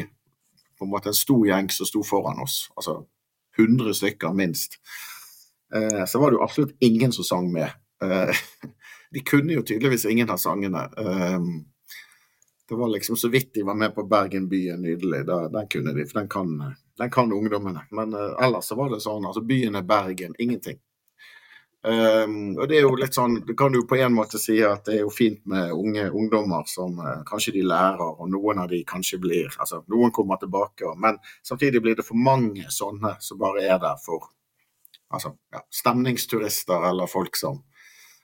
på 0.78 0.86
en 0.86 0.92
måte 0.92 1.12
en 1.12 1.18
stor 1.18 1.46
gjeng 1.48 1.70
som 1.74 1.90
sto 1.90 2.04
foran 2.06 2.40
oss, 2.44 2.68
altså 2.78 3.02
100 3.58 3.96
stykker 3.98 4.36
minst, 4.38 4.78
eh, 5.76 6.04
så 6.06 6.22
var 6.22 6.32
det 6.32 6.38
jo 6.38 6.44
absolutt 6.46 6.76
ingen 6.86 7.12
som 7.12 7.26
sang 7.28 7.50
med. 7.52 7.72
Eh, 8.04 8.44
de 9.14 9.24
kunne 9.26 9.58
jo 9.58 9.66
tydeligvis 9.66 10.06
ingen 10.06 10.30
av 10.30 10.38
sangene. 10.42 10.86
Eh, 10.98 11.40
det 12.70 12.76
var 12.76 12.90
liksom 12.92 13.18
så 13.18 13.30
vidt 13.30 13.54
de 13.54 13.64
var 13.64 13.76
med 13.76 13.96
på 13.96 14.04
Bergen 14.04 14.50
by 14.50 14.60
er 14.74 14.78
nydelig. 14.78 15.24
Den 15.26 15.68
kunne 15.72 15.94
de, 15.94 16.06
for 16.06 16.20
den 16.20 16.30
kan, 16.30 16.58
den 16.98 17.12
kan 17.12 17.32
ungdommene. 17.34 17.86
Men 17.92 18.14
uh, 18.14 18.36
ellers 18.44 18.68
så 18.68 18.76
var 18.76 18.92
det 18.92 19.00
sånn. 19.04 19.26
altså 19.26 19.42
Byen 19.42 19.76
er 19.80 19.88
Bergen, 19.88 20.36
ingenting. 20.40 20.80
Um, 21.88 22.58
og 22.58 22.66
det 22.68 22.80
er 22.80 22.84
jo 22.84 22.98
litt 23.00 23.16
sånn, 23.16 23.38
det 23.48 23.54
kan 23.56 23.72
du 23.72 23.84
på 23.88 23.96
en 24.02 24.16
måte 24.18 24.40
si 24.42 24.58
at 24.66 24.90
det 24.90 24.98
er 24.98 25.04
jo 25.06 25.12
fint 25.14 25.40
med 25.48 25.72
unge 25.72 26.10
ungdommer 26.10 26.66
som 26.68 26.98
uh, 27.00 27.22
kanskje 27.28 27.54
de 27.56 27.64
lærer, 27.70 28.02
og 28.18 28.28
noen 28.34 28.60
av 28.60 28.68
de 28.74 28.82
kanskje 28.88 29.22
blir 29.24 29.54
altså 29.56 29.84
Noen 29.94 30.12
kommer 30.12 30.42
tilbake, 30.42 30.90
men 31.00 31.22
samtidig 31.46 31.80
blir 31.86 31.96
det 31.96 32.04
for 32.08 32.20
mange 32.20 32.66
sånne 32.74 33.14
som 33.24 33.40
bare 33.40 33.64
er 33.64 33.80
der 33.80 34.02
for 34.04 34.26
altså, 35.14 35.38
ja, 35.54 35.64
stemningsturister 35.72 36.90
eller 36.90 37.08
folk 37.08 37.40
som 37.40 37.62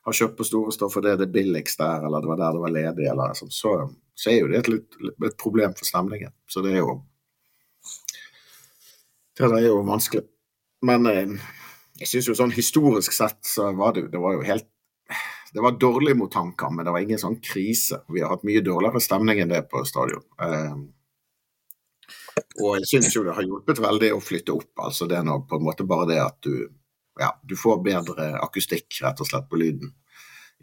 har 0.03 0.17
kjøpt 0.17 0.37
på 0.39 0.47
Storestad 0.47 0.91
fordi 0.91 1.09
det 1.09 1.15
er 1.15 1.21
det 1.23 1.33
billigst 1.33 1.79
der, 1.79 2.05
eller 2.07 2.23
det 2.23 2.31
var 2.31 2.41
der 2.41 2.55
det 2.55 2.63
var 2.63 2.75
ledig, 2.75 3.07
eller 3.11 3.37
sånn, 3.39 3.53
så, 3.53 3.73
så, 4.15 4.29
er 4.31 4.39
jo 4.41 4.51
det 4.51 4.61
et, 4.61 4.99
et, 5.13 5.37
problem 5.39 5.75
for 5.79 5.87
stemningen. 5.87 6.33
Så 6.49 6.63
det 6.65 6.75
er 6.75 6.83
jo 6.83 7.01
Det 9.33 9.47
er 9.49 9.63
jo 9.65 9.79
vanskelig. 9.87 10.27
Men 10.85 11.07
eh, 11.09 11.31
jeg 11.97 12.09
syns 12.09 12.27
jo 12.29 12.35
sånn 12.37 12.53
historisk 12.53 13.15
sett 13.15 13.39
så 13.47 13.71
var 13.73 13.95
det, 13.95 14.09
det 14.13 14.21
var 14.21 14.35
jo 14.35 14.43
helt 14.45 14.69
det 15.53 15.61
var 15.61 15.75
dårlig 15.77 16.15
mot 16.17 16.31
tanker, 16.33 16.69
men 16.73 16.85
det 16.85 16.91
var 16.91 17.03
ingen 17.05 17.19
sånn 17.21 17.35
krise. 17.37 17.99
Vi 18.09 18.23
har 18.23 18.31
hatt 18.33 18.45
mye 18.47 18.63
dårligere 18.65 19.01
stemning 19.05 19.43
enn 19.43 19.51
det 19.51 19.59
på 19.69 19.83
stadion. 19.85 20.23
Eh, 20.41 20.77
og 22.63 22.79
jeg 22.79 22.89
syns 22.89 23.13
jo 23.13 23.21
det 23.25 23.35
har 23.37 23.45
hjulpet 23.45 23.81
veldig 23.83 24.09
å 24.15 24.21
flytte 24.23 24.55
opp. 24.55 24.71
altså 24.87 25.05
Det 25.09 25.19
er 25.19 25.27
nå 25.27 25.43
på 25.49 25.59
en 25.59 25.67
måte 25.67 25.85
bare 25.85 26.07
det 26.09 26.17
at 26.23 26.39
du 26.41 26.55
ja, 27.19 27.39
du 27.43 27.55
får 27.57 27.83
bedre 27.85 28.31
akustikk 28.41 29.01
rett 29.03 29.21
og 29.21 29.29
slett 29.29 29.49
på 29.49 29.59
lyden. 29.61 29.93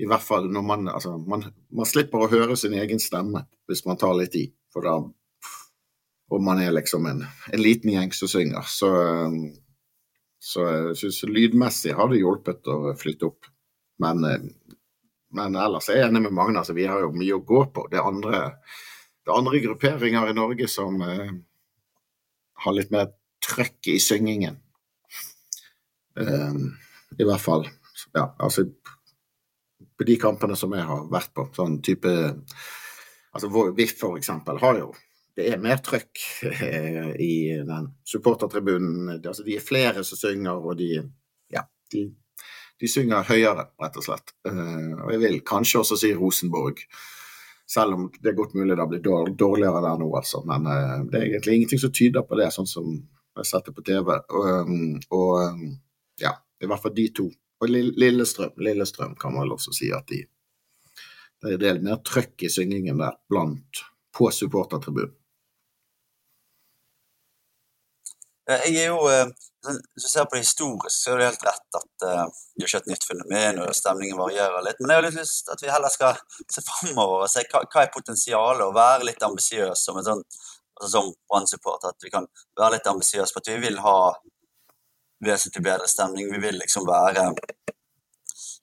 I 0.00 0.08
hvert 0.08 0.24
fall 0.24 0.48
når 0.52 0.64
man 0.64 0.88
altså, 0.88 1.16
man, 1.18 1.44
man, 1.68 1.88
slipper 1.88 2.24
å 2.24 2.30
høre 2.30 2.56
sin 2.56 2.74
egen 2.78 3.02
stemme 3.02 3.44
hvis 3.68 3.84
man 3.86 4.00
tar 4.00 4.16
litt 4.18 4.36
i. 4.38 4.46
For 4.72 4.86
da 4.86 4.98
Og 6.30 6.42
man 6.46 6.60
er 6.62 6.70
liksom 6.70 7.06
en, 7.10 7.24
en 7.26 7.62
liten 7.62 7.90
gjeng 7.90 8.12
som 8.14 8.30
synger. 8.30 8.62
Så, 8.70 8.88
så 10.38 10.66
jeg 10.68 10.98
syns 11.00 11.24
lydmessig 11.26 11.96
har 11.98 12.06
det 12.10 12.20
hjulpet 12.20 12.70
å 12.70 12.94
flytte 12.98 13.26
opp. 13.26 13.48
Men, 13.98 14.22
men 15.34 15.58
ellers 15.58 15.90
er 15.90 15.98
jeg 15.98 16.12
enig 16.12 16.22
med 16.28 16.36
Magne. 16.38 16.62
Altså, 16.62 16.76
vi 16.78 16.86
har 16.86 17.02
jo 17.02 17.10
mye 17.10 17.34
å 17.34 17.42
gå 17.42 17.64
på. 17.74 17.88
Det 17.90 17.98
er 17.98 18.06
andre, 18.06 18.44
det 19.26 19.32
er 19.32 19.40
andre 19.40 19.62
grupperinger 19.66 20.30
i 20.30 20.36
Norge 20.38 20.70
som 20.70 21.02
eh, 21.02 21.34
har 22.62 22.78
litt 22.78 22.94
mer 22.94 23.10
trøkk 23.42 23.90
i 23.90 23.98
syngingen. 23.98 24.62
Um, 26.20 26.76
I 27.18 27.26
hvert 27.26 27.42
fall. 27.42 27.68
Ja, 28.14 28.34
altså 28.38 28.64
På 29.98 30.04
de 30.04 30.16
kampene 30.16 30.56
som 30.56 30.72
jeg 30.72 30.84
har 30.88 31.06
vært 31.12 31.32
på, 31.36 31.46
sånn 31.56 31.80
type 31.84 32.10
Altså 33.34 33.50
VIF 33.76 33.94
for 34.00 34.18
eksempel 34.18 34.58
har 34.62 34.78
jo 34.80 34.88
Det 35.36 35.46
er 35.52 35.62
mer 35.62 35.80
trøkk 35.84 36.22
eh, 36.50 37.12
i 37.22 37.34
den 37.64 37.86
supportertribunen. 38.04 39.20
Altså, 39.20 39.44
de 39.46 39.54
er 39.56 39.62
flere 39.64 40.02
som 40.04 40.18
synger, 40.18 40.58
og 40.58 40.76
de 40.80 40.90
Ja, 41.54 41.62
de, 41.94 42.08
de 42.80 42.90
synger 42.90 43.28
høyere, 43.28 43.68
rett 43.80 43.96
og 43.96 44.04
slett. 44.04 44.34
Eh, 44.48 44.90
og 44.98 45.14
jeg 45.14 45.22
vil 45.22 45.38
kanskje 45.46 45.80
også 45.84 46.00
si 46.02 46.10
Rosenborg 46.18 46.82
Selv 47.70 47.94
om 47.94 48.08
det 48.18 48.32
er 48.32 48.36
godt 48.36 48.56
mulig 48.58 48.76
det 48.76 48.88
blir 48.90 49.32
dårligere 49.38 49.84
der 49.86 50.02
nå, 50.02 50.10
altså. 50.18 50.42
Men 50.44 50.66
eh, 50.66 50.98
det 51.12 51.20
er 51.20 51.28
egentlig 51.28 51.56
ingenting 51.60 51.84
som 51.84 51.94
tyder 51.94 52.26
på 52.26 52.40
det, 52.40 52.50
sånn 52.52 52.68
som 52.68 52.90
jeg 53.38 53.46
setter 53.46 53.72
på 53.76 53.84
TV. 53.86 54.10
Og, 54.10 54.48
um, 54.66 54.98
og 55.14 55.32
um, 55.46 55.68
ja, 56.20 56.34
i 56.60 56.68
hvert 56.68 56.82
fall 56.82 56.94
de 56.96 57.06
to. 57.16 57.28
Og 57.60 57.68
Lillestrøm, 57.68 58.52
Lillestrøm 58.64 59.16
kan 59.20 59.34
man 59.34 59.44
vel 59.44 59.56
også 59.56 59.74
si 59.76 59.90
at 59.92 60.08
de 60.08 60.24
Det 61.40 61.48
er 61.48 61.56
en 61.56 61.62
del 61.62 61.78
mer 61.84 62.00
trøkk 62.04 62.42
i 62.44 62.50
syngingen 62.52 62.98
der 63.00 63.14
blant 63.28 63.80
på 64.16 64.28
supportertribunen. 64.30 65.14
Jeg 68.50 68.76
er 68.82 68.86
jo, 68.90 69.06
eh, 69.08 69.26
Hvis 69.94 70.04
du 70.04 70.08
ser 70.08 70.24
på 70.24 70.36
det 70.36 70.46
historisk, 70.46 70.96
så 71.04 71.12
er 71.12 71.18
det 71.18 71.26
helt 71.26 71.42
rett 71.44 71.76
at 71.76 71.88
du 72.00 72.06
det 72.06 72.64
er 72.64 72.66
ikke 72.66 72.78
et 72.78 72.86
nytt 72.88 73.04
fenomen, 73.04 73.58
og 73.60 73.74
stemningen 73.76 74.16
varierer 74.16 74.64
litt. 74.64 74.78
Men 74.80 74.90
jeg 74.90 74.96
har 74.96 75.04
litt 75.04 75.18
lyst 75.20 75.44
til 75.44 75.52
at 75.52 75.62
vi 75.62 75.68
heller 75.68 75.92
skal 75.92 76.16
se 76.48 76.62
framover 76.64 77.26
og 77.26 77.28
se 77.28 77.44
hva, 77.44 77.60
er 77.82 77.92
potensialet, 77.92 78.64
og 78.64 78.74
være 78.74 79.04
litt 79.04 79.22
ambisiøs 79.22 79.84
som 79.84 80.00
en 80.00 80.06
sånn 80.06 80.24
altså 80.80 80.90
som 80.94 81.12
Brann-supporter. 81.28 81.92
At 81.92 82.06
vi 82.06 82.10
kan 82.14 82.26
være 82.56 82.78
litt 82.78 82.88
ambisiøse 82.88 83.36
på 83.36 83.42
at 83.44 83.52
vi 83.52 83.58
vil 83.66 83.76
ha 83.84 83.98
vesentlig 85.26 85.64
bedre 85.64 85.88
stemning. 85.90 86.30
Vi 86.32 86.42
vil 86.42 86.60
liksom 86.60 86.88
være 86.88 87.30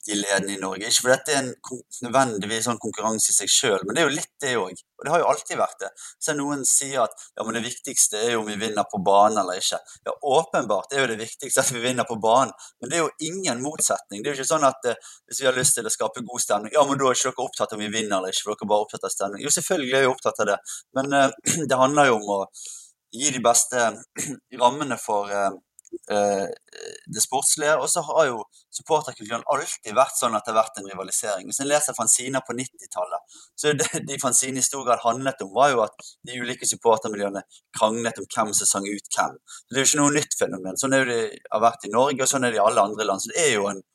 de 0.08 0.16
ledende 0.16 0.54
i 0.56 0.60
Norge. 0.62 0.88
Ikke 0.88 1.04
fordi 1.04 1.16
dette 1.16 1.34
er 1.34 1.40
en 1.42 1.82
nødvendigvis 2.06 2.68
sånn 2.68 2.80
konkurranse 2.82 3.32
i 3.32 3.36
seg 3.36 3.52
sjøl, 3.52 3.84
men 3.84 3.96
det 3.96 4.04
er 4.04 4.08
jo 4.08 4.16
litt 4.16 4.34
det 4.44 4.54
òg. 4.60 4.84
Og 4.98 5.06
det 5.06 5.14
har 5.14 5.22
jo 5.22 5.28
alltid 5.32 5.60
vært 5.60 5.84
det. 5.84 5.90
Så 6.24 6.36
noen 6.38 6.64
sier 6.68 7.04
at 7.04 7.26
ja, 7.28 7.46
men 7.46 7.58
det 7.58 7.64
viktigste 7.66 8.22
er 8.22 8.34
jo 8.34 8.42
om 8.42 8.50
vi 8.50 8.58
vinner 8.62 8.88
på 8.90 9.02
banen 9.06 9.42
eller 9.44 9.60
ikke. 9.62 9.80
Ja, 10.08 10.16
åpenbart 10.32 10.96
er 10.96 11.04
jo 11.04 11.12
det 11.12 11.20
viktigste 11.22 11.64
at 11.64 11.74
vi 11.76 11.84
vinner 11.84 12.08
på 12.10 12.18
banen, 12.24 12.56
men 12.82 12.92
det 12.92 13.00
er 13.00 13.06
jo 13.06 13.30
ingen 13.30 13.62
motsetning. 13.66 14.24
Det 14.24 14.32
er 14.32 14.36
jo 14.36 14.42
ikke 14.42 14.54
sånn 14.54 14.68
at 14.68 14.90
eh, 14.90 15.14
hvis 15.28 15.44
vi 15.44 15.50
har 15.50 15.58
lyst 15.58 15.78
til 15.78 15.88
å 15.88 15.94
skape 15.94 16.26
god 16.26 16.44
stemning, 16.44 16.74
ja, 16.74 16.86
men 16.88 17.00
da 17.00 17.12
er 17.12 17.20
ikke 17.20 17.30
dere 17.30 17.48
opptatt 17.50 17.76
av 17.76 17.80
om 17.80 17.86
vi 17.86 17.94
vinner 17.94 18.18
eller 18.20 18.34
ikke, 18.34 18.48
for 18.48 18.56
dere 18.56 18.68
er 18.68 18.74
bare 18.74 18.88
opptatt 18.88 19.08
av 19.08 19.14
stemning. 19.14 19.46
Jo, 19.46 19.54
selvfølgelig 19.54 20.00
er 20.00 20.08
vi 20.08 20.12
opptatt 20.16 20.44
av 20.44 20.52
det, 20.54 20.60
men 20.98 21.20
eh, 21.20 21.40
det 21.70 21.84
handler 21.84 22.12
jo 22.12 22.20
om 22.22 22.36
å 22.40 22.42
gi 23.18 23.32
de 23.34 23.44
beste 23.44 23.90
rammene 24.62 24.98
for 25.02 25.32
eh, 25.32 25.52
det 26.08 27.22
sportslige. 27.24 27.76
Og 27.82 27.90
så 27.92 28.02
har 28.08 28.28
jo 28.30 28.42
supporterkulturen 28.78 29.46
alltid 29.52 29.96
vært 29.98 30.20
sånn 30.20 30.36
at 30.38 30.46
det 30.46 30.54
har 30.54 30.60
vært 30.62 30.80
en 30.82 30.90
rivalisering. 30.90 31.48
Hvis 31.50 31.60
en 31.64 31.70
leser 31.70 31.98
fanziner 31.98 32.44
på 32.48 32.56
90-tallet, 32.58 33.38
så 33.56 33.74
det 33.80 34.04
de 34.08 34.20
fanzinene 34.22 34.64
i 34.64 34.68
stor 34.68 34.86
grad 34.88 35.04
handlet 35.04 35.44
om, 35.46 35.52
var 35.56 35.74
jo 35.74 35.84
at 35.86 36.08
de 36.28 36.40
ulike 36.42 36.70
supportermiljøene 36.70 37.44
kranglet 37.78 38.22
om 38.22 38.30
hvem 38.36 38.54
som 38.58 38.72
sang 38.72 38.88
ut 38.88 39.12
hvem. 39.18 39.38
Så 39.44 39.68
Det 39.70 39.82
er 39.82 39.86
jo 39.86 39.90
ikke 39.92 40.04
noe 40.04 40.16
nytt 40.20 40.40
fenomen. 40.40 40.80
Sånn 40.80 40.96
er 40.98 41.10
det 41.10 41.22
har 41.52 41.64
vært 41.64 41.88
i 41.88 41.94
Norge, 41.94 42.24
og 42.24 42.32
sånn 42.32 42.48
er 42.48 42.56
det 42.56 42.62
i 42.62 42.66
alle 42.66 42.88
andre 42.92 43.08
land. 43.08 43.24
Så 43.24 43.34
det 43.34 43.46
er 43.48 43.56
jo 43.58 43.70
en 43.74 43.86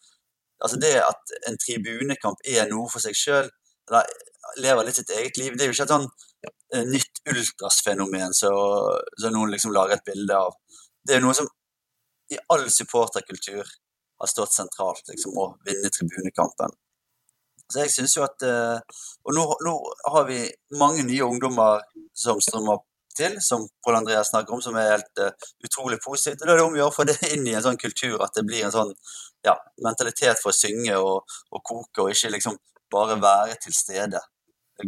Altså 0.62 0.76
det 0.78 0.92
at 1.02 1.32
en 1.50 1.56
tribunekamp 1.58 2.44
er 2.46 2.68
noe 2.70 2.86
for 2.86 3.02
seg 3.02 3.16
sjøl, 3.18 3.48
lever 4.62 4.86
litt 4.86 5.00
sitt 5.00 5.10
eget 5.10 5.40
liv, 5.40 5.56
det 5.58 5.64
er 5.64 5.72
jo 5.72 5.74
ikke 5.74 5.86
et 5.88 5.94
sånn 5.96 6.06
nytt 6.92 7.12
nytt 7.22 7.36
ultrasfenomen 7.36 8.34
som 8.34 8.54
så 9.20 9.30
noen 9.30 9.50
liksom 9.52 9.74
lager 9.74 9.98
et 9.98 10.06
bilde 10.06 10.36
av. 10.36 10.54
Det 11.06 11.16
er 11.16 11.24
noe 11.24 11.34
som 11.36 11.48
i 12.32 12.38
all 12.52 12.68
supporterkultur 12.70 13.62
har 14.22 14.30
stått 14.30 14.54
sentralt, 14.54 15.02
liksom, 15.10 15.34
å 15.38 15.52
vinne 15.66 15.90
tribunekampen. 15.92 16.74
Så 17.72 17.82
jeg 17.84 17.92
synes 17.94 18.14
jo 18.16 18.24
at 18.26 18.42
eh, 18.44 18.78
Og 19.24 19.36
nå, 19.36 19.44
nå, 19.64 19.72
har 20.12 20.26
vi 20.28 20.40
mange 20.78 21.04
nye 21.08 21.24
ungdommer 21.24 21.80
som 22.18 22.40
strømmer 22.42 22.82
til, 23.16 23.36
som 23.44 23.64
Pål 23.84 24.00
Andreas 24.00 24.30
snakker 24.32 24.56
om, 24.56 24.62
som 24.64 24.76
er 24.80 24.94
helt 24.94 25.20
uh, 25.20 25.48
utrolig 25.64 25.98
positivt. 26.04 26.42
Og 26.42 26.48
Da 26.48 26.54
er 26.54 26.60
det 26.60 26.64
om 26.64 26.74
å 26.74 26.80
gjøre 26.80 26.92
å 26.92 26.96
få 26.96 27.04
det 27.08 27.16
inn 27.34 27.44
i 27.46 27.54
en 27.56 27.64
sånn 27.64 27.80
kultur 27.80 28.22
at 28.24 28.34
det 28.36 28.44
blir 28.48 28.64
en 28.66 28.74
sånn 28.74 28.92
ja, 29.46 29.54
mentalitet 29.84 30.40
for 30.40 30.52
å 30.52 30.56
synge 30.56 30.96
og, 30.96 31.34
og 31.52 31.60
koke, 31.60 32.04
og 32.06 32.12
ikke 32.12 32.32
liksom 32.32 32.56
bare 32.92 33.18
være 33.20 33.58
til 33.62 33.76
stede. 33.76 34.20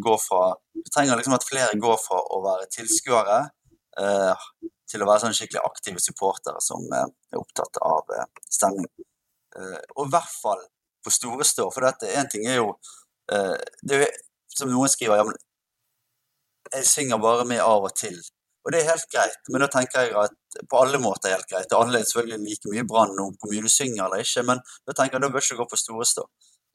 Gå 0.07 0.17
fra, 0.19 0.55
Vi 0.75 0.89
trenger 0.89 1.21
liksom 1.21 1.37
at 1.37 1.45
flere 1.47 1.81
går 1.81 2.01
fra 2.01 2.23
å 2.35 2.41
være 2.45 2.71
tilskuere 2.73 3.39
uh, 4.01 4.49
til 4.91 5.03
å 5.03 5.09
være 5.09 5.25
sånn 5.25 5.37
skikkelig 5.37 5.63
aktive 5.65 6.03
supportere 6.03 6.61
som 6.65 6.85
eh, 6.93 7.09
er 7.33 7.41
opptatt 7.41 7.81
av 7.85 8.15
eh, 8.17 8.29
stemning. 8.51 8.91
Eh, 9.57 9.81
og 9.97 10.07
i 10.07 10.13
hvert 10.13 10.37
fall 10.43 10.63
på 11.05 11.13
store 11.13 11.47
stå, 11.49 11.69
for 11.73 11.87
dette 11.87 12.13
én 12.17 12.31
ting 12.33 12.47
er 12.49 12.63
jo 12.63 12.77
det 13.25 13.99
er, 14.05 14.11
Som 14.55 14.69
noen 14.69 14.91
skriver, 14.93 15.17
ja, 15.17 15.25
men 15.25 16.75
jeg 16.77 16.87
synger 16.87 17.19
bare 17.19 17.47
med 17.49 17.63
av 17.65 17.87
og 17.89 17.95
til. 17.97 18.19
Og 18.65 18.73
det 18.73 18.83
er 18.83 18.91
helt 18.91 19.09
greit, 19.11 19.41
men 19.49 19.65
da 19.65 19.69
tenker 19.73 20.05
jeg 20.05 20.13
at 20.21 20.59
på 20.71 20.79
alle 20.79 21.01
måter 21.01 21.31
er 21.31 21.39
helt 21.39 21.49
greit. 21.49 21.67
Det 21.71 21.81
handler 21.81 22.05
selvfølgelig 22.05 22.51
like 22.51 22.73
mye 22.73 22.85
Brann 22.93 23.17
om 23.25 23.33
hvor 23.41 23.51
mye 23.51 23.65
du 23.65 23.73
synger 23.73 24.05
eller 24.05 24.23
ikke, 24.23 24.45
men 24.51 24.61
da 24.87 24.95
tenker 24.95 25.17
jeg 25.17 25.25
da 25.25 25.33
bør 25.33 25.43
du 25.43 25.49
ikke 25.49 25.59
gå 25.63 25.67
på 25.73 25.81
store 25.81 26.07
stå. 26.13 26.27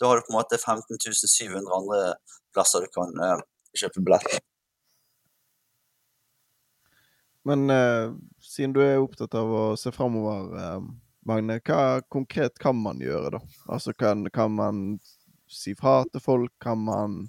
Da 0.01 0.09
har 0.09 0.19
du 0.19 0.25
på 0.25 0.33
en 0.33 0.39
måte 0.39 0.59
15 0.59 0.99
700 1.37 1.77
andre 1.77 2.01
plasser 2.53 2.83
du 2.83 2.91
kan 2.97 3.15
kjøpe 3.77 4.03
billett. 4.03 4.41
Men 7.47 7.69
eh, 7.69 8.11
siden 8.43 8.73
du 8.75 8.81
er 8.83 8.99
opptatt 8.99 9.35
av 9.37 9.51
å 9.53 9.63
se 9.79 9.93
framover, 9.95 10.51
eh, 10.59 10.81
Magne, 11.29 11.59
hva 11.67 12.01
konkret 12.09 12.57
kan 12.59 12.77
man 12.79 13.01
gjøre, 13.03 13.37
da? 13.37 13.39
Altså, 13.69 13.93
kan, 13.93 14.25
kan 14.33 14.53
man 14.55 14.83
si 15.49 15.75
fra 15.77 16.01
til 16.09 16.23
folk? 16.23 16.53
Kan 16.61 16.85
man 16.87 17.19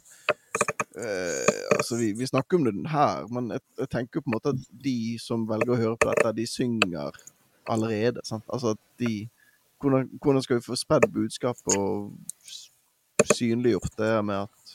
eh, 0.96 1.58
Altså, 1.76 1.96
vi, 1.96 2.12
vi, 2.18 2.26
snakker 2.26 2.58
om 2.58 2.66
det 2.66 2.92
her, 2.92 3.26
men 3.32 3.50
jeg, 3.54 3.64
jeg, 3.78 3.90
tenker 3.92 4.22
på 4.22 4.30
en 4.30 4.36
måte 4.36 4.54
at 4.54 4.64
de 4.84 4.96
som 5.22 5.46
velger 5.48 5.74
å 5.74 5.80
høre 5.80 6.00
på 6.00 6.10
dette, 6.10 6.34
de 6.36 6.46
synger 6.48 7.16
allerede. 7.70 8.22
Sant? 8.26 8.44
Altså 8.52 8.74
at 8.74 8.82
de 9.00 9.28
hvordan, 9.80 10.10
hvordan 10.22 10.42
skal 10.42 10.58
vi 10.58 10.66
få 10.66 10.76
spredd 10.76 11.08
budskapet 11.12 11.76
og 11.78 12.12
synliggjort 13.34 13.96
det 13.98 14.12
med 14.24 14.42
at 14.42 14.74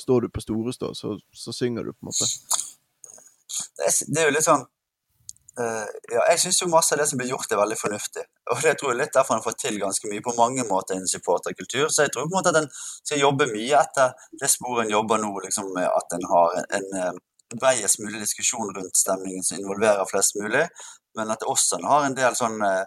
står 0.00 0.20
du 0.20 0.28
på 0.32 0.40
store 0.40 0.72
stå, 0.72 0.94
så, 0.94 1.18
så 1.32 1.52
synger 1.52 1.84
du, 1.84 1.92
på 1.92 2.06
en 2.06 2.08
måte? 2.08 2.28
Det 3.80 3.90
det 4.08 4.22
er 4.22 4.28
jo 4.28 4.34
litt 4.36 4.46
sånn 4.46 4.62
uh, 5.60 5.86
ja, 6.12 6.26
Jeg 6.30 6.42
syns 6.42 6.60
masse 6.72 6.94
av 6.94 7.00
det 7.00 7.08
som 7.10 7.20
blir 7.20 7.30
gjort, 7.32 7.50
er 7.52 7.60
veldig 7.60 7.78
fornuftig. 7.80 8.24
Og 8.52 8.62
det 8.64 8.76
tror 8.78 8.92
jeg 8.92 9.00
litt 9.00 9.16
derfor 9.16 9.36
en 9.36 9.44
får 9.44 9.56
til 9.60 9.80
ganske 9.80 10.12
mye 10.12 10.24
på 10.24 10.36
mange 10.38 10.66
måter 10.68 10.96
innen 10.96 11.10
supporterkultur. 11.10 11.88
Så 11.88 12.06
jeg 12.06 12.14
tror 12.14 12.28
på 12.28 12.32
en 12.32 12.38
måte 12.38 12.54
at 12.54 12.60
en 12.62 12.70
skal 12.76 13.22
jobbe 13.22 13.50
mye 13.52 13.82
etter 13.82 14.14
det 14.40 14.50
sporet 14.52 14.86
en 14.86 14.94
jobber 14.94 15.22
nå, 15.22 15.32
liksom, 15.46 15.74
at 15.84 16.16
en 16.16 16.30
har 16.32 16.56
en, 16.60 16.70
en 16.78 17.02
eh, 17.02 17.20
bredest 17.56 18.00
mulig 18.04 18.22
diskusjon 18.22 18.72
rundt 18.76 18.96
stemningen 18.96 19.46
som 19.46 19.58
involverer 19.58 20.06
flest 20.10 20.36
mulig, 20.38 20.68
men 21.18 21.32
at 21.34 21.42
også 21.42 21.80
en 21.80 21.88
har 21.90 22.06
en 22.06 22.14
del 22.14 22.36
sånn 22.38 22.60
uh, 22.62 22.84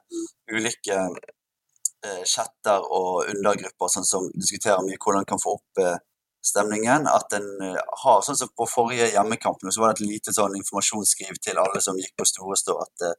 ulike 0.53 0.99
uh, 1.03 2.23
chatter 2.23 2.86
og 2.88 3.27
undergrupper 3.33 3.91
sånn 3.91 4.07
som 4.07 4.29
diskuterer 4.31 4.86
mye 4.86 4.99
hvordan 5.03 5.25
en 5.25 5.31
kan 5.33 5.43
få 5.43 5.57
opp 5.57 5.83
stemningen. 6.45 7.08
At 7.08 7.34
en 7.38 7.49
eh, 7.62 7.82
har 8.03 8.23
Sånn 8.25 8.39
som 8.39 8.51
på 8.58 8.67
forrige 8.69 9.12
hjemmekamp 9.13 9.63
så 9.69 9.84
var 9.84 9.93
det 9.93 10.03
et 10.03 10.13
lite 10.13 10.34
sånn 10.36 10.58
informasjonsskriv 10.60 11.39
til 11.43 11.62
alle 11.62 11.82
som 11.84 11.99
gikk 11.99 12.15
på 12.19 12.27
Storestå, 12.29 12.77
eh, 13.08 13.15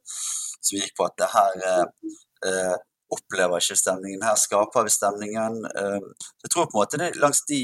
som 0.59 0.77
gikk 0.79 0.93
på 0.97 1.07
at 1.07 1.17
det 1.21 1.31
her 1.33 1.65
eh, 1.71 2.13
eh, 2.49 2.75
opplever 3.15 3.61
ikke 3.61 3.77
stemningen. 3.79 4.23
Her 4.25 4.37
skaper 4.39 4.85
vi 4.85 4.93
stemningen. 4.93 5.59
Eh, 5.71 6.29
jeg 6.45 6.53
tror 6.53 6.69
på 6.69 6.77
en 6.77 6.81
måte 6.83 7.01
det 7.01 7.11
er 7.11 7.19
langs 7.21 7.43
de 7.49 7.61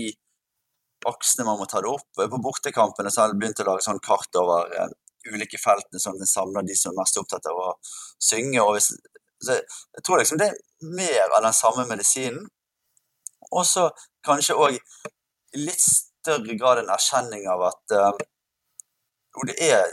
aksene 1.10 1.47
man 1.47 1.58
må 1.58 1.65
ta 1.69 1.82
det 1.82 1.89
opp. 1.89 2.10
På 2.17 2.41
bortekampene 2.41 3.13
så 3.13 3.24
har 3.24 3.32
jeg 3.32 3.41
begynt 3.41 3.63
å 3.63 3.71
lage 3.71 3.86
sånn 3.88 4.04
kart 4.06 4.41
over 4.41 4.69
eh, 4.78 4.91
ulike 5.32 5.60
feltene, 5.62 6.02
sånn 6.02 6.17
at 6.17 6.26
en 6.26 6.30
samler 6.30 6.65
de 6.65 6.78
som 6.78 6.93
er 6.93 7.02
mest 7.02 7.17
opptatt 7.21 7.50
av 7.50 7.58
å 7.58 7.74
synge. 8.21 8.62
og 8.62 8.78
hvis 8.78 8.93
så 9.41 9.56
jeg 9.58 10.04
tror 10.06 10.21
liksom 10.21 10.38
det 10.38 10.52
er 10.52 10.89
mer 10.97 11.36
av 11.38 11.43
den 11.45 11.56
samme 11.58 11.88
medisinen. 11.89 12.45
Og 13.52 13.65
så 13.65 13.88
kanskje 14.26 14.54
òg 14.54 14.78
litt 15.57 15.81
større 15.81 16.55
grad 16.59 16.81
en 16.81 16.93
erkjenning 16.93 17.47
av 17.49 17.65
at 17.71 17.95
uh, 17.97 18.11
det 19.47 19.57
er 19.63 19.89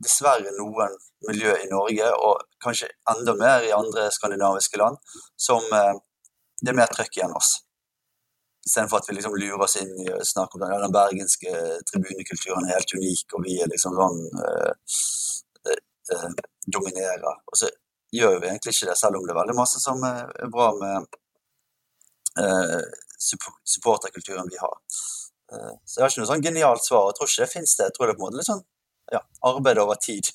dessverre 0.00 0.52
noen 0.56 0.94
miljø 1.28 1.52
i 1.60 1.68
Norge, 1.70 2.06
og 2.24 2.44
kanskje 2.64 2.88
enda 3.12 3.34
mer 3.36 3.66
i 3.66 3.74
andre 3.76 4.08
skandinaviske 4.14 4.80
land, 4.80 4.96
som 5.36 5.64
uh, 5.72 5.96
det 6.60 6.72
er 6.72 6.80
mer 6.80 6.92
trøkk 6.92 7.18
i 7.18 7.24
enn 7.26 7.36
oss. 7.36 7.58
Istedenfor 8.66 9.00
at 9.00 9.08
vi 9.08 9.16
liksom 9.16 9.36
lurer 9.40 9.64
oss 9.64 9.78
inn 9.80 9.92
i 10.04 10.08
å 10.12 10.20
snakke 10.24 10.56
om 10.56 10.64
den, 10.64 10.74
den 10.84 10.94
bergenske 10.94 11.52
tribunekulturen 11.88 12.66
er 12.68 12.76
helt 12.76 12.96
unik, 12.96 13.36
og 13.36 13.46
vi 13.46 13.56
er 13.60 13.70
liksom 13.72 13.96
sånn 13.96 14.18
uh, 14.40 14.72
dominerer. 16.66 17.36
Og 17.46 17.56
så 17.56 17.70
gjør 18.12 18.40
vi 18.40 18.50
egentlig 18.50 18.74
ikke 18.74 18.90
det, 18.90 18.98
selv 18.98 19.16
om 19.20 19.24
det 19.24 19.32
er 19.32 19.40
veldig 19.40 19.56
masse 19.56 19.80
som 19.82 20.02
er 20.04 20.50
bra 20.52 20.72
med 20.76 21.16
supporterkulturen 23.20 24.50
vi 24.50 24.60
har. 24.60 24.76
Eh, 25.52 25.72
så 25.84 25.98
jeg 25.98 26.04
har 26.04 26.12
ikke 26.12 26.22
noe 26.22 26.30
sånn 26.32 26.44
genialt 26.44 26.86
svar. 26.86 27.08
Jeg 27.10 27.18
tror 27.18 27.32
ikke 27.32 27.46
det 27.46 27.54
fins 27.54 27.74
det. 27.78 27.88
Jeg 27.88 27.96
tror 27.96 28.06
det 28.06 28.14
er 28.14 28.20
på 28.20 28.22
en 28.22 28.28
måte 28.28 28.40
litt 28.40 28.50
sånn 28.50 28.62
ja, 29.10 29.24
arbeid 29.50 29.82
over 29.82 29.98
tid 30.00 30.30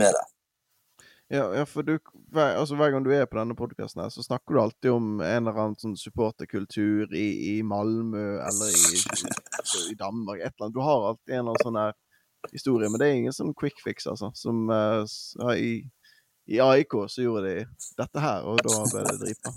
med 0.00 0.16
det. 0.16 0.24
Ja, 1.28 1.44
ja 1.58 1.64
for 1.66 1.82
du, 1.82 1.96
hver, 2.32 2.54
altså, 2.60 2.76
hver 2.78 2.92
gang 2.94 3.04
du 3.04 3.10
er 3.14 3.26
på 3.26 3.38
denne 3.38 3.56
podkasten, 3.58 4.04
så 4.14 4.22
snakker 4.22 4.54
du 4.54 4.60
alltid 4.62 4.90
om 4.94 5.08
en 5.20 5.48
eller 5.48 5.58
annen 5.58 5.78
sånn 5.80 5.96
supporterkultur 5.98 7.12
i, 7.14 7.26
i 7.50 7.62
Malmö 7.66 8.38
eller 8.46 8.70
i, 8.70 9.00
i, 9.02 9.32
i, 9.90 9.96
Danmark. 9.98 10.40
et 10.40 10.54
eller 10.54 10.68
annet. 10.68 10.76
Du 10.76 10.82
har 10.86 11.08
alltid 11.10 11.34
en 11.34 11.40
eller 11.40 11.56
annen 11.56 11.66
sånn 11.66 11.80
her 11.82 11.96
historie, 12.52 12.90
men 12.90 13.02
det 13.02 13.08
er 13.08 13.20
ingen 13.20 13.34
sånn 13.34 13.54
quick 13.58 13.80
fix, 13.82 14.06
altså. 14.06 14.30
Som 14.38 14.70
uh, 14.70 15.02
i, 15.58 15.80
i 16.46 16.62
AIK 16.62 16.94
så 17.10 17.26
gjorde 17.26 17.48
de 17.48 17.66
dette 17.98 18.22
her, 18.22 18.46
og 18.46 18.62
da 18.62 18.84
ble 18.92 19.02
det 19.08 19.18
dritbra. 19.24 19.52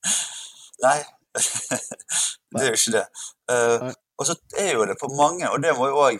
Nei, 0.84 0.98
det 1.34 2.62
er 2.62 2.70
jo 2.70 2.78
ikke 2.78 2.96
det. 2.98 3.06
Uh, 3.50 3.90
Og 4.20 4.26
så 4.28 4.34
er 4.60 4.74
jo 4.74 4.84
det 4.84 4.98
på 5.00 5.08
mange, 5.16 5.48
og 5.48 5.62
det 5.64 5.70
må 5.78 5.86
jo 5.88 6.00
òg 6.04 6.18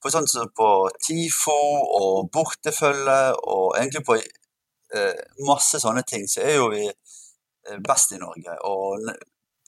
på 0.00 0.10
sånn 0.14 0.28
som 0.30 0.46
på 0.54 0.68
TIFO 1.02 1.56
og 1.98 2.28
bortefølge 2.32 3.16
og 3.50 3.74
egentlig 3.76 4.04
på 4.06 4.14
eh, 4.16 5.18
masse 5.48 5.80
sånne 5.82 6.04
ting, 6.06 6.28
så 6.30 6.40
er 6.46 6.54
jo 6.54 6.70
vi 6.70 6.84
eh, 6.86 7.80
best 7.82 8.14
i 8.14 8.20
Norge. 8.22 8.54
Og 8.70 9.10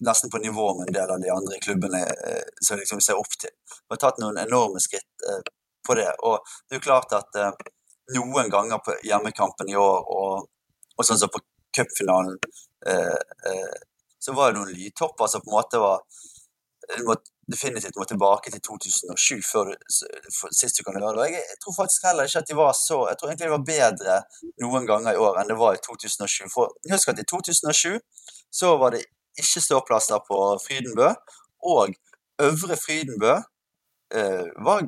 nesten 0.07 0.31
på 0.31 0.41
nivå 0.41 0.69
med 0.79 0.87
en 0.87 0.97
del 0.97 1.13
av 1.17 1.21
de 1.21 1.35
andre 1.35 1.59
klubbene 1.67 2.01
eh, 2.15 2.47
som 2.63 2.79
liksom 2.79 3.03
vi 3.03 3.09
ser 3.11 3.19
opp 3.19 3.35
til. 3.43 3.53
Vi 3.75 3.93
har 3.93 4.03
tatt 4.07 4.23
noen 4.23 4.39
enorme 4.41 4.81
skritt 4.81 5.27
eh, 5.29 5.43
på 5.85 5.99
det. 5.99 6.09
Og 6.23 6.39
det 6.65 6.79
er 6.79 6.81
jo 6.81 6.87
klart 6.87 7.13
at 7.19 7.43
eh, 7.43 7.53
noen 8.17 8.55
ganger 8.55 8.81
på 8.87 8.97
hjemmekampen 9.05 9.69
i 9.75 9.77
år, 9.77 10.07
og, 10.15 10.47
og 10.97 11.11
sånn 11.11 11.21
som 11.21 11.35
på 11.35 11.43
cupfinalen, 11.77 12.39
eh, 12.87 13.73
så 14.23 14.35
var 14.37 14.53
det 14.53 14.61
noen 14.61 14.75
lydtopper 14.77 15.31
som 15.31 15.43
på 15.43 15.51
en 15.51 15.59
måte 15.59 15.81
var 15.83 16.03
du 16.97 17.05
må 17.07 17.15
definitivt 17.53 17.97
må 17.99 18.05
tilbake 18.09 18.51
til 18.53 18.63
2007 18.65 19.43
før 19.47 19.71
sist 20.55 20.79
du 20.79 20.85
kan 20.87 20.99
gjøre 20.99 21.15
det. 21.19 21.29
Jeg, 21.33 21.45
jeg, 21.51 21.59
tror 21.63 21.77
faktisk 21.77 22.07
heller 22.07 22.29
ikke 22.29 22.43
at 22.43 22.51
de 22.51 22.59
var 22.59 22.73
så 22.79 22.99
Jeg 23.09 23.19
tror 23.19 23.31
egentlig 23.31 23.49
de 23.49 23.55
var 23.55 23.67
bedre 23.71 24.19
noen 24.63 24.87
ganger 24.91 25.15
i 25.15 25.23
år 25.27 25.41
enn 25.41 25.51
det 25.51 25.59
var 25.61 25.77
i 25.77 25.83
2007. 25.87 26.51
For 26.53 26.75
husk 26.93 27.13
at 27.13 27.23
i 27.23 27.27
2007 27.35 27.99
så 28.53 28.75
var 28.83 28.95
det 28.95 29.05
ikke 29.39 29.65
ståplasser 29.65 30.23
på 30.27 30.39
Frydenbø, 30.67 31.09
og 31.73 31.95
Øvre 32.43 32.77
Frydenbø 32.77 33.33
eh, 34.19 34.49
var 34.67 34.85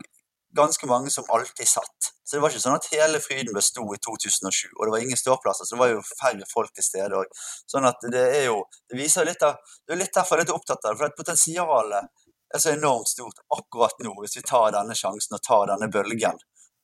ganske 0.56 0.86
mange 0.86 1.10
som 1.10 1.26
alltid 1.28 1.68
satt. 1.68 2.10
Så 2.24 2.36
det 2.36 2.42
var 2.42 2.52
ikke 2.54 2.62
sånn 2.62 2.78
at 2.78 2.88
hele 2.92 3.20
Fryden 3.20 3.56
besto 3.56 3.84
i 3.92 4.00
2007, 4.00 4.70
og 4.78 4.86
det 4.86 4.92
var 4.94 5.02
ingen 5.04 5.20
ståplasser, 5.20 5.68
så 5.68 5.76
det 5.76 5.82
var 5.82 5.92
jo 5.92 6.04
færre 6.08 6.48
folk 6.50 6.72
til 6.74 6.86
stede 6.86 7.18
òg. 7.20 7.34
Sånn 7.70 7.88
at 7.88 8.06
det 8.12 8.22
er 8.38 8.46
jo 8.48 8.62
Det 8.88 8.96
viser 8.98 9.26
litt 9.28 9.42
av 9.44 9.58
Det 9.84 9.94
er 9.94 10.00
litt 10.00 10.14
derfor 10.14 10.40
jeg 10.40 10.48
er 10.48 10.56
opptatt 10.56 10.84
av 10.84 10.94
det, 10.94 11.00
for 11.02 11.10
at 11.10 11.18
potensialet 11.18 12.08
er 12.54 12.62
så 12.62 12.72
enormt 12.72 13.10
stort 13.10 13.42
akkurat 13.58 14.00
nå, 14.06 14.14
hvis 14.22 14.38
vi 14.38 14.44
tar 14.46 14.72
denne 14.76 14.94
sjansen 14.94 15.36
og 15.36 15.42
tar 15.42 15.66
denne 15.72 15.90
bølgen. 15.90 16.38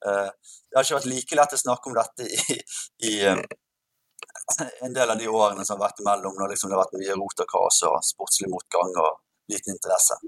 Eh, 0.06 0.30
det 0.68 0.76
har 0.76 0.86
ikke 0.86 0.98
vært 0.98 1.10
like 1.12 1.38
lett 1.38 1.54
å 1.54 1.60
snakke 1.60 1.90
om 1.90 1.96
dette 1.98 2.26
i, 2.26 2.58
i 3.10 3.12
eh, 3.30 3.42
en 4.82 4.96
del 4.96 5.14
av 5.14 5.18
de 5.20 5.28
årene 5.28 5.64
som 5.64 5.78
har 5.78 5.88
vært 5.88 6.02
imellom, 6.02 6.34
når 6.36 6.54
liksom 6.54 6.72
det 6.72 6.78
har 6.78 6.84
vært 6.84 6.98
mye 6.98 7.16
rot 7.20 7.44
og 7.44 7.52
kaos 7.54 7.80
og 7.88 7.98
sportslig 8.06 8.50
motgang 8.50 8.92
og 9.04 9.22
liten 9.52 9.76
interesse. 9.76 10.18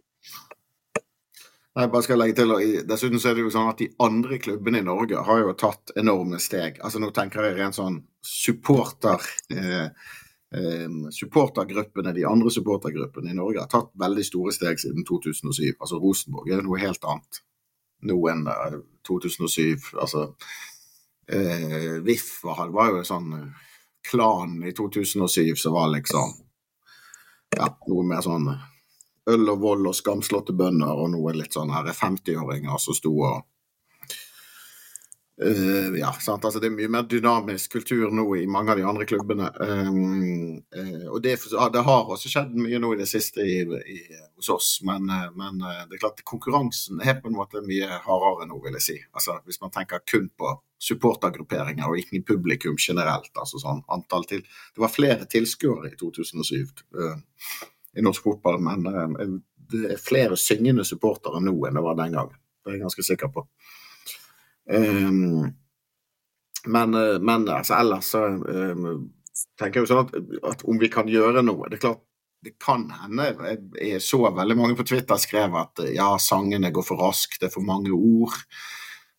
Nei, 1.73 1.87
bare 1.89 2.05
skal 2.05 2.18
legge 2.20 2.37
til, 2.37 2.51
og 2.53 2.89
Dessuten 2.89 3.20
så 3.20 3.31
er 3.31 3.39
det 3.39 3.47
jo 3.47 3.53
sånn 3.53 3.70
at 3.70 3.79
de 3.81 3.89
andre 4.05 4.37
klubbene 4.43 4.83
i 4.83 4.85
Norge 4.85 5.23
har 5.25 5.39
jo 5.41 5.55
tatt 5.57 5.95
enorme 5.97 6.41
steg. 6.43 6.83
Altså 6.85 7.01
Nå 7.01 7.09
tenker 7.16 7.49
jeg 7.49 7.57
rent 7.61 7.79
sånn 7.79 8.03
supporter... 8.20 9.25
Eh, 9.53 9.87
eh, 10.53 10.99
supportergruppene, 11.16 12.12
De 12.12 12.27
andre 12.29 12.53
supportergruppene 12.53 13.33
i 13.33 13.39
Norge 13.39 13.64
har 13.64 13.73
tatt 13.73 13.89
veldig 14.05 14.27
store 14.29 14.53
steg 14.53 14.85
siden 14.85 15.09
2007. 15.09 15.79
Altså 15.79 16.01
Rosenborg 16.03 16.53
er 16.53 16.61
noe 16.66 16.83
helt 16.83 17.09
annet 17.09 17.41
nå 18.09 18.18
enn 18.29 18.47
2007. 19.09 19.62
Eh, 19.73 20.01
altså 20.01 20.27
eh, 21.27 22.03
VIF 22.05 22.45
var, 22.45 22.68
var 22.75 22.93
jo 22.93 23.01
en 23.01 23.09
sånn 23.09 23.33
eh, 23.39 23.70
klan 24.11 24.59
i 24.66 24.75
2007 24.77 25.55
som 25.57 25.77
var 25.77 25.93
liksom 25.95 26.37
ja, 27.57 27.68
noe 27.89 28.05
mer 28.09 28.23
sånn 28.25 28.51
øl 29.31 29.49
og 29.53 29.62
vold 29.62 29.87
og 29.87 29.95
skamslåtte 29.95 30.55
bønder 30.57 30.99
og 30.99 31.12
noen 31.14 31.39
litt 31.39 31.55
sånn 31.55 31.70
50-åringer 31.70 32.79
som 32.83 32.97
sto 32.99 33.14
og 33.20 33.43
Uh, 35.45 35.99
ja? 35.99 36.12
Altså, 36.29 36.61
det 36.61 36.68
er 36.68 36.75
mye 36.75 36.91
mer 36.93 37.07
dynamisk 37.09 37.73
kultur 37.73 38.12
nå 38.14 38.25
i 38.37 38.45
mange 38.47 38.75
av 38.75 38.79
de 38.79 38.85
andre 38.87 39.07
klubbene. 39.09 39.49
Um, 39.59 40.59
uh, 40.77 41.07
og 41.09 41.23
det, 41.25 41.39
det, 41.73 41.83
har 41.89 42.12
også 42.12 42.31
skjedd 42.31 42.53
mye 42.55 42.79
nå 42.83 42.93
i 42.95 43.01
det 43.01 43.09
siste 43.11 43.43
i, 43.43 43.62
i, 43.64 43.99
hos 44.37 44.53
oss, 44.53 44.68
men, 44.87 45.09
uh, 45.11 45.31
men, 45.39 45.59
det 45.89 45.97
er 45.97 46.05
klart 46.05 46.23
konkurransen 46.29 47.01
er 47.01 47.18
på 47.18 47.33
en 47.33 47.39
måte 47.39 47.64
mye 47.64 47.89
hardere 48.05 48.47
nå, 48.51 48.61
vil 48.66 48.79
jeg 48.79 48.87
si. 48.87 48.99
Altså, 49.16 49.41
hvis 49.49 49.61
man 49.64 49.75
tenker 49.75 50.05
kun 50.05 50.29
på 50.39 50.55
supportergrupperinger 50.83 51.89
og 51.89 51.99
ikke 51.99 52.23
publikum 52.35 52.79
generelt. 52.79 53.33
altså 53.33 53.61
sånn 53.62 53.85
antall 53.91 54.29
til. 54.29 54.45
Det 54.75 54.85
var 54.85 54.93
flere 54.93 55.29
tilskuere 55.31 55.95
i 55.95 55.99
2007 55.99 56.83
i 57.97 58.05
norsk 58.05 58.24
fotball, 58.24 58.61
men 58.62 58.86
eh, 58.86 59.34
det 59.72 59.95
er 59.95 60.01
flere 60.03 60.36
syngende 60.40 60.84
supportere 60.84 61.40
nå 61.40 61.55
enn 61.66 61.78
det 61.78 61.84
var 61.84 61.99
den 61.99 62.16
gangen. 62.16 62.38
Det 62.62 62.70
er 62.70 62.76
jeg 62.76 62.84
ganske 62.84 63.05
sikker 63.07 63.32
på. 63.32 63.47
Um, 64.70 65.51
men, 66.64 66.95
eh, 66.95 67.18
men 67.18 67.49
altså, 67.51 67.74
ellers 67.74 68.12
så 68.14 68.26
um, 68.28 69.09
tenker 69.59 69.80
jeg 69.80 69.86
jo 69.86 69.90
sånn 69.90 70.05
at, 70.05 70.14
at, 70.53 70.64
om 70.70 70.78
vi 70.78 70.90
kan 70.93 71.11
gjøre 71.11 71.43
noe 71.43 71.66
Det 71.66 71.80
er 71.80 71.82
klart, 71.82 72.05
det 72.43 72.53
kan 72.62 72.84
hende 73.01 73.26
Jeg 73.80 74.03
så 74.03 74.20
veldig 74.22 74.57
mange 74.59 74.76
på 74.78 74.86
Twitter 74.86 75.18
skrev 75.18 75.57
at 75.59 75.82
ja, 75.95 76.12
sangene 76.22 76.70
går 76.74 76.86
for 76.86 77.03
raskt, 77.03 77.40
det 77.40 77.51
er 77.51 77.55
for 77.55 77.66
mange 77.66 77.90
ord. 77.95 78.38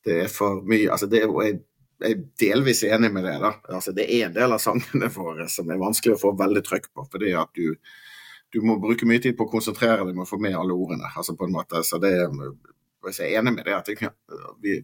Det 0.03 0.23
er 0.25 0.31
for 0.31 0.63
mye 0.67 0.91
altså 0.91 1.07
det, 1.11 1.23
jeg, 1.23 1.59
jeg 2.03 2.15
er 2.17 2.23
delvis 2.39 2.83
enig 2.87 3.11
med 3.15 3.27
det. 3.27 3.37
da. 3.43 3.53
Altså, 3.75 3.93
det 3.95 4.07
er 4.07 4.27
en 4.27 4.35
del 4.35 4.55
av 4.55 4.63
sangene 4.63 5.11
våre 5.17 5.47
som 5.51 5.71
er 5.71 5.81
vanskelig 5.81 6.17
å 6.17 6.23
få 6.25 6.33
veldig 6.39 6.63
trøkk 6.67 6.89
på. 6.91 7.07
fordi 7.11 7.35
at 7.39 7.51
du 7.55 7.75
du 8.53 8.61
må 8.61 8.77
bruke 8.81 9.07
mye 9.09 9.21
tid 9.21 9.33
på 9.37 9.47
å 9.47 9.49
konsentrere 9.49 10.05
deg 10.05 10.13
med 10.13 10.27
å 10.27 10.29
få 10.29 10.37
med 10.41 10.55
alle 10.57 10.75
ordene. 10.77 11.09
altså 11.15 11.33
på 11.37 11.47
en 11.47 11.55
måte, 11.55 11.81
så 11.83 11.97
det, 11.97 12.13
Jeg 12.13 13.33
er 13.33 13.39
enig 13.39 13.53
med 13.55 13.65
det 13.65 13.73
at 13.75 13.89
vi, 14.61 14.77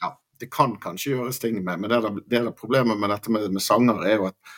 ja, 0.00 0.12
det 0.40 0.50
kan 0.50 0.76
kanskje 0.80 1.16
gjøres 1.16 1.38
ting 1.42 1.58
med, 1.64 1.80
men 1.80 1.90
det 1.90 1.98
er, 1.98 2.22
det 2.26 2.38
er 2.38 2.50
problemet 2.56 2.98
med 2.98 3.10
dette 3.10 3.30
med, 3.30 3.50
med 3.50 3.62
sanger 3.62 4.06
er 4.06 4.14
jo 4.16 4.28
at 4.30 4.54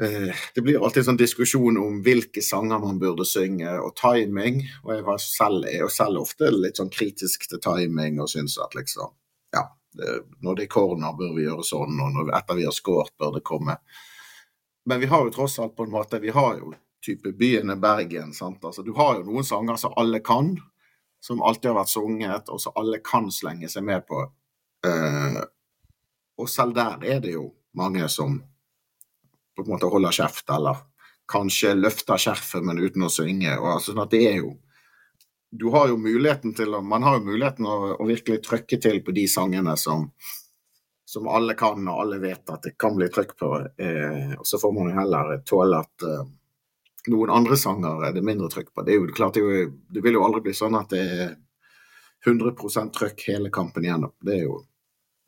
eh, 0.00 0.46
det 0.54 0.62
blir 0.62 0.78
alltid 0.78 1.08
sånn 1.08 1.18
diskusjon 1.18 1.80
om 1.82 1.98
hvilke 2.06 2.42
sanger 2.42 2.78
man 2.86 3.02
burde 3.02 3.26
synge, 3.26 3.74
og 3.82 3.96
timing. 3.98 4.62
Og 4.86 4.94
jeg 4.94 5.04
var 5.10 5.20
selv, 5.26 5.66
er 5.66 5.82
jo 5.82 5.90
selv 5.90 6.22
ofte 6.22 6.54
litt 6.54 6.78
sånn 6.78 6.94
kritisk 6.94 7.48
til 7.50 7.62
timing 7.66 8.22
og 8.22 8.30
syns 8.30 8.56
at 8.62 8.78
liksom 8.78 9.10
Ja, 9.54 9.68
det, 9.98 10.20
når 10.42 10.54
det 10.54 10.68
er 10.68 10.74
corner, 10.78 11.18
bør 11.18 11.34
vi 11.34 11.48
gjøre 11.48 11.66
sånn, 11.66 11.98
og 11.98 12.14
når, 12.14 12.32
etter 12.38 12.62
vi 12.62 12.64
har 12.66 12.74
scoret, 12.74 13.14
bør 13.18 13.36
det 13.36 13.44
komme. 13.46 13.76
Men 14.86 15.00
vi 15.00 15.10
har 15.10 15.26
jo 15.26 15.34
tross 15.34 15.58
alt 15.58 15.76
på 15.76 15.86
en 15.86 15.94
måte 15.94 16.20
Vi 16.20 16.32
har 16.34 16.58
jo 16.58 16.74
type 17.04 17.32
byen 17.38 17.72
er 17.74 17.80
Bergen. 17.80 18.32
Altså, 18.40 18.82
du 18.82 18.94
har 18.96 19.18
jo 19.18 19.26
noen 19.28 19.46
sanger 19.46 19.76
som 19.80 19.94
alle 20.00 20.22
kan, 20.24 20.54
som 21.20 21.42
alltid 21.42 21.70
har 21.70 21.78
vært 21.82 21.92
sunget, 21.92 22.48
og 22.52 22.60
som 22.60 22.74
alle 22.80 23.00
kan 23.04 23.30
slenge 23.32 23.68
seg 23.72 23.86
med 23.86 24.06
på. 24.08 24.24
Uh, 24.84 25.40
og 26.40 26.50
selv 26.50 26.74
der 26.76 27.04
er 27.14 27.22
det 27.24 27.36
jo 27.36 27.46
mange 27.78 28.08
som 28.12 28.40
på 29.54 29.62
en 29.62 29.70
måte 29.70 29.88
holder 29.88 30.12
kjeft, 30.12 30.50
eller 30.50 30.82
kanskje 31.30 31.76
løfter 31.78 32.20
skjerfet, 32.20 32.64
men 32.66 32.82
uten 32.82 33.06
å 33.06 33.12
synge. 33.12 33.54
Og, 33.60 33.70
altså, 33.76 33.92
sånn 33.92 34.04
at 34.04 34.12
det 34.12 34.24
er 34.32 34.38
jo 34.42 34.54
du 35.54 35.68
har 35.70 35.86
jo 35.88 35.96
muligheten 35.96 36.50
til 36.54 36.74
å, 36.74 36.80
Man 36.82 37.04
har 37.06 37.20
jo 37.20 37.28
muligheten 37.28 37.66
å, 37.66 37.76
å 37.94 38.06
virkelig 38.08 38.40
trykke 38.42 38.78
til 38.82 38.98
på 39.06 39.12
de 39.14 39.28
sangene 39.30 39.76
som, 39.78 40.08
som 41.06 41.28
alle 41.30 41.54
kan, 41.54 41.78
og 41.86 42.00
alle 42.02 42.18
vet 42.18 42.50
at 42.50 42.66
det 42.66 42.72
kan 42.74 42.96
bli 42.96 43.06
trykk 43.06 43.36
på. 43.38 43.50
Eh, 43.78 44.32
og 44.34 44.48
så 44.50 44.58
får 44.58 44.72
man 44.74 44.90
jo 44.90 44.96
heller 44.98 45.36
tåle 45.46 45.78
at 45.84 46.06
eh, 46.08 46.24
noen 47.12 47.30
andre 47.30 47.56
sanger 47.56 48.06
er 48.06 48.14
det 48.16 48.24
mindre 48.24 48.48
trykk 48.52 48.70
på. 48.72 48.84
Det 48.84 48.94
er 48.94 49.00
jo 49.00 49.16
klart, 49.16 49.36
det, 49.36 49.42
jo, 49.44 49.66
det 49.92 50.02
vil 50.04 50.18
jo 50.18 50.24
aldri 50.26 50.44
bli 50.46 50.54
sånn 50.56 50.76
at 50.78 50.92
det 50.94 51.02
er 51.02 51.34
100% 52.24 52.94
trøkk 52.96 53.26
hele 53.28 53.50
kampen 53.52 53.84
igjennom. 53.84 54.14
Det 54.24 54.38
er 54.38 54.46
jo 54.46 54.62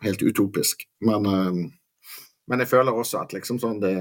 helt 0.04 0.22
utopisk. 0.22 0.86
Men, 1.04 1.26
uh, 1.26 2.10
men 2.46 2.62
jeg 2.62 2.70
føler 2.72 2.96
også 2.96 3.20
at 3.24 3.36
liksom 3.36 3.60
sånn 3.60 3.82
det, 3.82 3.96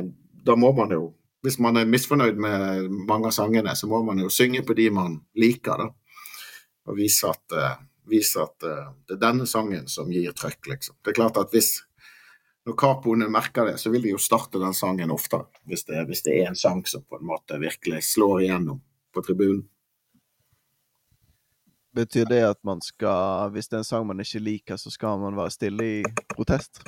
Da 0.46 0.54
må 0.56 0.70
man 0.78 0.92
jo 0.94 1.16
Hvis 1.46 1.60
man 1.62 1.78
er 1.78 1.86
misfornøyd 1.86 2.40
med 2.42 2.90
mange 3.06 3.30
av 3.30 3.34
sangene, 3.36 3.76
så 3.78 3.86
må 3.88 4.00
man 4.04 4.18
jo 4.18 4.32
synge 4.34 4.64
på 4.66 4.74
de 4.74 4.88
man 4.90 5.20
liker, 5.38 5.78
da. 5.78 5.92
Og 6.90 6.98
vise 6.98 7.30
at, 7.30 7.44
uh, 7.54 7.76
vise 8.10 8.42
at 8.42 8.66
uh, 8.66 8.96
det 9.06 9.20
er 9.20 9.22
denne 9.22 9.46
sangen 9.46 9.86
som 9.86 10.10
gir 10.10 10.34
trøkk, 10.34 10.72
liksom. 10.72 10.98
Det 11.06 11.14
er 11.14 11.20
klart 11.20 11.38
at 11.38 11.54
hvis 11.54 11.84
når 12.66 12.74
kapoene 12.74 13.28
merker 13.30 13.66
det, 13.70 13.78
så 13.78 13.92
vil 13.94 14.02
de 14.02 14.16
jo 14.16 14.20
starte 14.22 14.60
den 14.62 14.74
sangen 14.74 15.14
oftere. 15.14 15.46
Hvis 15.70 15.86
det, 15.86 16.02
hvis 16.10 16.24
det, 16.26 16.34
er 16.42 16.50
en 16.50 16.58
sang 16.58 16.82
som 16.90 17.04
på 17.06 17.20
en 17.20 17.28
måte 17.30 17.60
virkelig 17.62 18.04
slår 18.10 18.42
igjennom 18.42 18.82
på 19.14 19.22
tribunen. 19.26 19.64
Betyr 21.96 22.26
det 22.28 22.42
at 22.44 22.60
man 22.68 22.82
skal, 22.84 23.54
hvis 23.54 23.70
det 23.70 23.78
er 23.78 23.84
en 23.86 23.88
sang 23.88 24.08
man 24.10 24.20
ikke 24.20 24.42
liker, 24.44 24.82
så 24.82 24.92
skal 24.92 25.22
man 25.22 25.38
være 25.38 25.54
stille 25.54 25.86
i 25.86 26.02
protest? 26.34 26.82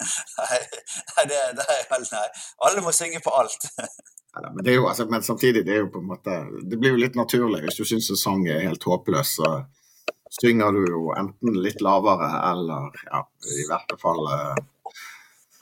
nei, 0.00 1.26
det, 1.28 1.38
det 1.54 1.62
er 1.62 1.84
helt 1.92 2.10
nei. 2.16 2.26
Alle 2.66 2.82
må 2.82 2.90
synge 2.96 3.20
på 3.22 3.36
alt. 3.36 3.68
ja, 3.78 4.48
men, 4.48 4.64
jo, 4.66 4.88
altså, 4.88 5.06
men, 5.12 5.22
samtidig, 5.22 5.62
det 5.68 5.76
er 5.76 5.84
jo 5.84 5.92
på 5.94 6.02
en 6.02 6.10
måte 6.10 6.40
Det 6.64 6.80
blir 6.80 6.96
jo 6.96 7.02
litt 7.04 7.20
naturlig. 7.20 7.62
Hvis 7.68 7.78
du 7.78 7.84
syns 7.86 8.10
en 8.10 8.18
sang 8.18 8.48
er 8.48 8.64
helt 8.64 8.88
håpløs, 8.88 9.36
så 9.38 9.52
synger 10.40 10.72
du 10.72 10.84
jo 10.90 11.12
enten 11.16 11.58
litt 11.62 11.82
lavere 11.84 12.30
eller 12.50 12.94
ja, 13.06 13.20
i 13.54 13.66
hvert 13.68 13.94
fall 14.00 14.26
uh, 14.26 14.94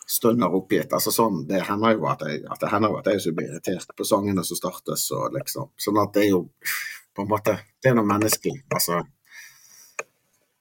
stønner 0.09 0.55
oppgitt. 0.55 0.93
Altså 0.93 1.13
sånn, 1.13 1.43
Det 1.49 1.63
hender 1.69 1.97
jo 1.97 2.07
at 2.11 2.25
jeg, 2.27 2.45
at 2.49 2.61
det 2.61 2.71
hender 2.73 2.97
at 2.99 3.11
jeg 3.13 3.35
blir 3.37 3.51
irritert 3.51 3.93
på 3.97 4.07
sangene 4.07 4.45
som 4.45 4.59
startes. 4.59 5.11
og 5.17 5.37
liksom, 5.37 5.73
sånn 5.77 6.01
at 6.03 6.15
det 6.17 6.27
er 6.27 6.31
jo 6.35 6.45
på 7.13 7.25
en 7.25 7.33
måte, 7.33 7.59
det 7.83 7.93
er 7.93 7.99
noe 7.99 8.09
menneskelig. 8.09 8.65
altså 8.73 9.03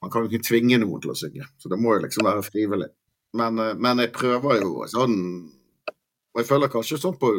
Man 0.01 0.11
kan 0.11 0.23
jo 0.23 0.31
ikke 0.31 0.49
tvinge 0.49 0.81
noen 0.81 1.01
til 1.01 1.13
å 1.13 1.17
synge, 1.17 1.47
så 1.61 1.69
det 1.69 1.79
må 1.79 1.95
jo 1.95 2.05
liksom 2.05 2.27
være 2.27 2.45
frivillig. 2.47 2.91
Men, 3.37 3.59
uh, 3.59 3.73
men 3.75 4.03
jeg 4.03 4.15
prøver 4.15 4.59
jo 4.59 4.85
sånn 4.91 5.13
Og 6.31 6.39
jeg 6.41 6.47
føler 6.49 6.71
kanskje 6.71 6.97
sånn 6.99 7.15
på 7.19 7.29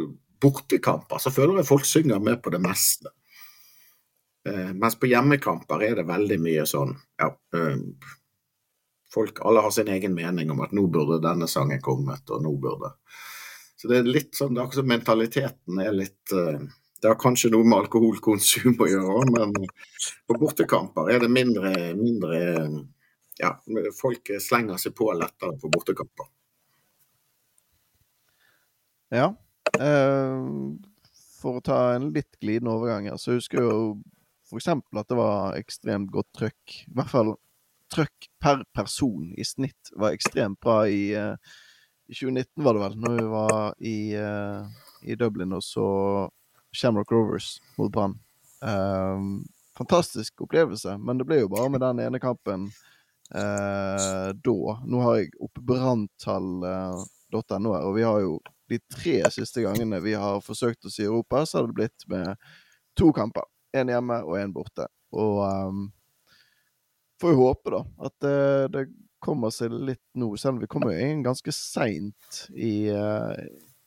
bortekamper 0.41 1.21
så 1.21 1.31
føler 1.33 1.59
jeg 1.59 1.69
folk 1.69 1.85
synger 1.87 2.19
med 2.21 2.41
på 2.43 2.51
det 2.53 2.59
meste. 2.61 3.09
Eh, 4.49 4.73
mens 4.73 4.99
på 4.99 5.07
hjemmekamper 5.07 5.83
er 5.87 5.95
det 5.95 6.03
veldig 6.03 6.37
mye 6.43 6.65
sånn 6.67 6.89
ja, 7.21 7.29
eh, 7.55 7.77
folk, 9.13 9.39
Alle 9.47 9.61
har 9.63 9.71
sin 9.71 9.87
egen 9.87 10.15
mening 10.17 10.51
om 10.51 10.59
at 10.65 10.73
nå 10.75 10.83
burde 10.91 11.21
denne 11.23 11.47
sangen 11.47 11.79
kommet, 11.81 12.27
og 12.27 12.43
nå 12.43 12.51
burde 12.59 12.91
Så 13.79 13.87
det 13.87 14.01
er 14.01 14.09
litt 14.09 14.35
sånn, 14.35 14.51
det 14.51 14.59
er 14.59 14.67
akkurat 14.67 14.89
mentaliteten 14.91 15.79
er 15.79 15.95
litt 15.95 16.35
eh, 16.35 16.59
Det 16.99 17.07
har 17.07 17.19
kanskje 17.21 17.53
noe 17.53 17.63
med 17.63 17.85
alkoholkonsum 17.85 18.75
å 18.83 18.89
gjøre, 18.89 19.23
men 19.31 19.55
på 20.27 20.39
bortekamper 20.39 21.11
er 21.11 21.23
det 21.23 21.31
mindre, 21.31 21.71
mindre 21.95 22.39
ja, 23.39 23.55
folk 23.95 24.29
slenger 24.43 24.79
seg 24.79 24.93
på 24.95 25.07
lettere 25.17 25.55
på 25.59 25.71
bortekamper. 25.71 26.27
Ja. 29.13 29.33
Eh, 29.79 30.43
for 31.41 31.59
å 31.59 31.63
ta 31.63 31.79
en 31.95 32.11
litt 32.15 32.39
glidende 32.39 32.75
overgang 32.75 33.09
her, 33.11 33.19
så 33.19 33.35
husker 33.35 33.59
jeg 33.59 33.67
jo 33.67 33.87
f.eks. 34.49 34.67
at 34.67 35.09
det 35.09 35.17
var 35.17 35.57
ekstremt 35.57 36.11
godt 36.13 36.29
trøkk. 36.37 36.77
I 36.87 36.95
hvert 36.97 37.11
fall 37.11 37.33
trøkk 37.93 38.29
per 38.41 38.63
person 38.75 39.33
i 39.37 39.45
snitt 39.45 39.91
var 39.99 40.15
ekstremt 40.15 40.59
bra 40.63 40.83
i, 40.89 41.13
uh, 41.15 41.35
i 42.09 42.15
2019, 42.15 42.63
var 42.65 42.75
det 42.75 42.83
vel, 42.83 42.95
når 43.03 43.17
vi 43.17 43.25
var 43.33 43.75
i, 43.79 43.97
uh, 44.17 44.61
i 45.03 45.17
Dublin 45.19 45.57
og 45.57 45.63
så 45.65 45.87
Shamrock 46.73 47.11
Rovers 47.13 47.57
mot 47.77 47.91
Brann. 47.93 48.17
Um, 48.63 49.43
fantastisk 49.77 50.41
opplevelse, 50.41 50.97
men 50.97 51.19
det 51.19 51.27
ble 51.29 51.43
jo 51.43 51.51
bare 51.51 51.69
med 51.73 51.83
den 51.83 52.01
ene 52.05 52.21
kampen 52.21 52.69
uh, 53.35 54.29
da. 54.33 54.75
Nå 54.85 55.05
har 55.05 55.19
jeg 55.19 55.33
oppe 55.43 55.61
branntall.no 55.69 57.77
her, 57.77 57.85
og 57.85 57.95
vi 57.97 58.07
har 58.07 58.19
jo 58.25 58.37
de 58.71 58.79
tre 58.89 59.19
siste 59.33 59.61
gangene 59.65 59.99
vi 60.01 60.15
har 60.17 60.41
forsøkt 60.41 60.85
oss 60.87 60.99
i 61.01 61.07
Europa, 61.07 61.45
så 61.45 61.59
har 61.59 61.69
det 61.69 61.77
blitt 61.77 62.07
med 62.09 62.37
to 62.97 63.11
kamper. 63.13 63.45
Én 63.73 63.89
hjemme 63.89 64.19
og 64.23 64.37
én 64.39 64.53
borte. 64.53 64.87
Og 65.13 65.39
um, 65.43 65.85
får 67.21 67.33
jo 67.33 67.41
håpe, 67.41 67.73
da, 67.73 67.81
at 68.09 68.15
det, 68.25 68.37
det, 68.75 68.85
kommer 69.23 69.53
seg 69.55 69.71
litt 69.71 70.03
nå. 70.19 70.33
Selv 70.35 70.57
om 70.57 70.63
vi 70.65 70.67
kommer 70.67 70.97
inn 70.99 71.21
ganske 71.23 71.51
seint 71.55 72.41
i, 72.51 72.91
uh, 72.91 73.31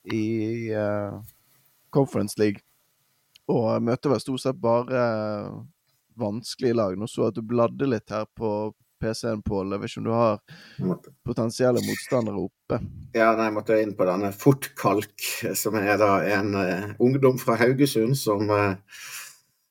i 0.09 0.25
uh, 0.73 1.19
Conference 1.93 2.41
League. 2.41 2.65
Og 3.53 3.83
møter 3.85 4.15
vel 4.15 4.23
stort 4.23 4.43
sett 4.43 4.57
bare 4.59 5.03
vanskelige 6.17 6.79
lag. 6.79 6.97
Nå 6.97 7.05
så 7.11 7.29
at 7.29 7.37
du 7.37 7.45
bladde 7.45 7.89
litt 7.91 8.11
her 8.11 8.25
på 8.33 8.73
PC-en, 9.03 9.43
Pål. 9.45 9.75
Jeg 9.75 9.83
vet 9.83 9.93
ikke 9.93 10.01
om 10.01 10.09
du 10.09 10.15
har 10.17 10.41
potensielle 11.27 11.83
motstandere 11.85 12.41
oppe? 12.41 12.81
Ja, 13.17 13.35
nei, 13.37 13.51
jeg 13.51 13.57
måtte 13.59 13.79
inn 13.83 13.95
på 13.99 14.09
denne 14.09 14.33
Fortkalk, 14.33 15.29
som 15.59 15.77
er 15.81 16.01
da 16.01 16.17
en 16.39 16.57
uh, 16.57 16.97
ungdom 17.03 17.37
fra 17.41 17.59
Haugesund 17.61 18.17
som 18.19 18.49
uh, 18.49 18.75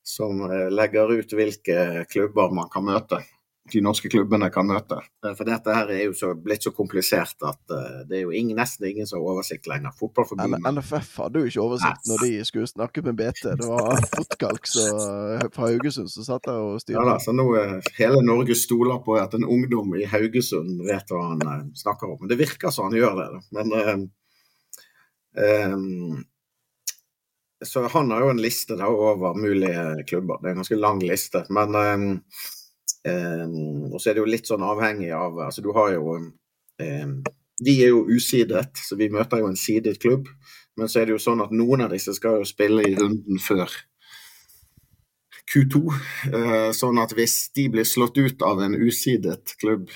som 0.05 0.51
eh, 0.51 0.69
legger 0.69 1.11
ut 1.19 1.33
hvilke 1.33 2.05
klubber 2.09 2.53
man 2.53 2.69
kan 2.69 2.85
møte. 2.85 3.23
De 3.73 3.79
norske 3.81 4.11
klubbene 4.13 4.51
kan 4.53 4.67
møte. 4.69 4.99
Eh, 5.25 5.31
for 5.33 5.49
dette 5.49 5.73
her 5.73 5.89
er 5.89 6.03
jo 6.03 6.11
så, 6.13 6.35
blitt 6.37 6.67
så 6.67 6.69
komplisert 6.75 7.41
at 7.41 7.73
uh, 7.73 8.03
det 8.05 8.19
er 8.19 8.21
jo 8.27 8.33
ingen, 8.37 8.59
nesten 8.59 8.85
ingen 8.91 9.09
som 9.09 9.17
har 9.17 9.31
oversikt 9.33 9.65
lenger. 9.71 9.95
Fotballforbundet 9.97 10.61
NFF 10.61 11.15
hadde 11.23 11.41
jo 11.41 11.49
ikke 11.49 11.63
oversikt 11.63 12.11
når 12.11 12.21
de 12.21 12.29
skulle 12.45 12.69
snakke 12.69 13.01
med 13.07 13.17
BT. 13.17 13.41
Det 13.57 13.69
var 13.71 14.05
Fotkalk 14.13 14.69
fra 14.69 15.65
Haugesund 15.65 16.13
som 16.13 16.27
satt 16.27 16.45
der 16.45 16.61
og 16.61 16.77
styrte. 16.83 16.99
Ja 16.99 17.07
da, 17.09 17.17
så 17.23 17.33
nå 17.33 17.47
hele 17.97 18.21
Norge 18.27 18.59
stoler 18.59 19.01
på 19.07 19.17
at 19.17 19.33
en 19.33 19.49
ungdom 19.57 19.97
i 19.97 20.05
Haugesund 20.13 20.85
vet 20.85 21.09
hva 21.09 21.23
han 21.31 21.73
snakker 21.73 22.13
om. 22.13 22.21
Men 22.21 22.29
det 22.35 22.37
virker 22.45 22.69
som 22.75 22.91
han 22.91 22.99
gjør 23.01 23.17
det. 23.23 23.27
Da. 23.33 23.43
Men 23.57 23.67
um, 25.73 26.23
så 27.63 27.87
han 27.87 28.11
har 28.11 28.21
jo 28.21 28.29
en 28.29 28.41
liste 28.41 28.75
da, 28.75 28.87
over 28.87 29.37
mulige 29.39 30.03
klubber. 30.07 30.39
Det 30.41 30.49
er 30.49 30.55
en 30.55 30.61
ganske 30.63 30.79
lang 30.79 30.99
liste. 31.03 31.45
Men 31.49 31.75
um, 31.75 32.05
um, 33.07 33.93
Og 33.93 34.01
så 34.01 34.09
er 34.09 34.17
det 34.17 34.23
jo 34.23 34.29
litt 34.29 34.49
sånn 34.49 34.65
avhengig 34.65 35.11
av 35.15 35.39
Altså, 35.47 35.63
du 35.63 35.71
har 35.75 35.93
jo 35.95 36.17
um, 36.19 37.15
Vi 37.63 37.77
er 37.83 37.93
jo 37.93 38.05
usidet, 38.11 38.75
så 38.75 38.99
vi 38.99 39.09
møter 39.09 39.39
jo 39.39 39.49
en 39.49 39.59
sidet 39.59 39.99
klubb. 40.03 40.27
Men 40.75 40.91
så 40.91 41.01
er 41.01 41.07
det 41.07 41.15
jo 41.15 41.23
sånn 41.23 41.43
at 41.45 41.53
noen 41.55 41.85
av 41.85 41.93
disse 41.95 42.13
skal 42.17 42.41
jo 42.41 42.47
spille 42.47 42.83
i 42.83 42.95
runden 42.99 43.39
før 43.39 43.71
Q2. 45.53 45.85
Uh, 46.33 46.71
sånn 46.75 46.99
at 46.99 47.15
hvis 47.15 47.53
de 47.55 47.69
blir 47.71 47.87
slått 47.87 48.19
ut 48.19 48.43
av 48.43 48.59
en 48.65 48.75
usidet 48.75 49.55
klubb 49.61 49.87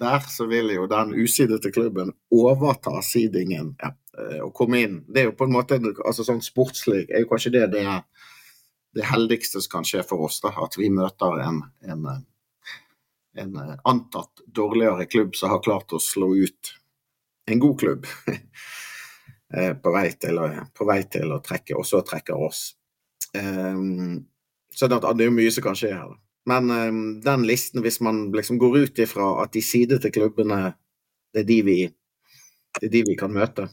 der, 0.00 0.24
så 0.32 0.48
vil 0.50 0.72
jo 0.72 0.88
den 0.90 1.12
usidete 1.14 1.70
klubben 1.70 2.08
overta 2.32 2.96
sidingen 3.06 3.76
ja, 3.78 3.92
Eh, 3.92 4.01
å 4.44 4.50
komme 4.52 4.82
inn. 4.84 4.98
Det 5.08 5.22
er 5.22 5.30
jo 5.30 5.36
på 5.38 5.46
en 5.48 5.54
måte 5.54 5.78
altså 5.80 6.24
sånn 6.26 6.42
sportslig 6.44 7.06
er 7.08 7.22
jo 7.22 7.30
kanskje 7.30 7.54
det 7.54 7.62
det, 7.72 7.84
det 8.98 9.06
heldigste 9.08 9.62
som 9.62 9.78
kan 9.78 9.88
skje 9.88 10.02
for 10.04 10.26
oss. 10.26 10.42
da, 10.44 10.52
At 10.60 10.76
vi 10.76 10.90
møter 10.92 11.40
en, 11.46 11.62
en, 11.88 12.04
en 13.40 13.58
antatt 13.88 14.44
dårligere 14.46 15.08
klubb 15.08 15.36
som 15.38 15.54
har 15.54 15.64
klart 15.64 15.96
å 15.96 16.02
slå 16.02 16.34
ut 16.36 16.74
en 17.50 17.62
god 17.62 17.78
klubb. 17.80 18.06
Eh, 19.52 19.74
på, 19.76 19.90
vei 19.92 20.06
til, 20.16 20.38
på 20.72 20.84
vei 20.88 21.02
til 21.12 21.28
å 21.28 21.42
trekke, 21.44 21.74
og 21.76 21.84
så 21.84 21.98
trekker 22.08 22.40
oss. 22.40 22.70
Um, 23.36 24.22
så 24.72 24.88
det 24.88 24.96
er 24.96 25.26
jo 25.26 25.34
mye 25.36 25.50
som 25.52 25.66
kan 25.66 25.76
skje 25.76 25.90
her. 25.92 26.14
Men 26.48 26.70
um, 26.72 27.02
den 27.20 27.44
listen, 27.44 27.82
hvis 27.84 28.00
man 28.00 28.30
liksom 28.32 28.56
går 28.56 28.78
ut 28.86 29.02
ifra 29.04 29.26
at 29.42 29.52
de 29.52 29.60
sidete 29.60 30.08
klubbene, 30.08 30.72
det 31.36 31.44
er 31.44 31.48
de 31.50 31.58
vi, 31.68 31.76
det 32.78 32.88
er 32.88 32.94
de 32.96 33.04
vi 33.10 33.18
kan 33.20 33.34
møte, 33.36 33.68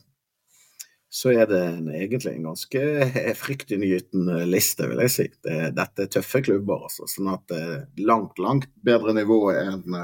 så 1.09 1.31
er 1.33 1.47
det 1.49 1.59
en, 1.65 1.87
egentlig 1.89 2.35
en 2.35 2.49
ganske 2.51 2.81
fryktinngytende 3.43 4.43
liste, 4.45 4.85
vil 4.91 5.01
jeg 5.07 5.13
si. 5.13 5.27
Det, 5.41 5.57
dette 5.77 6.05
er 6.05 6.11
tøffe 6.13 6.43
klubber, 6.45 6.85
altså. 6.85 7.07
Sånn 7.09 7.31
at 7.33 7.47
det 7.49 7.59
er 7.59 7.85
langt, 8.05 8.37
langt 8.41 8.69
bedre 8.85 9.15
nivå 9.17 9.41
enn 9.55 9.97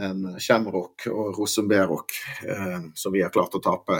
en 0.00 0.26
Shamrock 0.38 1.06
og 1.10 1.38
Rosenberg 1.38 2.14
eh, 2.46 2.80
som 2.94 3.14
vi 3.14 3.22
har 3.24 3.32
klart 3.34 3.56
å 3.58 3.62
tape 3.62 3.98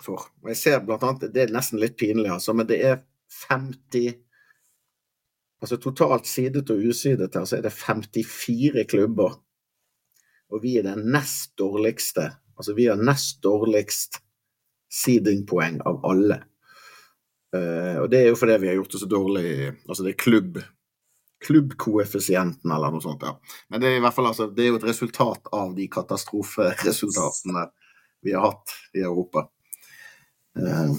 for. 0.00 0.26
Og 0.42 0.50
jeg 0.52 0.58
ser 0.58 0.82
blant 0.86 1.04
annet, 1.06 1.30
Det 1.34 1.42
er 1.42 1.54
nesten 1.54 1.80
litt 1.82 1.96
pinlig, 1.98 2.30
altså, 2.30 2.54
men 2.54 2.68
det 2.70 2.82
er 2.86 3.00
50 3.46 4.26
Altså 5.60 5.76
totalt 5.76 6.24
sidet 6.24 6.70
og 6.72 6.80
usidet 6.88 7.34
her, 7.36 7.44
så 7.44 7.58
er 7.58 7.66
det 7.66 7.74
54 7.76 8.86
klubber. 8.88 9.34
Og 10.48 10.62
vi 10.62 10.78
er 10.80 10.86
den 10.86 11.10
nest 11.12 11.52
dårligste. 11.60 12.30
Altså 12.56 12.72
vi 12.78 12.86
har 12.88 12.96
nest 12.96 13.42
dårligst 13.44 14.22
seedingpoeng 14.90 15.80
av 15.86 16.02
alle. 16.08 16.42
Uh, 17.54 18.02
og 18.04 18.10
det 18.12 18.20
er 18.20 18.28
jo 18.30 18.38
fordi 18.38 18.58
vi 18.62 18.70
har 18.70 18.76
gjort 18.78 18.92
det 18.94 19.00
så 19.00 19.06
dårlig 19.10 19.48
Altså 19.90 20.04
det 20.06 20.12
er 20.12 20.20
klubb 20.22 20.60
klubbkoeffisienten 21.40 22.70
eller 22.70 22.92
noe 22.92 23.02
sånt. 23.02 23.22
ja. 23.24 23.32
Men 23.72 23.80
det 23.80 23.88
er 23.88 23.96
i 23.96 24.02
hvert 24.04 24.14
fall 24.14 24.28
altså, 24.28 24.46
det 24.52 24.64
er 24.64 24.74
jo 24.74 24.80
et 24.80 24.88
resultat 24.90 25.48
av 25.56 25.72
de 25.74 25.86
katastroferesultatene 25.88 27.64
vi 28.20 28.34
har 28.36 28.44
hatt 28.44 28.74
i 28.92 29.00
Europa. 29.00 29.46
Uh, 30.58 30.92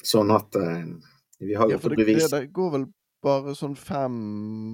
sånn 0.00 0.32
at 0.32 0.56
uh, 0.56 0.86
vi 1.44 1.58
har 1.58 1.68
jo 1.68 1.76
ja, 1.76 1.82
fått 1.82 1.98
bevis. 2.00 2.24
Det, 2.30 2.40
det 2.46 2.52
går 2.56 2.70
vel 2.78 2.86
bare 3.24 3.54
sånn 3.56 3.74
fem 3.76 4.16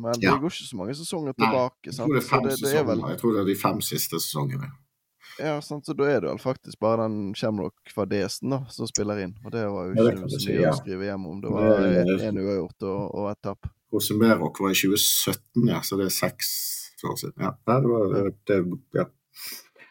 Men 0.02 0.14
ja. 0.18 0.34
det 0.34 0.42
går 0.42 0.52
ikke 0.52 0.68
så 0.68 0.78
mange 0.78 0.94
sesonger 0.98 1.36
tilbake. 1.38 1.90
Nei, 1.90 1.96
jeg 1.96 1.98
tror 1.98 2.14
det 2.14 2.22
er 2.22 2.28
fem 2.28 2.48
sesonger. 2.50 2.86
Vel... 2.92 3.04
Jeg 3.10 3.20
tror 3.22 3.34
det 3.34 3.42
er 3.42 3.50
de 3.50 3.58
fem 3.58 3.82
siste 3.90 4.22
sesongene. 4.22 4.70
Ja, 5.40 5.60
sant, 5.64 5.86
så 5.86 5.94
da 5.96 6.06
er 6.10 6.20
det 6.20 6.28
vel 6.28 6.40
faktisk 6.42 6.80
bare 6.82 7.06
den 7.06 7.34
Shamrock-fadesen 7.38 8.52
da, 8.52 8.58
som 8.68 8.88
spiller 8.90 9.22
inn. 9.24 9.36
Og 9.44 9.54
det 9.54 9.62
var 9.72 9.88
jo 9.88 9.94
ikke 9.94 10.10
ja, 10.10 10.32
så 10.32 10.40
mye 10.44 10.72
å 10.72 10.74
skrive 10.76 11.08
hjem 11.08 11.28
om. 11.30 11.38
Det 11.40 11.52
var 11.54 11.86
én 12.28 12.40
uavgjort 12.42 12.88
og, 12.90 13.00
og 13.22 13.30
ett 13.30 13.40
tap. 13.46 13.70
Rosenberg 13.90 14.44
var 14.44 14.74
i 14.74 14.76
2017, 14.76 15.64
ja, 15.70 15.80
så 15.82 15.98
det 15.98 16.10
er 16.10 16.14
seks 16.14 16.50
år 17.08 17.16
siden. 17.16 17.46
Ja, 17.46 17.54
det 17.66 17.88
var 17.88 18.14
det, 18.46 18.60
ja. 18.98 19.06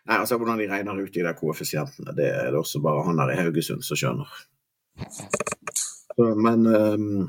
Nei, 0.09 0.17
altså 0.17 0.39
Hvordan 0.39 0.61
de 0.61 0.69
regner 0.69 1.01
ut 1.01 1.13
de 1.13 1.25
der 1.25 1.35
koeffisientene, 1.37 2.13
det 2.17 2.29
er 2.31 2.53
det 2.53 2.57
også 2.57 2.81
bare 2.81 3.03
han 3.05 3.19
der 3.19 3.33
i 3.33 3.37
Haugesund 3.41 3.83
som 3.85 3.99
skjønner. 3.99 4.31
Så, 6.15 6.29
men, 6.35 6.65
um, 6.65 7.27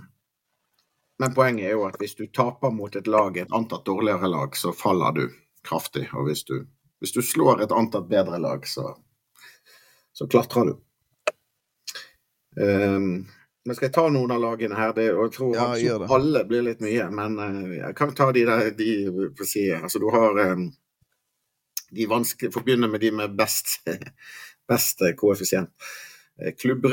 men 1.21 1.35
poenget 1.37 1.69
er 1.69 1.75
jo 1.77 1.85
at 1.89 1.99
hvis 2.01 2.17
du 2.17 2.25
taper 2.33 2.73
mot 2.73 2.97
et 2.97 3.11
lag, 3.11 3.37
et 3.37 3.53
antatt 3.57 3.85
dårligere 3.87 4.31
lag, 4.33 4.57
så 4.57 4.73
faller 4.77 5.17
du 5.19 5.27
kraftig. 5.67 6.07
Og 6.17 6.31
hvis 6.31 6.45
du 6.49 6.63
hvis 7.01 7.13
du 7.17 7.23
slår 7.25 7.65
et 7.65 7.73
antatt 7.73 8.09
bedre 8.09 8.39
lag, 8.39 8.67
så, 8.69 8.93
så 10.13 10.29
klatrer 10.29 10.71
du. 10.71 10.75
Um, 12.61 13.25
men 13.65 13.77
skal 13.77 13.89
jeg 13.89 13.95
ta 13.97 14.05
noen 14.13 14.35
av 14.35 14.43
lagene 14.43 14.77
her? 14.77 14.93
Det, 14.97 15.07
og 15.15 15.29
jeg 15.29 15.35
tror 15.37 15.57
ja, 15.57 15.97
alle 16.13 16.45
blir 16.49 16.67
litt 16.67 16.83
mye. 16.85 17.09
Men 17.17 17.39
uh, 17.41 17.73
jeg 17.79 17.97
kan 17.97 18.13
ta 18.17 18.29
de 18.37 18.45
der 18.49 18.73
de 18.77 18.93
på 19.37 19.49
si, 19.49 19.67
Altså, 19.77 20.03
du 20.03 20.11
har 20.13 20.37
um, 20.53 20.69
de 21.91 22.07
vanskelige 22.07 22.55
Får 22.55 22.67
begynne 22.67 22.91
med 22.91 23.03
de 23.03 23.13
med 23.17 23.37
best, 23.39 23.81
best 24.71 25.05
koeffisient. 25.21 25.73
Uh, 26.37 26.53
Klubb 26.61 26.85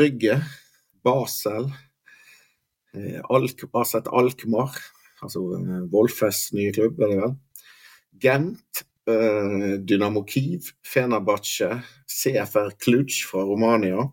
Basel, 1.07 1.69
Alk, 3.31 3.61
Aset 3.79 4.07
Alkmaar, 4.11 4.73
altså 5.23 5.39
Wolfes 5.93 6.49
nye 6.51 6.73
klubb, 6.75 6.97
er 6.99 7.11
det 7.11 7.19
vel? 7.21 7.35
Gent, 8.19 8.81
Eh, 8.81 8.86
Dynamo 9.07 10.25
Kiev, 10.27 10.73
Fenerbahçe, 10.83 11.81
CFR 12.11 12.73
Cluj 12.77 13.23
fra 13.29 13.45
Romania, 13.47 14.11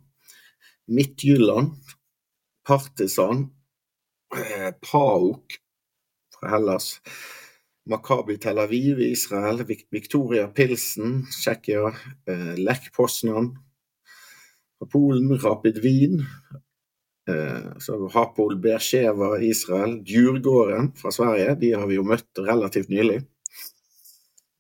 Midtjylland, 0.86 1.72
Partisan, 2.64 3.51
eh, 4.36 4.72
PAOK 4.80 5.59
fra 6.34 6.51
Hellas. 6.51 7.01
Makabi 7.86 8.38
Tel 8.38 8.59
Aviv 8.59 9.01
i 9.01 9.11
Israel. 9.11 9.64
Victoria 9.90 10.49
Pilsen, 10.49 11.26
Tsjekkia. 11.30 11.92
Eh, 12.26 12.55
Lech 12.57 12.90
Poznan 12.92 13.59
fra 14.78 14.86
Polen. 14.86 15.38
Rapid 15.38 15.78
Wien. 15.78 16.24
Eh, 17.28 17.78
så 17.78 18.09
Hapol 18.09 18.57
Beersheva 18.57 19.38
Israel. 19.40 20.03
Djurgården 20.05 20.92
fra 20.97 21.11
Sverige. 21.11 21.55
De 21.61 21.72
har 21.72 21.86
vi 21.86 21.95
jo 21.95 22.05
møtt 22.05 22.38
relativt 22.38 22.88
nylig. 22.88 23.20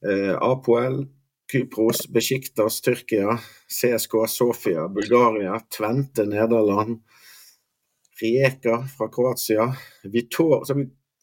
Eh, 0.04 0.34
Apoel 0.36 1.06
Kypros, 1.52 2.08
Besjiktas, 2.08 2.80
Tyrkia, 2.80 3.38
CSK, 3.68 4.28
Sofia, 4.28 4.88
Bulgaria, 4.88 5.60
Tvente, 5.78 6.24
Nederland, 6.26 7.02
Rijeka 8.20 8.82
fra 8.98 9.08
Kroatia, 9.08 9.76
Vitor 10.04 10.64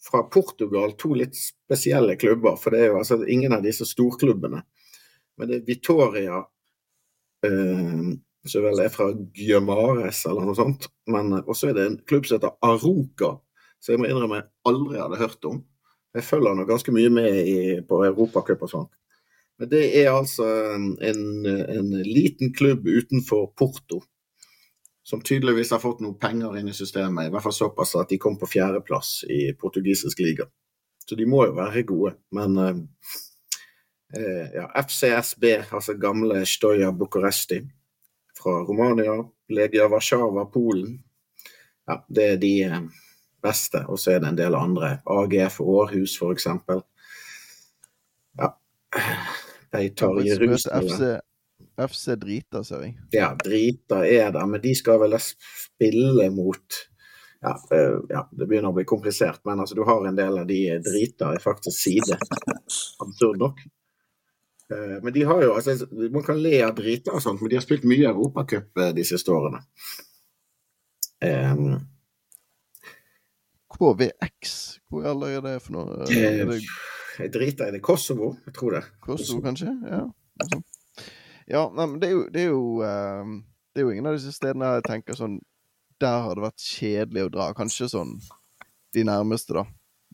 fra 0.09 0.23
Portugal, 0.23 0.91
to 0.91 1.13
litt 1.13 1.35
spesielle 1.37 2.15
klubber. 2.15 2.57
For 2.57 2.73
det 2.73 2.81
er 2.81 2.91
jo 2.91 2.99
altså 3.01 3.21
ingen 3.25 3.53
av 3.53 3.63
disse 3.65 3.85
storklubbene. 3.85 4.63
Men 5.37 5.49
det 5.49 5.59
er 5.59 5.67
Vitoria 5.67 6.41
eh, 7.45 8.11
som 8.47 8.65
vel 8.65 8.81
er 8.81 8.93
fra 8.93 9.11
Gyamares 9.37 10.23
eller 10.29 10.47
noe 10.47 10.57
sånt. 10.57 10.89
Men 11.09 11.33
også 11.41 11.69
er 11.69 11.77
det 11.77 11.87
en 11.87 11.99
klubb 12.09 12.27
som 12.27 12.39
heter 12.39 12.57
Aroka, 12.65 13.35
som 13.81 13.95
jeg 13.95 14.01
må 14.01 14.09
innrømme 14.09 14.41
jeg 14.41 14.49
aldri 14.71 15.01
hadde 15.01 15.21
hørt 15.21 15.49
om. 15.49 15.61
Jeg 16.15 16.27
følger 16.27 16.55
nå 16.55 16.65
ganske 16.67 16.91
mye 16.91 17.11
med 17.13 17.37
i, 17.47 17.59
på 17.87 18.01
Europacup 18.05 18.65
og 18.67 18.71
sånn. 18.71 18.89
Men 19.61 19.69
det 19.69 19.83
er 20.01 20.09
altså 20.09 20.47
en, 20.73 21.25
en, 21.45 21.91
liten 22.01 22.49
klubb 22.57 22.87
utenfor 22.87 23.51
Porto 23.57 23.99
som 25.05 25.21
tydeligvis 25.21 25.71
har 25.73 25.81
fått 25.83 26.01
noe 26.01 26.17
penger 26.17 26.57
inn 26.57 26.71
i 26.71 26.73
systemet. 26.73 27.27
I 27.27 27.33
hvert 27.33 27.45
fall 27.45 27.55
såpass 27.55 27.93
at 27.99 28.09
de 28.09 28.17
kom 28.21 28.39
på 28.41 28.49
fjerdeplass 28.49 29.21
i 29.29 29.51
portugisisk 29.59 30.23
liga. 30.23 30.47
Så 31.05 31.17
de 31.19 31.27
må 31.29 31.43
jo 31.45 31.53
være 31.57 31.83
gode. 31.85 32.15
Men 32.33 32.57
eh, 32.57 32.81
eh 34.17 34.57
ja, 34.57 34.65
FCSB, 34.81 35.45
altså 35.69 35.97
gamle 35.99 36.41
Stoja 36.49 36.91
Bucuresti 36.91 37.61
fra 38.41 38.63
Romania, 38.65 39.19
Legia 39.49 39.87
Warszawa, 39.93 40.45
Polen. 40.53 40.97
Ja, 41.85 42.01
det 42.09 42.27
er 42.33 42.41
de 42.41 42.53
eh, 42.65 42.81
beste. 43.43 43.83
Og 43.87 43.99
så 43.99 44.15
er 44.15 44.21
det 44.23 44.31
en 44.31 44.39
del 44.39 44.57
andre. 44.57 44.97
AGF 45.05 45.59
Århus, 45.63 46.17
f.eks. 46.21 46.47
Ja. 48.39 48.53
De 49.71 49.89
tar 49.95 50.21
i 50.21 50.31
FC, 50.35 51.11
FC 51.79 52.15
Drita, 52.21 52.63
ser 52.67 52.85
jeg. 52.85 52.95
Ja, 53.15 53.33
Drita 53.39 54.01
er 54.07 54.31
der, 54.35 54.47
men 54.49 54.63
de 54.63 54.73
skal 54.75 54.99
vel 55.03 55.15
spille 55.21 56.29
mot 56.35 56.81
ja, 57.41 57.55
eh, 57.71 57.99
ja, 58.09 58.27
det 58.31 58.45
begynner 58.45 58.69
å 58.69 58.75
bli 58.75 58.83
komplisert, 58.85 59.41
men 59.49 59.63
altså, 59.63 59.75
du 59.77 59.81
har 59.87 60.05
en 60.05 60.17
del 60.17 60.35
av 60.43 60.49
de 60.49 60.59
drita 60.85 61.31
i 61.33 61.39
faktisk 61.41 61.73
side. 61.73 62.17
Absurd 63.01 63.41
nok. 63.41 63.63
Eh, 64.71 64.97
men 65.01 65.13
de 65.15 65.23
har 65.25 65.41
jo 65.43 65.55
altså, 65.57 65.87
Man 65.91 66.23
kan 66.23 66.37
le 66.41 66.61
av 66.63 66.75
drita 66.77 67.15
og 67.15 67.23
sånt, 67.23 67.41
men 67.41 67.49
de 67.49 67.57
har 67.57 67.65
spilt 67.65 67.87
mye 67.89 68.11
Europacup 68.11 68.77
eh, 68.77 68.93
de 68.95 69.05
siste 69.07 69.33
årene. 69.33 69.63
Um, 71.21 71.81
KVX, 73.71 74.55
hvor 74.89 75.05
i 75.05 75.11
alle 75.11 75.35
er 75.37 75.45
det 75.45 75.57
for 75.63 75.77
noe? 75.77 76.01
Er 76.11 76.49
det 76.49 76.61
jeg 77.19 77.31
driter 77.33 77.69
i 77.69 77.75
det. 77.75 77.81
Kosovo, 77.83 78.35
jeg 78.45 78.55
tror 78.55 78.77
det. 78.77 78.83
Kosovo, 79.03 79.41
kanskje? 79.43 79.73
Ja. 79.89 80.05
Ja, 81.51 81.65
men 81.75 81.99
det 81.99 82.07
er 82.07 82.13
jo, 82.13 82.21
det 82.31 82.41
er 82.41 82.49
jo, 82.49 82.63
uh, 82.81 83.33
det 83.73 83.81
er 83.81 83.87
jo 83.87 83.91
ingen 83.91 84.07
av 84.09 84.15
disse 84.15 84.31
stedene 84.35 84.69
jeg 84.77 84.85
tenker 84.87 85.17
sånn 85.17 85.39
Der 86.01 86.23
har 86.23 86.37
det 86.37 86.45
vært 86.45 86.63
kjedelig 86.63 87.27
å 87.27 87.31
dra. 87.33 87.49
Kanskje 87.57 87.89
sånn 87.91 88.15
de 88.95 89.03
nærmeste, 89.05 89.53
da. 89.59 89.65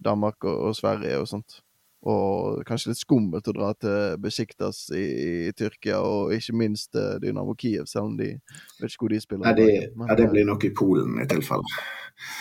Danmark 0.10 0.44
og, 0.46 0.58
og 0.70 0.76
Sverige 0.78 1.22
og 1.22 1.30
sånt. 1.30 1.62
Og 2.08 2.62
kanskje 2.68 2.94
litt 2.94 3.02
skummelt 3.02 3.50
å 3.52 3.54
dra 3.56 3.74
til 3.76 4.18
Besjiktas 4.24 4.86
i, 4.96 5.04
i, 5.50 5.54
Tyrkia, 5.58 6.00
og 6.00 6.32
ikke 6.36 6.56
minst 6.56 6.96
uh, 6.96 7.18
Dynamo 7.20 7.56
Kiev, 7.60 7.88
selv 7.92 8.14
om 8.14 8.18
de 8.20 8.30
vet 8.80 8.88
ikke 8.88 9.04
hvor 9.04 9.16
de 9.16 9.20
spiller. 9.24 9.50
Nei, 9.50 9.56
det, 9.58 9.90
men, 9.98 10.08
ja, 10.08 10.16
det 10.20 10.30
blir 10.32 10.48
nok 10.48 10.64
i 10.70 10.72
Polen 10.78 11.18
i 11.20 11.28
tilfelle. 11.28 11.80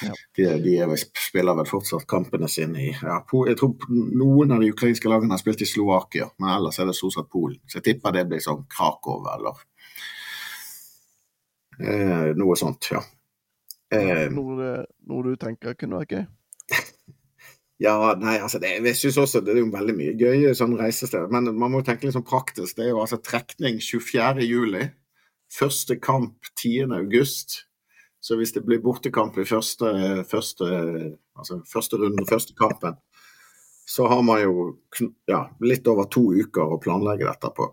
Ja. 0.06 0.12
De, 0.36 0.46
de 0.62 0.76
er, 0.80 0.92
spiller 0.96 1.56
vel 1.58 1.68
fortsatt 1.68 2.06
kampene 2.08 2.48
sine 2.48 2.80
i 2.80 2.92
ja, 2.94 3.18
Jeg 3.20 3.58
tror 3.60 3.90
noen 3.90 4.54
av 4.54 4.62
de 4.62 4.70
ukrainske 4.72 5.10
lagene 5.10 5.34
har 5.34 5.42
spilt 5.42 5.66
i 5.66 5.68
Slovakia, 5.68 6.30
men 6.40 6.54
ellers 6.54 6.78
er 6.80 6.88
det 6.88 6.96
stort 6.96 7.18
sett 7.18 7.32
Polen. 7.32 7.60
Så 7.66 7.80
jeg 7.80 7.88
tipper 7.90 8.14
det 8.16 8.24
blir 8.30 8.40
sånn 8.44 8.64
Krakow 8.72 9.26
eller 9.34 9.60
eh, 11.82 12.32
noe 12.38 12.56
sånt, 12.56 12.88
ja. 12.94 13.02
Eh, 13.92 14.26
noe, 14.34 14.72
noe, 15.06 15.22
du 15.26 15.36
tenker 15.40 15.76
kunne 15.78 16.00
vært 16.00 16.16
gøy? 16.16 16.24
Ja, 17.82 18.14
nei, 18.16 18.38
altså 18.40 18.58
det, 18.62 18.70
jeg 18.80 18.96
synes 18.96 19.18
også 19.20 19.42
det 19.44 19.52
er 19.52 19.60
jo 19.60 19.68
veldig 19.72 19.94
mye 19.98 20.14
gøye 20.16 20.54
sånn 20.56 20.78
reisesteder. 20.78 21.28
Men 21.32 21.50
man 21.60 21.74
må 21.74 21.82
tenke 21.84 22.06
litt 22.06 22.16
sånn 22.16 22.26
praktisk. 22.26 22.78
Det 22.78 22.86
er 22.86 22.94
jo 22.94 23.02
altså 23.02 23.20
trekning 23.20 23.82
24. 23.84 24.46
juli. 24.48 24.86
Første 25.52 25.98
kamp 26.00 26.48
10. 26.56 26.94
august. 26.96 27.60
Så 28.24 28.38
hvis 28.40 28.54
det 28.56 28.64
blir 28.66 28.80
bortekamp 28.82 29.36
i 29.38 29.44
første, 29.46 29.90
første, 30.26 30.66
altså 31.36 31.60
første 31.68 32.00
runde, 32.00 32.24
første 32.26 32.56
kampen, 32.58 32.96
så 33.86 34.08
har 34.10 34.22
man 34.26 34.40
jo 34.42 34.64
ja, 35.30 35.44
litt 35.62 35.86
over 35.86 36.08
to 36.10 36.24
uker 36.34 36.74
å 36.74 36.80
planlegge 36.82 37.28
dette 37.28 37.52
på. 37.54 37.68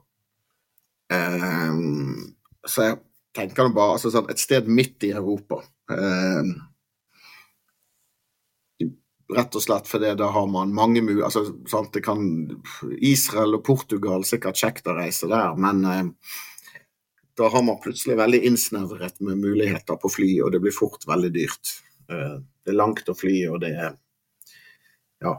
Um, 1.14 2.36
så 2.68 2.92
jeg 2.92 3.00
tenker 3.34 3.66
nå 3.66 3.74
bare 3.74 3.96
altså 3.96 4.12
sånn, 4.14 4.30
et 4.30 4.42
sted 4.42 4.70
midt 4.70 5.08
i 5.08 5.14
Europa. 5.16 5.64
Um, 5.90 6.54
Rett 9.38 9.56
og 9.58 9.64
slett 9.64 9.90
fordi 9.90 10.14
da 10.20 10.30
har 10.36 10.48
man 10.52 10.74
mange 10.76 11.02
muligheter 11.02 11.30
altså, 11.30 11.56
sant, 11.70 11.92
det 11.96 12.04
kan, 12.06 12.24
Israel 13.00 13.58
og 13.58 13.66
Portugal 13.68 14.26
sikkert 14.28 14.60
kjekt 14.60 14.90
å 14.90 14.98
reise 14.98 15.30
der, 15.32 15.56
men 15.60 15.84
eh, 15.90 16.04
da 17.40 17.50
har 17.50 17.66
man 17.66 17.82
plutselig 17.82 18.20
veldig 18.20 18.44
innsnevret 18.50 19.20
med 19.26 19.42
muligheter 19.42 19.98
på 20.02 20.12
fly, 20.12 20.30
og 20.46 20.54
det 20.54 20.62
blir 20.62 20.76
fort 20.76 21.08
veldig 21.10 21.32
dyrt. 21.34 21.76
Eh, 22.12 22.40
det 22.64 22.74
er 22.74 22.80
langt 22.80 23.10
å 23.10 23.18
fly, 23.18 23.38
og 23.50 23.62
det 23.66 23.74
er 23.74 24.00
ja, 25.24 25.38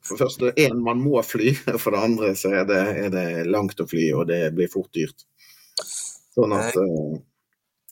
For 0.00 0.16
det 0.16 0.22
første 0.22 0.50
én, 0.56 0.78
man 0.80 1.02
må 1.04 1.20
fly. 1.22 1.52
For 1.82 1.92
det 1.92 2.04
andre 2.06 2.32
så 2.40 2.54
er 2.62 2.68
det, 2.68 2.80
er 3.04 3.10
det, 3.12 3.26
langt 3.52 3.82
å 3.82 3.86
fly, 3.88 4.06
og 4.16 4.30
det 4.30 4.46
blir 4.56 4.70
fort 4.72 4.88
dyrt. 4.96 5.26
Sånn 6.34 6.56
at 6.56 6.78
eh, 6.80 7.18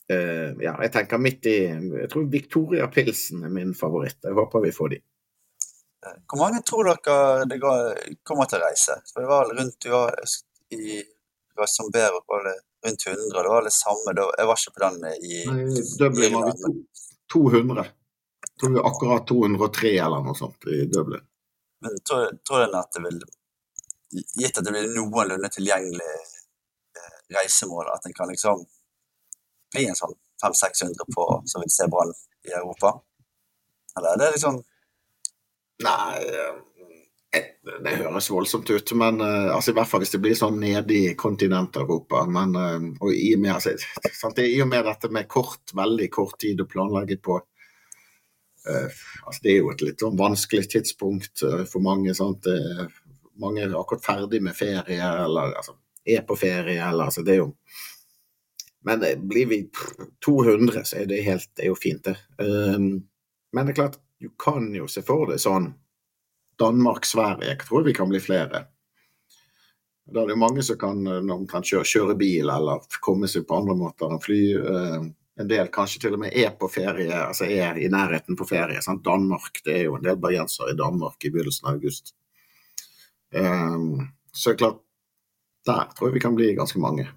Uh, 0.09 0.55
Ja, 0.57 0.73
jeg 0.81 0.89
tenker 0.89 1.21
midt 1.21 1.45
i 1.45 1.57
Jeg 1.69 2.07
tror 2.09 2.23
Victoria 2.33 2.87
Pilsen 2.89 3.43
er 3.45 3.51
min 3.53 3.75
favoritt. 3.77 4.17
Jeg 4.23 4.33
håper 4.33 4.63
vi 4.63 4.71
får 4.73 4.95
de. 4.95 4.97
Hvor 5.99 6.39
mange 6.39 6.61
tror 6.63 6.87
dere 6.87 7.45
det 7.49 7.59
kommer 8.23 8.47
til 8.47 8.61
å 8.61 8.67
reise? 8.69 8.95
For 9.11 9.23
det 9.23 9.29
var 9.29 9.49
rundt 9.51 9.79
du 9.83 9.89
var 9.91 10.15
i 10.75 10.99
Rassomberg 11.59 12.21
var 12.27 12.43
det 12.47 12.55
rundt 12.85 13.07
100. 13.07 13.43
Det 13.43 13.49
var 13.49 13.63
det 13.63 13.73
samme. 13.75 14.13
Jeg 14.37 14.47
var 14.47 14.61
ikke 14.61 14.75
på 14.75 14.83
den 14.85 14.99
i 15.09 15.41
Nei, 15.49 15.81
Dublin 15.99 16.37
var 16.37 16.51
vi 16.51 16.85
200. 17.33 17.85
Jeg 18.47 18.53
tror 18.61 18.73
vi 18.75 18.85
akkurat 18.91 19.27
203 19.27 19.91
eller 20.05 20.23
noe 20.23 20.37
sånt 20.39 20.69
i 20.71 20.85
Dublin. 20.93 21.25
Men 21.83 21.99
tror, 22.07 22.31
tror 22.47 22.63
dere 22.63 22.79
at 22.83 22.95
det 22.95 23.05
vil 23.07 23.21
Gitt 24.09 24.57
at 24.57 24.65
det 24.65 24.71
blir 24.73 24.87
noenlunde 24.89 25.51
tilgjengelig 25.53 26.13
eh, 26.17 27.17
reisemål, 27.35 27.91
at 27.93 28.07
en 28.09 28.15
kan 28.17 28.31
liksom 28.31 28.63
bli 29.75 29.83
en 29.85 29.99
sånn 29.99 30.15
500-600 30.41 31.13
på 31.13 31.25
som 31.45 31.61
vil 31.61 31.69
se 31.69 31.85
Brann 31.93 32.09
i 32.47 32.55
Europa? 32.57 32.95
Eller 33.93 34.15
er 34.15 34.23
det 34.23 34.31
liksom 34.33 34.57
Nei, 35.83 36.23
eh, 37.33 37.43
det 37.83 37.93
høres 38.01 38.27
voldsomt 38.33 38.69
ut, 38.69 38.91
men 38.99 39.21
uh, 39.21 39.53
altså, 39.55 39.71
i 39.71 39.77
hvert 39.77 39.87
fall 39.87 40.01
hvis 40.03 40.11
det 40.15 40.21
blir 40.23 40.35
sånn 40.35 40.57
nede 40.59 40.95
i 40.95 41.11
kontinent-Europa. 41.19 42.25
Men 42.31 42.55
uh, 42.57 42.87
og 42.99 43.13
i, 43.13 43.31
og 43.37 43.43
med, 43.43 43.53
altså, 43.55 43.75
sant, 44.17 44.41
i 44.43 44.59
og 44.63 44.67
med 44.71 44.83
dette 44.89 45.11
med 45.13 45.29
kort, 45.31 45.71
veldig 45.77 46.09
kort 46.11 46.39
tid 46.41 46.59
å 46.59 46.67
planlegge 46.67 47.19
på 47.23 47.37
uh, 47.39 48.97
altså, 49.23 49.39
Det 49.43 49.53
er 49.53 49.61
jo 49.61 49.71
et 49.71 49.85
litt 49.85 50.03
sånn 50.03 50.19
vanskelig 50.19 50.67
tidspunkt 50.73 51.45
for 51.45 51.85
mange. 51.85 52.15
Sant? 52.17 52.49
mange 53.39 53.63
er 53.63 53.77
akkurat 53.79 54.03
ferdig 54.03 54.41
med 54.43 54.57
ferie, 54.57 54.99
eller 54.99 55.53
altså, 55.61 55.77
er 56.03 56.25
på 56.27 56.35
ferie, 56.35 56.81
eller 56.81 57.07
altså, 57.07 57.23
det 57.23 57.37
er 57.37 57.45
jo 57.45 57.53
Men 58.83 59.03
blir 59.27 59.47
vi 59.47 59.63
200, 60.25 60.83
så 60.87 60.97
er 60.99 61.07
det, 61.07 61.23
helt, 61.23 61.47
det 61.55 61.65
er 61.65 61.71
jo 61.71 61.79
fint, 61.79 62.05
det. 62.05 62.15
men 62.39 63.65
det 63.67 63.73
er 63.73 63.75
klart 63.75 63.97
du 64.19 64.29
kan 64.37 64.67
jo 64.75 64.87
se 64.87 65.03
for 65.05 65.29
deg 65.29 65.39
sånn 65.41 65.71
Danmark-Sverige, 66.59 67.53
jeg 67.53 67.63
tror 67.63 67.85
vi 67.85 67.95
kan 67.95 68.09
bli 68.11 68.19
flere. 68.19 68.65
Da 70.09 70.23
er 70.23 70.31
det 70.31 70.39
mange 70.41 70.63
som 70.65 70.77
kan 70.81 71.05
eh, 71.07 71.31
omtrent 71.33 71.69
kjøre, 71.69 71.87
kjøre, 71.87 72.17
bil 72.19 72.49
eller 72.51 72.83
komme 73.05 73.29
seg 73.31 73.45
på 73.47 73.61
andre 73.61 73.77
måter 73.79 74.11
enn 74.11 74.23
fly. 74.23 74.41
Eh, 74.57 75.07
en 75.39 75.47
del 75.47 75.69
kanskje 75.71 76.01
til 76.03 76.17
og 76.17 76.23
med 76.25 76.35
er 76.35 76.51
på 76.59 76.67
ferie, 76.71 77.15
altså 77.15 77.47
er 77.47 77.77
i 77.79 77.87
nærheten 77.91 78.35
på 78.35 78.47
ferie. 78.49 78.81
Sant? 78.83 79.05
Danmark, 79.05 79.61
det 79.63 79.77
er 79.77 79.85
jo 79.87 79.95
en 79.95 80.03
del 80.03 80.19
bergensere 80.19 80.73
i 80.73 80.79
Danmark 80.79 81.23
i 81.23 81.31
begynnelsen 81.31 81.69
av 81.69 81.77
august. 81.77 82.11
Um, 83.31 84.09
så 84.35 84.55
klart, 84.59 84.81
der 85.69 85.93
tror 85.95 86.09
jeg 86.09 86.17
vi 86.17 86.23
kan 86.25 86.35
bli 86.35 86.49
ganske 86.57 86.81
mange. 86.83 87.07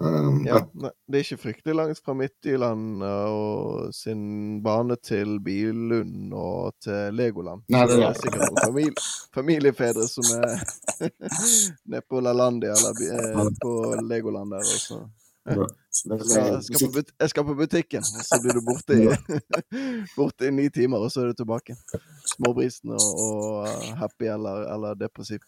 Um, 0.00 0.44
Ja, 0.46 0.60
ne- 0.78 0.92
det 1.10 1.18
er 1.18 1.24
ikke 1.24 1.42
fryktelig 1.42 1.74
langt 1.74 2.00
fra 2.04 2.14
Midtjylland 2.14 3.02
uh, 3.02 3.30
og 3.34 3.94
sin 3.94 4.62
bane 4.62 4.94
til 5.02 5.40
Billund 5.42 6.34
og 6.38 6.76
til 6.84 7.14
Legoland. 7.18 7.64
Nei, 7.68 7.80
det 7.90 7.96
er 7.96 8.04
det 8.04 8.10
er 8.12 8.20
sikkert 8.20 8.44
noen 8.44 8.62
familie, 8.62 9.06
familiefedre 9.34 10.06
som 10.06 10.28
er 10.38 10.54
nede 11.90 12.04
på 12.06 12.22
Lalandia 12.22 12.76
eller 12.78 13.02
eh, 13.10 13.50
på 13.62 13.74
Legoland 14.06 14.54
der. 14.54 14.62
også. 14.76 15.00
Jeg 15.48 16.62
skal, 16.62 17.04
jeg, 17.20 17.30
skal 17.32 17.44
på 17.44 17.54
butikken, 17.58 18.04
og 18.04 18.24
så 18.26 18.38
blir 18.42 18.54
du 18.54 18.62
borte 18.62 18.94
i, 18.94 19.06
borte 20.18 20.46
i 20.46 20.52
ni 20.54 20.68
timer, 20.70 21.02
og 21.02 21.10
så 21.10 21.24
er 21.24 21.32
du 21.32 21.40
tilbake. 21.40 21.74
Småbrisen 22.36 22.92
og, 22.94 23.06
og 23.24 23.66
uh, 23.66 23.94
happy 23.98 24.28
eller, 24.30 24.68
eller 24.74 24.94
depressiv. 25.00 25.42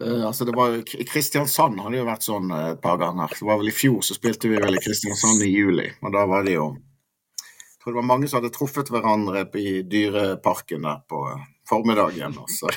Det, 0.00 0.26
altså 0.26 0.44
det 0.44 0.52
var, 0.56 0.78
Kristiansand 1.06 1.80
hadde 1.84 1.98
jo 1.98 2.06
vært 2.08 2.24
sånn 2.24 2.52
eh, 2.56 2.68
et 2.74 2.80
par 2.80 2.96
ganger. 3.00 3.32
Det 3.36 3.44
var 3.44 3.60
vel 3.60 3.68
I 3.68 3.76
fjor 3.76 4.00
så 4.06 4.16
spilte 4.16 4.48
vi 4.48 4.60
vel 4.60 4.78
i 4.78 4.80
Kristiansand 4.80 5.44
i 5.44 5.50
juli. 5.52 5.90
og 6.00 6.14
da 6.14 6.24
var 6.30 6.46
det 6.46 6.56
jo 6.56 6.70
Jeg 6.72 7.82
tror 7.82 7.92
det 7.92 7.98
var 7.98 8.08
mange 8.08 8.28
som 8.28 8.40
hadde 8.40 8.52
truffet 8.54 8.92
hverandre 8.92 9.44
i 9.60 9.80
Dyreparken 9.88 10.88
der 10.88 11.02
på 11.08 11.20
formiddagen. 11.68 12.36
Og 12.40 12.48
så 12.52 12.72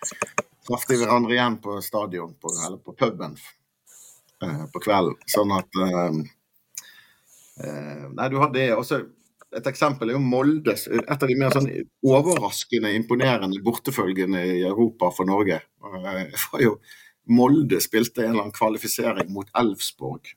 traff 0.68 0.84
de 0.88 1.00
hverandre 1.00 1.36
igjen 1.36 1.56
på 1.64 1.80
stadion, 1.84 2.34
på, 2.40 2.52
eller 2.66 2.78
på 2.84 2.92
puben, 2.96 3.36
eh, 4.44 4.64
på 4.72 4.84
kvelden. 4.84 5.16
Sånn 5.28 5.52
at 5.56 5.80
eh, 5.84 6.20
eh, 7.64 8.04
Nei, 8.12 8.28
du 8.28 8.38
har 8.40 8.52
det. 8.52 8.70
Og 8.76 8.84
så 8.88 9.02
et 9.56 9.68
eksempel 9.70 10.10
er 10.10 10.18
jo 10.18 10.22
Molde. 10.22 10.74
Et 10.74 11.08
av 11.14 11.28
de 11.28 11.36
mer 11.38 11.54
sånn 11.54 11.68
overraskende 12.04 12.92
imponerende 12.96 13.62
bortefølgene 13.64 14.42
i 14.44 14.58
Europa 14.68 15.10
for 15.14 15.28
Norge. 15.28 15.62
Eh, 15.84 16.36
var 16.52 16.64
jo 16.64 16.74
Molde 17.32 17.80
spilte 17.84 18.24
en 18.24 18.32
eller 18.32 18.46
annen 18.46 18.56
kvalifisering 18.56 19.32
mot 19.32 19.50
Elfsborg 19.56 20.30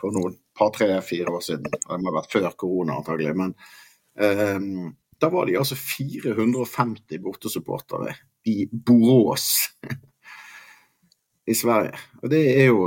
for 0.00 0.14
noen 0.14 0.36
par, 0.56 0.72
tre, 0.74 0.88
fire 1.04 1.32
år 1.34 1.44
siden. 1.44 1.68
Det 1.70 1.98
må 2.00 2.10
ha 2.10 2.20
vært 2.20 2.32
før 2.32 2.48
korona, 2.58 2.96
antagelig. 2.98 3.34
Men 3.36 3.52
um, 4.16 4.88
da 5.20 5.28
var 5.30 5.46
de 5.46 5.58
altså 5.60 5.76
450 5.78 7.20
bortesupportere 7.22 8.14
i 8.48 8.64
Borås 8.72 9.68
i 11.50 11.56
Sverige. 11.56 11.98
Og 12.22 12.30
det 12.32 12.44
er 12.56 12.70
jo 12.70 12.84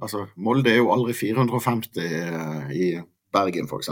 Altså, 0.00 0.20
Molde 0.38 0.70
er 0.70 0.76
jo 0.78 0.92
aldri 0.94 1.12
450 1.18 1.98
eh, 2.00 2.68
i 2.72 2.84
Bergen, 3.34 3.66
f.eks. 3.66 3.88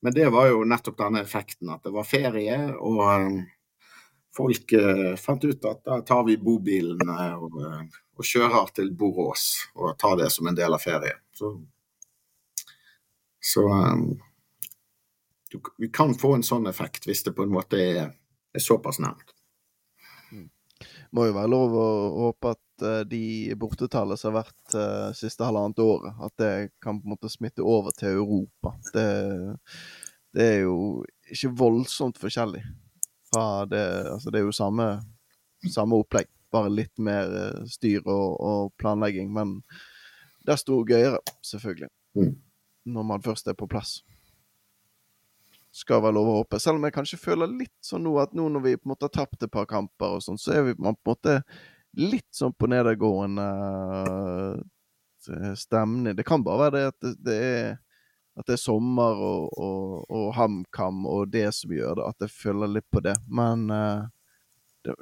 Men 0.00 0.14
det 0.14 0.28
var 0.30 0.50
jo 0.50 0.64
nettopp 0.68 0.98
denne 0.98 1.22
effekten, 1.26 1.70
at 1.74 1.82
det 1.82 1.92
var 1.94 2.06
ferie, 2.06 2.58
og 2.78 3.00
eh, 3.06 3.38
folk 4.36 4.72
eh, 4.72 5.16
fant 5.18 5.44
ut 5.44 5.64
at 5.64 5.82
da 5.84 6.00
tar 6.06 6.24
vi 6.28 6.36
bobilen 6.38 7.02
eh, 7.08 7.34
og, 7.34 7.58
og 8.18 8.26
kjører 8.26 8.70
til 8.76 8.92
Borås 8.94 9.48
og 9.74 9.96
tar 9.98 10.18
det 10.20 10.30
som 10.34 10.46
en 10.46 10.58
del 10.58 10.76
av 10.76 10.82
ferien. 10.82 11.18
Så, 11.34 11.50
så 13.52 13.66
eh, 13.74 14.04
du, 15.50 15.58
vi 15.78 15.90
kan 15.94 16.14
få 16.14 16.36
en 16.36 16.46
sånn 16.46 16.70
effekt 16.70 17.08
hvis 17.08 17.24
det 17.26 17.34
på 17.34 17.46
en 17.46 17.54
måte 17.54 17.80
er, 17.82 18.14
er 18.54 18.62
såpass 18.62 19.00
nærmt. 19.02 19.34
Må 21.10 21.24
jo 21.24 21.34
være 21.34 21.50
lov 21.50 21.74
å 21.74 21.88
håpe 22.28 22.52
at 22.52 22.60
de 23.10 23.54
bortetallene 23.58 24.18
som 24.18 24.32
har 24.32 24.44
vært 24.44 24.74
uh, 24.76 25.10
siste 25.16 25.46
halvannet 25.46 25.80
året, 25.82 26.18
at 26.24 26.34
det 26.40 26.52
kan 26.82 27.00
på 27.00 27.08
en 27.08 27.14
måte 27.14 27.30
smitte 27.32 27.64
over 27.64 27.94
til 27.96 28.20
Europa. 28.20 28.74
Det, 28.94 29.06
det 30.36 30.46
er 30.54 30.60
jo 30.66 30.78
ikke 31.32 31.54
voldsomt 31.58 32.20
forskjellig 32.20 32.62
fra 33.28 33.66
det 33.66 33.84
Altså, 34.12 34.30
det 34.30 34.40
er 34.40 34.46
jo 34.46 34.52
samme, 34.52 34.88
samme 35.68 35.98
opplegg, 36.00 36.28
bare 36.52 36.72
litt 36.72 36.94
mer 36.98 37.32
eh, 37.36 37.64
styr 37.68 38.04
og, 38.06 38.36
og 38.40 38.74
planlegging. 38.80 39.32
Men 39.32 39.58
desto 40.48 40.80
gøyere, 40.88 41.20
selvfølgelig. 41.44 41.90
Mm. 42.16 42.36
Når 42.88 43.08
man 43.10 43.24
først 43.24 43.48
er 43.48 43.58
på 43.58 43.68
plass. 43.68 43.98
Skal 45.74 46.02
være 46.02 46.16
lov 46.16 46.30
å 46.30 46.36
håpe. 46.40 46.60
Selv 46.62 46.80
om 46.80 46.86
jeg 46.88 46.96
kanskje 46.96 47.20
føler 47.20 47.50
litt 47.50 47.74
sånn 47.84 48.06
nå 48.06 48.14
at 48.22 48.32
nå 48.36 48.48
når 48.48 48.64
vi 48.64 48.78
på 48.78 48.88
en 48.88 48.94
måte 48.94 49.08
har 49.10 49.14
tapt 49.14 49.44
et 49.44 49.52
par 49.52 49.68
kamper 49.68 50.16
og 50.16 50.24
sånn, 50.24 50.40
så 50.40 50.56
er 50.56 50.64
vi 50.70 50.78
på 50.78 50.86
en 50.86 50.96
måte 50.96 51.42
litt 51.96 52.28
sånn 52.34 52.52
på 52.52 52.68
nedadgående 52.70 53.48
eh, 55.32 55.52
stemning. 55.56 56.16
Det 56.16 56.26
kan 56.28 56.44
bare 56.44 56.66
være 56.66 56.76
det 56.76 56.86
at 56.92 56.98
det, 57.04 57.14
det 57.24 57.38
er 57.48 57.76
at 58.38 58.46
det 58.46 58.54
er 58.54 58.62
sommer 58.62 59.18
og, 59.18 59.48
og, 59.58 60.04
og 60.14 60.28
HamKam 60.36 61.02
og 61.10 61.32
det 61.32 61.48
som 61.56 61.72
gjør 61.74 61.98
det, 61.98 62.06
at 62.06 62.26
jeg 62.26 62.34
føler 62.36 62.70
litt 62.70 62.86
på 62.94 63.02
det. 63.02 63.16
Men 63.26 63.66
eh, 63.74 64.04
det, 64.86 64.94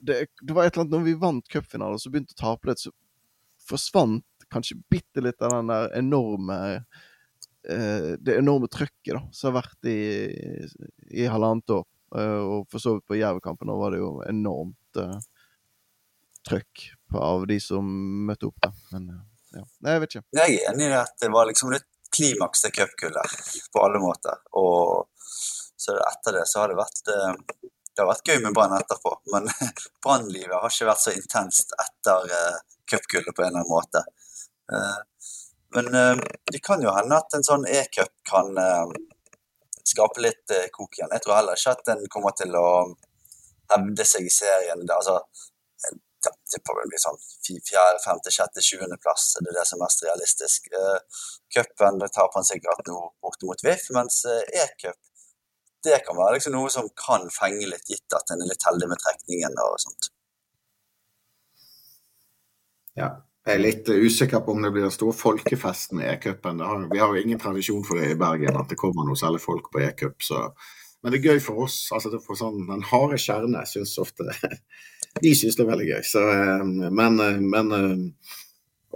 det, 0.00 0.16
det 0.40 0.56
var 0.56 0.64
et 0.64 0.72
eller 0.72 0.86
annet 0.86 0.96
når 0.96 1.04
vi 1.04 1.18
vant 1.20 1.52
cupfinalen, 1.52 2.00
så 2.00 2.12
begynte 2.12 2.36
å 2.38 2.40
tape 2.40 2.70
litt, 2.70 2.80
så 2.80 2.94
forsvant 3.68 4.48
kanskje 4.48 4.78
bitte 4.88 5.20
litt 5.20 5.44
av 5.44 5.58
den 5.58 5.68
der 5.68 5.90
enorme 5.98 6.58
eh, 7.68 8.14
Det 8.16 8.38
enorme 8.38 8.70
trøkket 8.72 9.18
da, 9.18 9.22
som 9.36 9.50
har 9.50 9.58
vært 9.60 9.90
i, 9.90 10.00
i 11.12 11.28
halvannet 11.28 11.76
år. 11.76 11.84
Og 12.08 12.62
for 12.72 12.80
så 12.80 12.94
vidt 12.94 13.10
på 13.10 13.18
Jerv-kampen, 13.18 13.68
var 13.76 13.92
det 13.92 14.00
jo 14.00 14.14
enormt 14.24 15.02
trøkk 16.48 16.88
av 17.14 17.46
de 17.46 17.60
som 17.60 17.86
møtte 18.28 18.48
opp 18.48 18.58
Da. 18.62 18.72
Men 18.92 19.08
eh, 19.12 19.22
ja, 19.58 19.64
Nei, 19.84 19.94
jeg 19.94 20.02
vet 20.02 20.14
ikke. 20.14 20.26
Jeg 20.38 20.58
er 20.58 20.72
enig 20.72 20.90
i 20.90 20.98
at 20.98 21.14
det 21.22 21.30
var 21.32 21.48
liksom 21.48 21.72
litt 21.72 21.88
klimaks 22.14 22.64
til 22.64 22.74
cupgullet 22.76 23.34
på 23.72 23.84
alle 23.84 24.00
måter. 24.02 24.40
Og 24.60 25.08
så 25.78 25.96
etter 25.96 26.38
det 26.38 26.46
så 26.50 26.62
har 26.62 26.72
det 26.72 26.78
vært 26.80 27.12
eh, 27.14 27.64
Det 27.94 28.04
har 28.04 28.10
vært 28.10 28.30
gøy 28.30 28.42
med 28.44 28.54
Brann 28.56 28.76
etterpå, 28.76 29.14
men 29.34 29.48
Brannlivet 30.04 30.54
har 30.54 30.72
ikke 30.72 30.90
vært 30.90 31.04
så 31.04 31.14
intenst 31.16 31.72
etter 31.82 32.28
uh, 32.30 32.58
cupgullet 32.86 33.34
på 33.34 33.42
en 33.42 33.48
eller 33.48 33.64
annen 33.64 33.72
måte. 33.72 34.04
Men 35.74 35.88
det 36.52 36.60
kan 36.62 36.80
jo 36.84 36.92
hende 36.94 37.18
at 37.18 37.34
en 37.34 37.44
sånn 37.44 37.66
e-cup 37.66 38.12
kan 38.30 38.54
skape 39.82 40.22
litt 40.22 40.54
kok 40.72 40.94
igjen. 40.94 41.10
Jeg 41.10 41.24
tror 41.24 41.40
heller 41.40 41.58
ikke 41.58 41.74
at 41.74 41.82
den 41.90 42.06
kommer 42.12 42.36
til 42.38 42.54
å 42.54 42.68
hevde 43.72 44.06
seg 44.06 44.28
i 44.28 44.32
serien. 44.32 44.86
Altså, 44.94 45.18
tipper 46.52 46.78
vel 46.78 46.90
blir 46.92 47.02
sånn 47.02 47.18
fjerde, 47.46 48.00
femte, 48.04 48.32
sjette, 48.34 48.64
sjuendeplass. 48.64 49.30
Det 49.38 49.52
er 49.52 49.60
det 49.60 49.66
som 49.68 49.78
er 49.78 49.86
mest 49.86 50.04
realistisk. 50.06 50.70
Uh, 50.74 51.24
Cupen 51.54 52.00
det 52.02 52.10
taper 52.14 52.40
han 52.40 52.48
sikkert 52.48 52.88
nå 52.90 53.02
borte 53.24 53.48
mot 53.48 53.64
VIF, 53.64 53.88
mens 53.96 54.24
uh, 54.28 54.42
e-cup 54.64 54.98
det 55.86 56.00
kan 56.06 56.16
være 56.18 56.36
liksom 56.36 56.54
noe 56.56 56.70
som 56.72 56.88
kan 56.98 57.28
fenge 57.32 57.66
litt, 57.70 57.86
gitt 57.86 58.16
at 58.16 58.34
en 58.34 58.42
er 58.42 58.50
litt 58.50 58.64
heldig 58.66 58.88
med 58.90 59.00
trekningen 59.02 59.58
og 59.62 59.78
sånt. 59.84 60.10
Ja. 62.98 63.14
Jeg 63.48 63.56
er 63.56 63.62
litt 63.62 63.86
usikker 63.88 64.42
på 64.44 64.52
om 64.52 64.60
det 64.60 64.68
blir 64.74 64.84
den 64.84 64.92
store 64.92 65.14
folkefesten 65.16 66.02
i 66.02 66.08
e-cupen. 66.10 66.58
Vi 66.90 66.98
har 67.00 67.14
jo 67.14 67.22
ingen 67.22 67.38
tradisjon 67.40 67.84
for 67.86 67.96
det 67.96 68.10
i 68.12 68.18
Bergen, 68.18 68.58
at 68.60 68.68
det 68.68 68.76
kommer 68.76 69.06
noe 69.08 69.16
særlig 69.16 69.40
folk 69.40 69.70
på 69.72 69.80
e-cup. 69.86 70.18
men 71.00 71.14
det 71.14 71.20
er 71.20 71.30
gøy 71.32 71.40
for 71.40 71.62
oss. 71.64 71.88
altså 71.92 72.10
det 72.12 72.20
sånn, 72.20 72.66
Den 72.68 72.82
harde 72.82 73.16
kjerne 73.16 73.64
syns 73.64 73.96
ofte 73.98 74.26
De 75.22 75.34
syns 75.34 75.56
det 75.56 75.64
er 75.64 75.70
veldig 75.70 75.88
gøy. 75.88 76.02
Så, 76.06 76.22
eh, 76.32 76.64
men, 76.90 77.20
eh, 77.24 77.40
men 77.40 77.72
eh, 77.78 78.36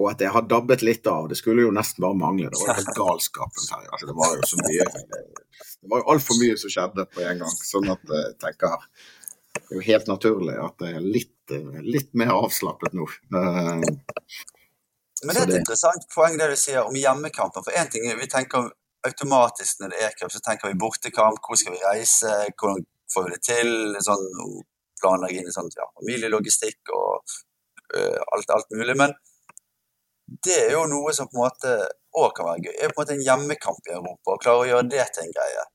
Og 0.00 0.06
at 0.08 0.22
jeg 0.24 0.32
har 0.32 0.46
dabbet 0.48 0.80
litt 0.80 1.06
av. 1.06 1.26
Det 1.28 1.36
skulle 1.36 1.66
jo 1.66 1.72
nesten 1.74 2.00
bare 2.00 2.16
mangle. 2.16 2.48
Det 2.48 2.62
var 2.64 2.78
jo 2.80 2.94
galskapen 3.02 3.66
her. 3.74 3.90
Altså, 3.92 4.06
det 4.08 4.14
var 4.16 4.30
jo 4.38 4.46
så 4.48 4.60
mye 4.62 4.86
Det 4.88 5.90
var 5.92 6.00
jo 6.00 6.06
altfor 6.14 6.38
mye 6.40 6.54
som 6.62 6.72
skjedde 6.72 7.04
på 7.12 7.26
en 7.28 7.42
gang. 7.42 7.58
Sånn 7.68 7.90
at 7.92 8.14
jeg 8.14 8.38
tenker 8.40 8.86
Det 9.52 9.66
er 9.68 9.76
jo 9.76 9.84
helt 9.90 10.08
naturlig 10.08 10.56
at 10.56 10.78
det 10.80 10.94
er 10.96 11.04
litt, 11.04 11.54
litt 11.84 12.08
mer 12.16 12.32
avslappet 12.32 12.96
nå. 12.96 13.04
Men 13.36 13.84
det 15.36 15.42
er 15.42 15.50
et 15.50 15.58
interessant 15.60 16.08
poeng 16.14 16.40
det 16.40 16.48
du 16.54 16.56
sier 16.56 16.88
om 16.88 16.96
hjemmekampen. 16.96 17.60
For 17.60 17.76
én 17.76 17.92
ting 17.92 18.08
er 18.08 18.16
vi 18.16 18.30
tenker 18.32 18.72
automatisk 19.04 19.82
når 19.82 19.92
det 19.92 20.02
er 20.06 20.16
cup, 20.16 20.32
så 20.32 20.40
tenker 20.40 20.72
vi 20.72 20.80
bortekamp. 20.80 21.42
Hvor 21.44 21.60
skal 21.60 21.76
vi 21.76 21.84
reise? 21.84 22.32
Hvordan 22.56 22.86
får 23.12 23.28
vi 23.28 23.36
det 23.36 23.42
til? 23.44 23.72
Sånn 24.08 24.24
planlegging 25.02 25.48
i 25.48 25.54
sånn 25.54 25.70
ja, 25.76 25.88
familielogistikk 26.00 26.92
og 26.96 27.36
uh, 27.96 28.20
alt, 28.36 28.54
alt 28.56 28.74
mulig. 28.78 28.96
Men 28.98 29.14
det 30.46 30.58
er 30.66 30.76
jo 30.76 30.86
noe 30.90 31.12
som 31.16 31.28
på 31.30 31.38
en 31.38 31.44
måte 31.44 31.74
òg 32.18 32.30
kan 32.36 32.48
være 32.48 32.66
gøy. 32.66 32.74
Det 32.76 32.86
er 32.86 32.92
på 32.92 33.00
en 33.00 33.02
måte 33.02 33.16
en 33.16 33.26
hjemmekamp 33.26 33.90
i 33.90 33.96
Europa, 33.96 34.36
Å 34.36 34.42
klare 34.44 34.62
å 34.62 34.70
gjøre 34.70 34.88
det 34.94 35.08
til 35.14 35.26
en 35.26 35.34
greie. 35.36 35.66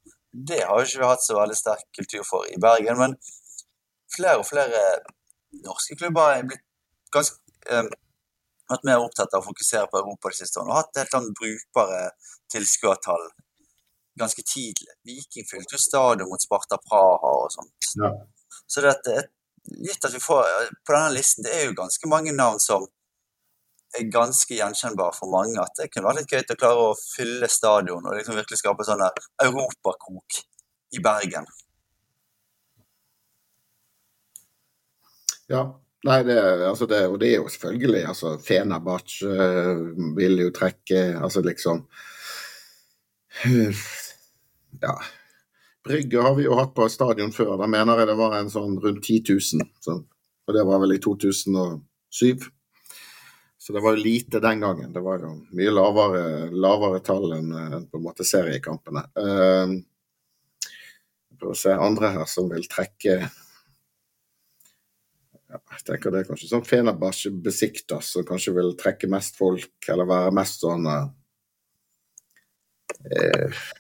Det 0.48 0.62
har 0.70 0.84
ikke 0.84 1.02
vi 1.02 1.12
hatt 1.12 1.26
så 1.26 1.38
veldig 1.38 1.58
sterk 1.58 1.86
kultur 1.98 2.26
for 2.28 2.50
i 2.50 2.60
Bergen, 2.62 3.00
men 3.00 3.16
flere 4.14 4.42
og 4.42 4.48
flere 4.48 4.82
norske 5.64 5.98
klubber 5.98 6.36
er 6.36 6.46
blitt 6.50 6.64
ganske 7.14 7.40
um, 7.74 7.90
vært 8.70 8.86
mer 8.88 9.02
opptatt 9.02 9.34
av 9.34 9.42
å 9.42 9.48
fokusere 9.48 9.88
på 9.92 10.02
Europa 10.02 10.32
de 10.32 10.40
siste 10.42 10.60
årene 10.60 10.74
og 10.74 10.80
hatt 10.82 11.00
helt 11.02 11.18
annet 11.18 11.38
brukbare 11.40 12.02
tilskuertall 12.52 13.30
ganske 14.20 14.44
tidlig. 14.54 14.94
Viking 15.08 15.48
fylte 15.52 15.78
jo 15.78 15.82
stadion 15.82 16.30
mot 16.32 16.44
Sparta 16.44 16.80
Praha 16.82 17.34
og 17.44 17.54
sånt. 17.54 17.90
Ja. 18.02 18.12
Så 18.66 18.84
det 18.84 18.96
at 18.96 19.10
gitt 19.68 20.06
at 20.06 20.14
vi 20.14 20.22
får 20.24 20.46
På 20.88 20.96
denne 20.96 21.16
listen 21.18 21.44
det 21.44 21.52
er 21.54 21.66
jo 21.68 21.76
ganske 21.76 22.08
mange 22.08 22.32
navn 22.36 22.60
som 22.64 22.86
er 23.98 24.10
ganske 24.12 24.54
gjenkjennbare 24.54 25.16
for 25.16 25.32
mange. 25.32 25.60
At 25.62 25.80
det 25.80 25.90
kunne 25.92 26.10
vært 26.10 26.22
litt 26.22 26.34
gøy 26.36 26.56
å 26.56 26.60
klare 26.60 26.86
å 26.92 27.00
fylle 27.00 27.50
stadion 27.52 28.06
og 28.06 28.16
liksom 28.18 28.38
virkelig 28.38 28.62
skape 28.62 28.86
sånn 28.88 29.04
europakrok 29.44 30.42
i 30.96 31.04
Bergen. 31.04 31.48
Ja, 35.48 35.68
Nei, 36.06 36.22
det, 36.24 36.36
altså 36.68 36.86
det, 36.86 37.00
og 37.10 37.18
det 37.20 37.32
er 37.32 37.40
jo 37.42 37.50
selvfølgelig 37.50 38.04
altså 38.12 38.36
Fenerbahçe 38.40 39.28
uh, 39.28 39.80
vil 40.16 40.38
jo 40.44 40.52
trekke 40.54 41.02
Altså 41.18 41.42
liksom 41.46 41.88
Ja. 44.84 44.94
Brygge 45.88 46.22
har 46.24 46.36
vi 46.38 46.46
jo 46.46 46.58
hatt 46.60 46.76
på 46.76 46.88
stadion 46.92 47.34
før. 47.36 47.56
Da 47.62 47.68
mener 47.72 48.02
jeg 48.02 48.12
det 48.12 48.20
var 48.20 48.38
en 48.38 48.52
sånn 48.52 48.78
rundt 48.84 49.04
10 49.08 49.24
000. 49.34 49.68
Så, 49.84 49.98
og 50.48 50.56
det 50.56 50.66
var 50.68 50.84
vel 50.84 50.96
i 50.98 51.02
2007. 51.04 52.48
Så 53.58 53.74
det 53.76 53.84
var 53.84 53.98
jo 53.98 54.06
lite 54.06 54.40
den 54.44 54.64
gangen. 54.64 54.94
Det 54.96 55.04
var 55.04 55.24
jo 55.24 55.34
mye 55.58 55.74
lavere, 55.74 56.24
lavere 56.56 57.04
tall 57.04 57.34
enn 57.40 57.52
på 57.90 58.00
en 58.00 58.06
måte 58.06 58.28
seriekampene. 58.28 59.04
Uh, 59.20 59.76
prøver 61.38 61.56
å 61.56 61.60
se 61.60 61.74
andre 61.74 62.14
her 62.16 62.30
som 62.30 62.50
vil 62.52 62.66
trekke 62.70 63.18
ja, 65.48 65.60
jeg 65.60 65.84
tenker 65.88 66.12
Det 66.12 66.22
er 66.22 66.28
kanskje 66.28 66.50
sånn 66.50 66.66
Fenerbahçe 66.68 67.32
Besiktas 67.44 68.10
som 68.16 68.26
kanskje 68.28 68.56
vil 68.58 68.74
trekke 68.80 69.08
mest 69.12 69.38
folk, 69.40 69.78
eller 69.88 70.10
være 70.10 70.34
mest 70.36 70.66
sånn 70.66 70.88
uh, 70.90 71.06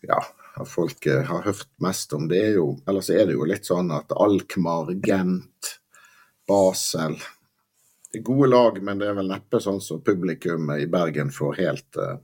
Ja, 0.07 0.21
folk 0.65 1.05
eh, 1.05 1.23
har 1.27 1.45
hørt 1.45 1.69
mest 1.83 2.13
om. 2.17 2.25
Det 2.31 2.39
er 2.49 2.53
jo, 2.57 2.71
Ellers 2.89 3.11
er 3.13 3.27
det 3.29 3.37
jo 3.37 3.45
litt 3.47 3.67
sånn 3.69 3.91
at 3.93 4.13
Alkmaar, 4.15 4.95
Gent, 5.05 5.75
Basel 6.47 7.19
det 8.11 8.19
er 8.21 8.23
gode 8.23 8.47
lag, 8.47 8.79
men 8.83 8.99
det 8.99 9.09
er 9.09 9.17
vel 9.17 9.27
neppe 9.29 9.59
sånn 9.61 9.81
som 9.83 9.99
publikum 10.03 10.71
i 10.77 10.87
Bergen 10.89 11.31
får 11.33 11.57
helt 11.59 11.99
uh, 11.99 12.15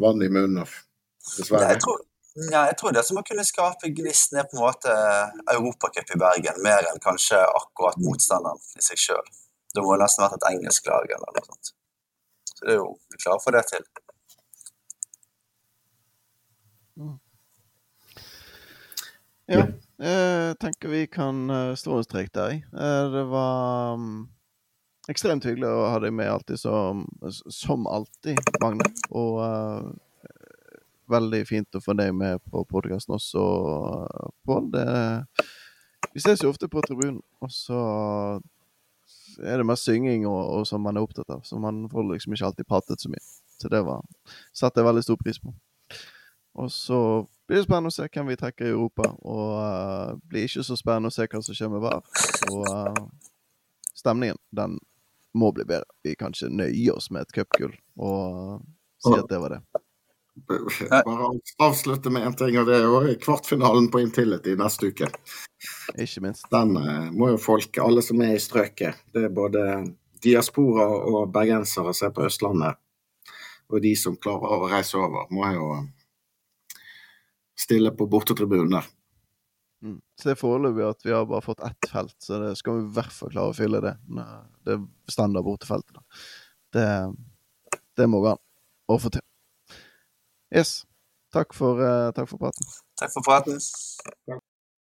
vann 0.00 0.22
i 0.24 0.30
munnen 0.32 0.64
dessverre. 0.64 1.74
Jeg 1.74 1.82
tror, 1.84 2.00
ja, 2.48 2.62
jeg 2.70 2.78
tror 2.80 2.94
det 2.96 3.04
som 3.04 3.20
å 3.20 3.24
kunne 3.28 3.44
skape 3.44 3.92
gnisten 3.94 4.40
er 4.40 4.48
på 4.48 4.56
en 4.56 4.64
måte 4.64 4.94
Europacup 5.52 6.14
i 6.16 6.20
Bergen, 6.20 6.62
mer 6.64 6.88
enn 6.90 7.02
kanskje 7.04 7.42
akkurat 7.44 8.00
motstanderen 8.02 8.62
i 8.80 8.86
seg 8.86 9.02
sjøl. 9.04 9.28
Det 9.74 9.84
må 9.84 9.98
nesten 10.00 10.24
vært 10.24 10.38
et 10.40 10.48
engelsk 10.54 10.88
lag 10.88 11.12
eller 11.12 11.36
noe 11.36 11.46
sånt. 11.46 11.74
Så 12.54 12.64
det 12.64 12.74
er 12.74 12.80
jo 12.80 12.90
vi 13.12 13.20
klarer 13.20 13.38
å 13.38 13.44
få 13.44 13.54
det 13.54 13.64
til. 13.68 13.86
Ja, 19.44 19.66
jeg 20.00 20.56
tenker 20.56 20.88
vi 20.88 21.02
kan 21.12 21.50
eh, 21.52 21.74
stå 21.76 21.98
en 21.98 22.06
strek 22.06 22.30
der. 22.32 22.62
Eh, 22.72 23.10
Det 23.12 23.24
var 23.28 23.98
um, 23.98 24.22
ekstremt 25.12 25.44
hyggelig 25.44 25.68
å 25.68 25.90
ha 25.92 25.98
deg 26.00 26.14
med 26.16 26.30
alltid, 26.32 26.62
som, 26.62 27.02
som 27.52 27.84
alltid, 27.84 28.40
Magne. 28.62 28.86
Og 29.12 29.42
uh, 29.44 29.90
veldig 31.12 31.42
fint 31.44 31.76
å 31.76 31.82
få 31.84 31.92
deg 31.98 32.14
med 32.16 32.40
på 32.48 32.64
podkasten 32.70 33.18
også, 33.18 33.44
Pål. 34.48 34.72
Vi 36.14 36.24
ses 36.24 36.40
jo 36.40 36.48
ofte 36.48 36.70
på 36.72 36.80
tribunen, 36.86 37.20
og 37.44 37.52
så 37.52 37.84
er 39.44 39.60
det 39.60 39.68
mer 39.68 39.76
synging 39.76 40.24
og, 40.30 40.40
og 40.40 40.66
som 40.70 40.80
man 40.80 40.96
er 40.96 41.04
opptatt 41.04 41.28
av. 41.36 41.44
Så 41.44 41.60
man 41.60 41.84
får 41.92 42.08
liksom 42.14 42.32
ikke 42.32 42.48
alltid 42.48 42.70
pratet 42.70 43.04
så 43.04 43.12
mye. 43.12 43.24
Så 43.60 43.68
det 43.68 43.84
var 43.84 44.00
satte 44.56 44.80
jeg 44.80 44.88
veldig 44.88 45.04
stor 45.04 45.20
pris 45.20 45.42
på. 45.42 45.52
Og 46.54 46.72
så 46.72 46.98
blir 47.48 47.60
det 47.60 47.66
spennende 47.66 47.90
å 47.90 47.94
se 47.94 48.06
hvem 48.08 48.30
vi 48.30 48.38
trekker 48.38 48.68
i 48.68 48.72
Europa. 48.72 49.10
Og 49.26 49.54
uh, 49.58 50.18
blir 50.30 50.46
ikke 50.48 50.64
så 50.66 50.78
spennende 50.78 51.10
å 51.10 51.14
se 51.14 51.26
hva 51.26 51.42
som 51.42 51.58
kommer 51.58 51.82
VAR. 51.82 52.04
Og 52.50 52.68
uh, 52.70 53.40
stemningen, 53.94 54.38
den 54.54 54.78
må 55.34 55.50
bli 55.54 55.66
bedre. 55.66 55.90
Vi 56.06 56.14
kan 56.18 56.34
ikke 56.34 56.52
nøye 56.54 56.94
oss 56.94 57.10
med 57.10 57.26
et 57.26 57.34
cupgull 57.34 57.74
og 57.98 58.62
si 59.02 59.16
at 59.16 59.26
det 59.30 59.40
var 59.42 59.56
det. 59.56 59.64
Bare 60.90 61.28
avslutte 61.62 62.10
med 62.10 62.26
én 62.26 62.36
ting, 62.38 62.56
og 62.58 62.66
det 62.66 62.78
er 62.78 62.86
jo 62.86 63.18
kvartfinalen 63.22 63.86
på 63.90 64.00
Intility 64.02 64.54
neste 64.58 64.90
uke. 64.90 65.10
Ikke 65.94 66.22
minst. 66.24 66.46
Den 66.50 66.74
må 67.14 67.30
jo 67.30 67.42
folk, 67.42 67.78
alle 67.82 68.02
som 68.02 68.22
er 68.22 68.34
i 68.34 68.42
strøket, 68.42 69.04
det 69.14 69.28
er 69.28 69.34
både 69.34 69.66
diaspora 70.24 70.88
og 70.90 71.30
bergensere 71.34 71.94
som 71.94 72.08
er 72.08 72.16
på 72.16 72.26
Østlandet, 72.26 72.80
og 73.70 73.84
de 73.84 73.94
som 73.98 74.16
klarer 74.18 74.56
å 74.56 74.70
reise 74.72 74.98
over, 74.98 75.28
må 75.34 75.50
jo 75.54 75.68
stille 77.58 77.92
på 77.94 78.06
bortetribunen 78.10 78.76
der. 78.76 78.88
Mm. 79.84 79.98
Så 80.16 80.28
det 80.28 80.34
er 80.34 80.40
foreløpig 80.40 80.86
at 80.86 81.04
vi 81.04 81.12
har 81.12 81.26
bare 81.28 81.44
fått 81.44 81.60
ett 81.66 81.90
felt, 81.90 82.16
så 82.22 82.40
det 82.40 82.54
skal 82.60 82.78
vi 82.78 82.86
i 82.86 82.94
hvert 82.96 83.12
fall 83.12 83.32
klare 83.34 83.52
å 83.52 83.56
fylle 83.56 83.82
det. 83.84 83.94
Det 84.64 84.78
standard 85.12 85.44
bortefeltet. 85.44 86.00
Det, 86.72 86.88
det 88.00 88.08
må 88.08 88.22
gå 88.24 88.32
an 88.32 88.42
å 88.88 88.98
få 89.00 89.12
til. 89.12 89.24
Yes. 90.54 90.82
Takk 91.34 91.54
for, 91.56 91.82
uh, 91.82 92.10
takk 92.14 92.30
for 92.30 92.40
praten. 92.40 92.74
Takk 93.00 93.14
for 93.16 93.26
praten. 93.26 93.60